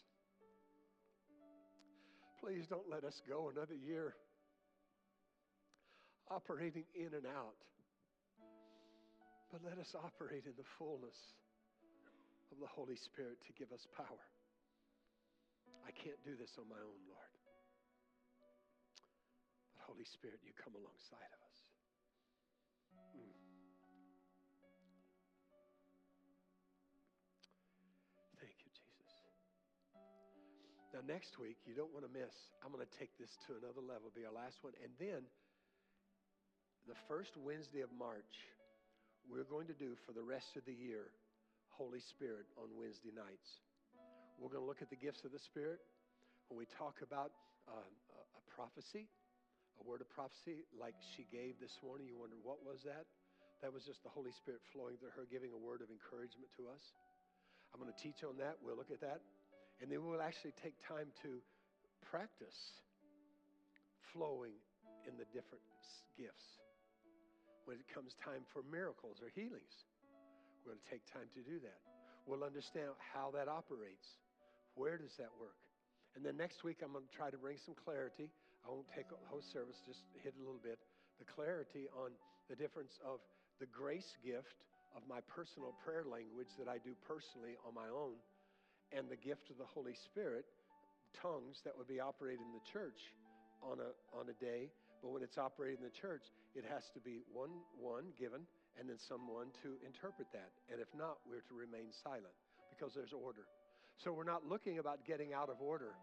please 2.41 2.68
don't 2.68 2.89
let 2.89 3.05
us 3.05 3.22
go 3.28 3.49
another 3.49 3.76
year 3.76 4.16
operating 6.30 6.84
in 6.93 7.14
and 7.14 7.26
out, 7.26 7.55
but 9.51 9.62
let 9.64 9.78
us 9.78 9.95
operate 9.95 10.43
in 10.45 10.53
the 10.57 10.68
fullness 10.78 11.16
of 12.51 12.59
the 12.59 12.68
Holy 12.68 12.95
Spirit 12.95 13.38
to 13.47 13.53
give 13.53 13.72
us 13.72 13.88
power. 13.95 14.26
I 15.86 15.92
can't 15.92 16.20
do 16.24 16.38
this 16.38 16.54
on 16.58 16.70
my 16.70 16.80
own, 16.80 17.00
Lord. 17.10 17.34
But 19.74 19.86
Holy 19.90 20.06
Spirit, 20.06 20.40
you 20.46 20.54
come 20.58 20.78
alongside 20.78 21.30
of 21.34 21.42
us. 21.42 21.60
Mm. 23.18 23.34
Thank 28.40 28.58
you, 28.62 28.72
Jesus. 28.74 29.12
Now, 30.94 31.02
next 31.08 31.40
week, 31.42 31.58
you 31.66 31.74
don't 31.74 31.92
want 31.94 32.06
to 32.06 32.14
miss. 32.14 32.34
I'm 32.62 32.72
going 32.72 32.86
to 32.86 32.96
take 33.00 33.16
this 33.18 33.34
to 33.48 33.58
another 33.58 33.82
level, 33.82 34.14
be 34.14 34.26
our 34.28 34.36
last 34.36 34.62
one. 34.62 34.74
And 34.84 34.94
then, 35.02 35.26
the 36.90 36.98
first 37.08 37.38
Wednesday 37.38 37.82
of 37.82 37.94
March, 37.94 38.50
we're 39.30 39.48
going 39.48 39.68
to 39.68 39.78
do 39.78 39.94
for 40.06 40.14
the 40.14 40.24
rest 40.24 40.58
of 40.58 40.66
the 40.66 40.74
year 40.74 41.14
Holy 41.70 42.02
Spirit 42.14 42.46
on 42.58 42.70
Wednesday 42.78 43.14
nights. 43.16 43.50
We're 44.42 44.50
going 44.50 44.66
to 44.66 44.70
look 44.74 44.82
at 44.82 44.89
the 44.89 44.98
gifts 44.98 45.22
of 45.22 45.30
the 45.30 45.38
Spirit. 45.38 45.78
When 46.50 46.58
we 46.58 46.66
talk 46.66 47.06
about 47.06 47.30
uh, 47.70 47.78
a 47.78 48.44
prophecy, 48.50 49.06
a 49.78 49.84
word 49.86 50.02
of 50.02 50.10
prophecy 50.10 50.66
like 50.74 50.98
she 51.14 51.30
gave 51.30 51.62
this 51.62 51.78
morning, 51.86 52.10
you 52.10 52.18
wonder, 52.18 52.42
what 52.42 52.58
was 52.66 52.82
that? 52.82 53.06
That 53.62 53.70
was 53.70 53.86
just 53.86 54.02
the 54.02 54.10
Holy 54.10 54.34
Spirit 54.34 54.66
flowing 54.74 54.98
through 54.98 55.14
her, 55.14 55.30
giving 55.30 55.54
a 55.54 55.62
word 55.62 55.86
of 55.86 55.94
encouragement 55.94 56.50
to 56.58 56.66
us. 56.74 56.82
I'm 57.70 57.78
going 57.78 57.94
to 57.94 58.02
teach 58.02 58.26
on 58.26 58.42
that. 58.42 58.58
We'll 58.66 58.74
look 58.74 58.89
at 58.89 58.98
that. 59.06 59.22
And 59.78 59.94
then 59.94 60.02
we'll 60.02 60.26
actually 60.26 60.58
take 60.58 60.74
time 60.89 61.14
to 61.22 61.38
practice 62.02 62.82
flowing 64.10 64.58
in 65.06 65.22
the 65.22 65.30
different 65.30 65.62
gifts 66.18 66.58
when 67.70 67.78
it 67.78 67.86
comes 67.94 68.18
time 68.26 68.42
for 68.50 68.66
miracles 68.66 69.22
or 69.22 69.30
healings. 69.38 69.86
We're 70.66 70.74
going 70.74 70.82
to 70.82 70.89
take 70.89 71.06
time 71.14 71.30
to 71.38 71.46
do 71.46 71.62
that. 71.62 71.78
We'll 72.26 72.42
understand 72.42 72.98
how 73.14 73.30
that 73.38 73.46
operates. 73.46 74.18
Where 74.76 74.97
does 74.97 75.15
that 75.17 75.32
work? 75.39 75.57
And 76.15 76.26
then 76.26 76.36
next 76.36 76.63
week, 76.63 76.84
I'm 76.84 76.91
going 76.91 77.07
to 77.07 77.15
try 77.15 77.32
to 77.32 77.39
bring 77.39 77.57
some 77.63 77.76
clarity. 77.76 78.28
I 78.65 78.69
won't 78.69 78.89
take 78.91 79.07
a 79.09 79.19
whole 79.32 79.41
service, 79.41 79.80
just 79.88 80.03
hit 80.24 80.36
a 80.36 80.41
little 80.43 80.61
bit. 80.61 80.80
The 81.19 81.26
clarity 81.26 81.88
on 81.95 82.11
the 82.49 82.55
difference 82.55 82.99
of 83.05 83.24
the 83.59 83.69
grace 83.69 84.17
gift 84.24 84.65
of 84.95 85.01
my 85.07 85.24
personal 85.32 85.74
prayer 85.86 86.03
language 86.03 86.51
that 86.59 86.67
I 86.67 86.78
do 86.84 86.91
personally 87.07 87.55
on 87.63 87.74
my 87.74 87.88
own 87.88 88.19
and 88.91 89.07
the 89.07 89.15
gift 89.15 89.47
of 89.47 89.55
the 89.55 89.67
Holy 89.67 89.95
Spirit, 90.11 90.43
tongues 91.15 91.63
that 91.63 91.72
would 91.78 91.88
be 91.88 92.03
operated 92.03 92.43
in 92.43 92.51
the 92.51 92.65
church 92.67 92.99
on 93.63 93.80
a, 93.80 93.95
on 94.11 94.28
a 94.28 94.36
day. 94.43 94.67
But 94.99 95.15
when 95.15 95.24
it's 95.24 95.39
operated 95.39 95.80
in 95.80 95.86
the 95.88 95.95
church, 95.95 96.28
it 96.53 96.67
has 96.67 96.84
to 96.93 96.99
be 96.99 97.24
one, 97.32 97.63
one 97.80 98.11
given 98.19 98.43
and 98.80 98.88
then 98.88 98.99
someone 98.99 99.51
to 99.63 99.80
interpret 99.84 100.28
that. 100.32 100.51
And 100.72 100.80
if 100.80 100.91
not, 100.95 101.24
we're 101.24 101.43
to 101.47 101.55
remain 101.55 101.91
silent 102.03 102.36
because 102.72 102.93
there's 102.95 103.15
order. 103.15 103.47
So 104.04 104.12
we're 104.12 104.26
not 104.26 104.49
looking 104.49 104.80
about 104.80 105.06
getting 105.06 105.32
out 105.32 105.49
of 105.49 105.62
order. 105.62 105.93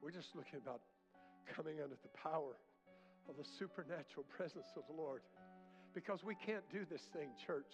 We're 0.00 0.14
just 0.14 0.30
looking 0.36 0.62
about 0.62 0.80
coming 1.50 1.82
under 1.82 1.98
the 1.98 2.14
power 2.14 2.54
of 3.28 3.34
the 3.34 3.42
supernatural 3.58 4.22
presence 4.30 4.70
of 4.76 4.86
the 4.86 4.94
Lord. 4.94 5.22
Because 5.92 6.22
we 6.22 6.36
can't 6.38 6.62
do 6.70 6.86
this 6.86 7.02
thing, 7.12 7.34
church, 7.46 7.72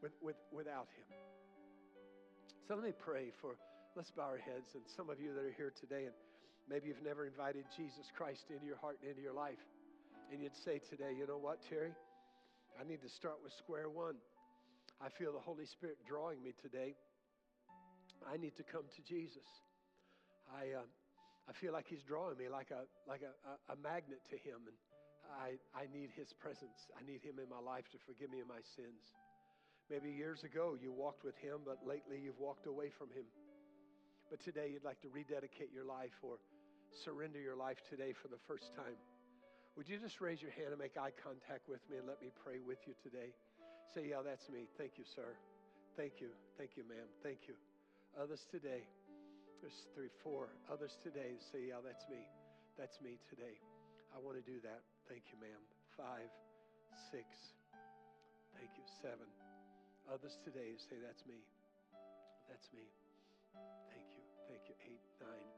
with, 0.00 0.12
with, 0.22 0.36
without 0.48 0.88
Him. 0.96 1.04
So 2.66 2.74
let 2.74 2.84
me 2.84 2.96
pray 2.96 3.36
for, 3.36 3.60
let's 3.96 4.10
bow 4.10 4.32
our 4.32 4.40
heads. 4.40 4.72
And 4.72 4.82
some 4.96 5.10
of 5.10 5.20
you 5.20 5.34
that 5.34 5.44
are 5.44 5.52
here 5.60 5.74
today, 5.76 6.08
and 6.08 6.16
maybe 6.64 6.88
you've 6.88 7.04
never 7.04 7.26
invited 7.26 7.68
Jesus 7.76 8.08
Christ 8.16 8.48
into 8.48 8.64
your 8.64 8.80
heart 8.80 8.96
and 9.02 9.10
into 9.10 9.20
your 9.20 9.36
life, 9.36 9.60
and 10.32 10.40
you'd 10.40 10.56
say 10.64 10.80
today, 10.88 11.12
you 11.12 11.26
know 11.26 11.36
what, 11.36 11.60
Terry? 11.68 11.92
I 12.80 12.88
need 12.88 13.02
to 13.02 13.10
start 13.12 13.44
with 13.44 13.52
square 13.60 13.90
one. 13.90 14.16
I 15.04 15.10
feel 15.10 15.36
the 15.36 15.44
Holy 15.44 15.66
Spirit 15.66 15.98
drawing 16.08 16.42
me 16.42 16.54
today. 16.62 16.96
I 18.28 18.36
need 18.36 18.56
to 18.56 18.62
come 18.62 18.84
to 18.96 19.02
Jesus. 19.02 19.46
I, 20.50 20.78
uh, 20.78 20.88
I 21.48 21.52
feel 21.52 21.72
like 21.72 21.86
He's 21.88 22.02
drawing 22.02 22.38
me 22.38 22.48
like 22.48 22.70
a, 22.70 22.86
like 23.08 23.22
a, 23.22 23.32
a, 23.46 23.74
a 23.74 23.76
magnet 23.76 24.20
to 24.30 24.36
Him, 24.36 24.66
and 24.68 24.76
I, 25.38 25.58
I 25.74 25.86
need 25.92 26.10
His 26.14 26.32
presence. 26.32 26.90
I 26.94 27.02
need 27.04 27.22
Him 27.22 27.38
in 27.42 27.48
my 27.48 27.60
life 27.60 27.88
to 27.92 27.98
forgive 28.06 28.30
me 28.30 28.40
of 28.40 28.48
my 28.48 28.62
sins. 28.76 29.14
Maybe 29.90 30.10
years 30.10 30.44
ago 30.44 30.76
you 30.80 30.92
walked 30.92 31.24
with 31.24 31.36
Him, 31.38 31.66
but 31.66 31.82
lately 31.86 32.20
you've 32.22 32.38
walked 32.38 32.66
away 32.66 32.90
from 32.90 33.08
Him. 33.10 33.26
But 34.30 34.40
today 34.40 34.70
you'd 34.72 34.84
like 34.84 35.00
to 35.02 35.10
rededicate 35.12 35.72
your 35.74 35.84
life 35.84 36.16
or 36.22 36.38
surrender 37.04 37.40
your 37.40 37.56
life 37.56 37.82
today 37.88 38.12
for 38.12 38.28
the 38.28 38.40
first 38.46 38.72
time. 38.76 38.96
Would 39.76 39.88
you 39.88 39.98
just 39.98 40.20
raise 40.20 40.40
your 40.40 40.52
hand 40.52 40.68
and 40.68 40.78
make 40.78 40.96
eye 40.96 41.12
contact 41.16 41.68
with 41.68 41.80
me 41.90 41.96
and 41.96 42.06
let 42.06 42.20
me 42.20 42.28
pray 42.44 42.60
with 42.60 42.78
you 42.86 42.94
today? 43.02 43.32
Say, 43.94 44.08
Yeah, 44.08 44.20
that's 44.24 44.48
me. 44.48 44.68
Thank 44.76 44.92
you, 44.96 45.04
sir. 45.04 45.36
Thank 45.96 46.20
you. 46.20 46.28
Thank 46.56 46.76
you, 46.76 46.84
ma'am. 46.88 47.08
Thank 47.22 47.48
you. 47.48 47.54
Others 48.20 48.44
today. 48.52 48.84
There's 49.64 49.88
three, 49.96 50.12
four. 50.20 50.52
Others 50.68 51.00
today 51.00 51.40
say, 51.48 51.72
Yeah, 51.72 51.80
that's 51.80 52.04
me. 52.12 52.20
That's 52.76 53.00
me 53.00 53.16
today. 53.32 53.56
I 54.12 54.20
want 54.20 54.36
to 54.36 54.44
do 54.44 54.60
that. 54.68 54.84
Thank 55.08 55.32
you, 55.32 55.40
ma'am. 55.40 55.62
Five, 55.96 56.28
six. 57.08 57.24
Thank 58.52 58.68
you. 58.76 58.84
Seven. 59.00 59.24
Others 60.12 60.36
today 60.44 60.76
say, 60.76 61.00
That's 61.00 61.24
me. 61.24 61.40
That's 62.52 62.68
me. 62.76 62.84
Thank 63.88 64.08
you. 64.12 64.24
Thank 64.44 64.62
you. 64.68 64.76
Eight, 64.92 65.04
nine. 65.16 65.48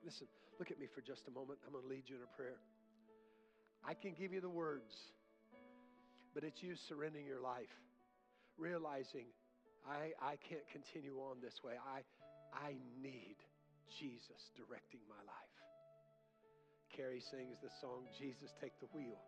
Listen, 0.00 0.24
look 0.56 0.72
at 0.72 0.80
me 0.80 0.88
for 0.88 1.04
just 1.04 1.28
a 1.28 1.32
moment. 1.34 1.60
I'm 1.66 1.76
going 1.76 1.84
to 1.84 1.92
lead 1.92 2.08
you 2.08 2.16
in 2.16 2.24
a 2.24 2.32
prayer. 2.40 2.56
I 3.84 3.92
can 3.92 4.16
give 4.16 4.32
you 4.32 4.40
the 4.40 4.48
words, 4.48 4.96
but 6.32 6.40
it's 6.40 6.62
you 6.62 6.72
surrendering 6.88 7.26
your 7.26 7.40
life, 7.40 7.70
realizing 8.56 9.28
I, 9.86 10.12
I 10.18 10.34
can't 10.42 10.66
continue 10.68 11.22
on 11.22 11.38
this 11.38 11.62
way. 11.62 11.78
I, 11.78 12.02
I 12.50 12.74
need 12.98 13.38
Jesus 13.86 14.50
directing 14.58 15.00
my 15.06 15.22
life. 15.22 15.56
Carrie 16.90 17.22
sings 17.22 17.62
the 17.62 17.70
song, 17.80 18.10
Jesus, 18.18 18.50
Take 18.58 18.74
the 18.82 18.90
Wheel. 18.90 19.22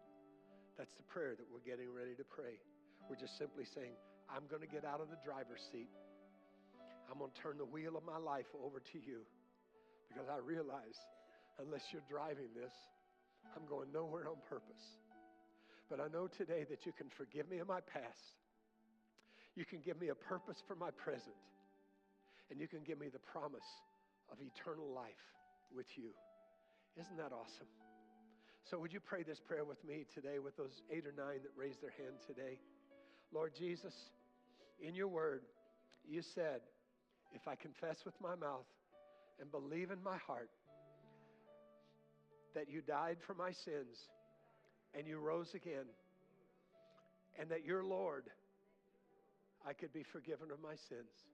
That's 0.75 0.95
the 0.99 1.07
prayer 1.07 1.39
that 1.39 1.47
we're 1.47 1.63
getting 1.63 1.91
ready 1.91 2.15
to 2.19 2.27
pray. 2.27 2.59
We're 3.07 3.19
just 3.19 3.39
simply 3.39 3.67
saying, 3.67 3.95
I'm 4.27 4.47
going 4.51 4.63
to 4.63 4.71
get 4.71 4.85
out 4.85 5.01
of 5.01 5.11
the 5.11 5.19
driver's 5.23 5.63
seat. 5.71 5.91
I'm 7.11 7.19
going 7.19 7.31
to 7.31 7.41
turn 7.41 7.57
the 7.57 7.67
wheel 7.67 7.97
of 7.97 8.05
my 8.05 8.19
life 8.19 8.51
over 8.59 8.81
to 8.81 8.99
you 8.99 9.25
because 10.11 10.29
I 10.29 10.39
realize 10.43 10.99
unless 11.59 11.83
you're 11.93 12.05
driving 12.09 12.53
this, 12.55 12.75
I'm 13.57 13.67
going 13.67 13.93
nowhere 13.93 14.29
on 14.29 14.37
purpose. 14.49 14.85
But 15.89 16.01
I 16.01 16.09
know 16.09 16.29
today 16.29 16.67
that 16.69 16.85
you 16.85 16.93
can 16.93 17.09
forgive 17.17 17.49
me 17.49 17.59
of 17.59 17.69
my 17.69 17.81
past. 17.81 18.37
You 19.59 19.65
can 19.65 19.81
give 19.85 20.01
me 20.01 20.07
a 20.11 20.15
purpose 20.15 20.63
for 20.69 20.77
my 20.77 20.93
present. 20.93 21.35
And 22.49 22.61
you 22.61 22.69
can 22.69 22.85
give 22.87 23.01
me 23.01 23.09
the 23.09 23.19
promise 23.19 23.67
of 24.31 24.39
eternal 24.39 24.87
life 24.95 25.27
with 25.75 25.87
you. 25.97 26.11
Isn't 26.95 27.17
that 27.17 27.33
awesome? 27.33 27.67
So, 28.71 28.79
would 28.79 28.93
you 28.93 29.01
pray 29.01 29.25
this 29.25 29.41
prayer 29.41 29.65
with 29.65 29.85
me 29.85 30.07
today 30.15 30.39
with 30.39 30.57
those 30.57 30.81
eight 30.93 31.05
or 31.07 31.13
nine 31.17 31.41
that 31.43 31.51
raised 31.57 31.83
their 31.83 31.91
hand 31.91 32.23
today? 32.25 32.61
Lord 33.33 33.53
Jesus, 33.59 33.95
in 34.81 34.95
your 34.95 35.09
word, 35.09 35.43
you 36.09 36.23
said, 36.23 36.61
if 37.33 37.49
I 37.49 37.57
confess 37.57 38.05
with 38.05 38.15
my 38.23 38.37
mouth 38.37 38.71
and 39.41 39.51
believe 39.51 39.91
in 39.91 40.01
my 40.05 40.19
heart 40.19 40.51
that 42.55 42.71
you 42.71 42.81
died 42.81 43.17
for 43.27 43.35
my 43.35 43.51
sins 43.51 44.07
and 44.95 45.09
you 45.09 45.19
rose 45.19 45.53
again, 45.55 45.87
and 47.41 47.51
that 47.51 47.65
you're 47.65 47.85
Lord, 47.85 48.25
I 49.67 49.73
could 49.73 49.93
be 49.93 50.03
forgiven 50.03 50.51
of 50.51 50.61
my 50.63 50.75
sins. 50.89 51.27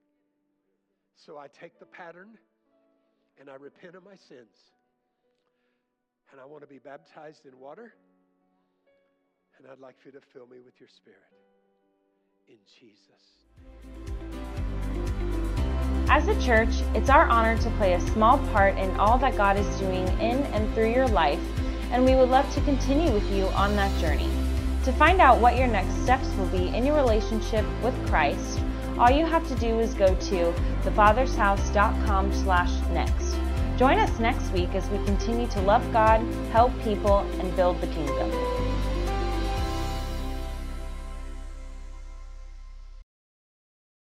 So 1.17 1.39
I 1.39 1.47
take 1.49 1.79
the 1.79 1.87
pattern 1.87 2.39
and 3.41 3.49
I 3.49 3.55
repent 3.55 3.95
of 3.95 4.05
my 4.05 4.17
sins. 4.29 4.57
And 6.33 6.41
I 6.41 6.45
want 6.45 6.63
to 6.63 6.67
be 6.67 6.79
baptized 6.79 7.47
in 7.47 7.59
water. 7.59 7.95
And 9.59 9.69
I'd 9.71 9.79
like 9.79 10.01
for 10.01 10.09
you 10.09 10.13
to 10.13 10.21
fill 10.33 10.47
me 10.47 10.59
with 10.65 10.75
your 10.81 10.89
spirit. 10.89 11.21
In 12.49 12.59
Jesus. 12.79 13.45
As 16.11 16.29
a 16.29 16.41
church, 16.45 16.69
it's 16.95 17.09
our 17.09 17.27
honor 17.27 17.57
to 17.59 17.71
play 17.71 17.95
a 17.95 18.01
small 18.01 18.39
part 18.49 18.77
in 18.77 18.91
all 18.97 19.17
that 19.19 19.37
God 19.37 19.57
is 19.57 19.67
doing 19.79 20.07
in 20.21 20.43
and 20.53 20.73
through 20.75 20.93
your 20.93 21.09
life, 21.09 21.41
and 21.91 22.05
we 22.05 22.15
would 22.15 22.29
love 22.29 22.53
to 22.55 22.61
continue 22.63 23.11
with 23.11 23.29
you 23.33 23.47
on 23.49 23.75
that 23.77 23.99
journey. 24.01 24.29
To 24.85 24.93
find 24.93 25.21
out 25.21 25.41
what 25.41 25.57
your 25.57 25.67
next 25.67 25.95
steps 26.03 26.29
will 26.37 26.49
be 26.49 26.69
in 26.69 26.85
your 26.85 26.95
relationship 26.95 27.65
with 27.83 27.95
Christ, 28.07 28.61
all 28.99 29.11
you 29.11 29.25
have 29.25 29.49
to 29.49 29.55
do 29.55 29.81
is 29.81 29.95
go 29.95 30.15
to 30.15 30.55
thefathershouse.com 30.83 32.33
slash 32.35 32.71
next. 32.91 33.37
Join 33.79 33.99
us 33.99 34.19
next 34.21 34.53
week 34.53 34.75
as 34.75 34.87
we 34.91 35.03
continue 35.07 35.49
to 35.49 35.61
love 35.63 35.91
God, 35.91 36.21
help 36.53 36.71
people, 36.83 37.21
and 37.41 37.57
build 37.57 37.81
the 37.81 37.87
kingdom. 37.89 38.54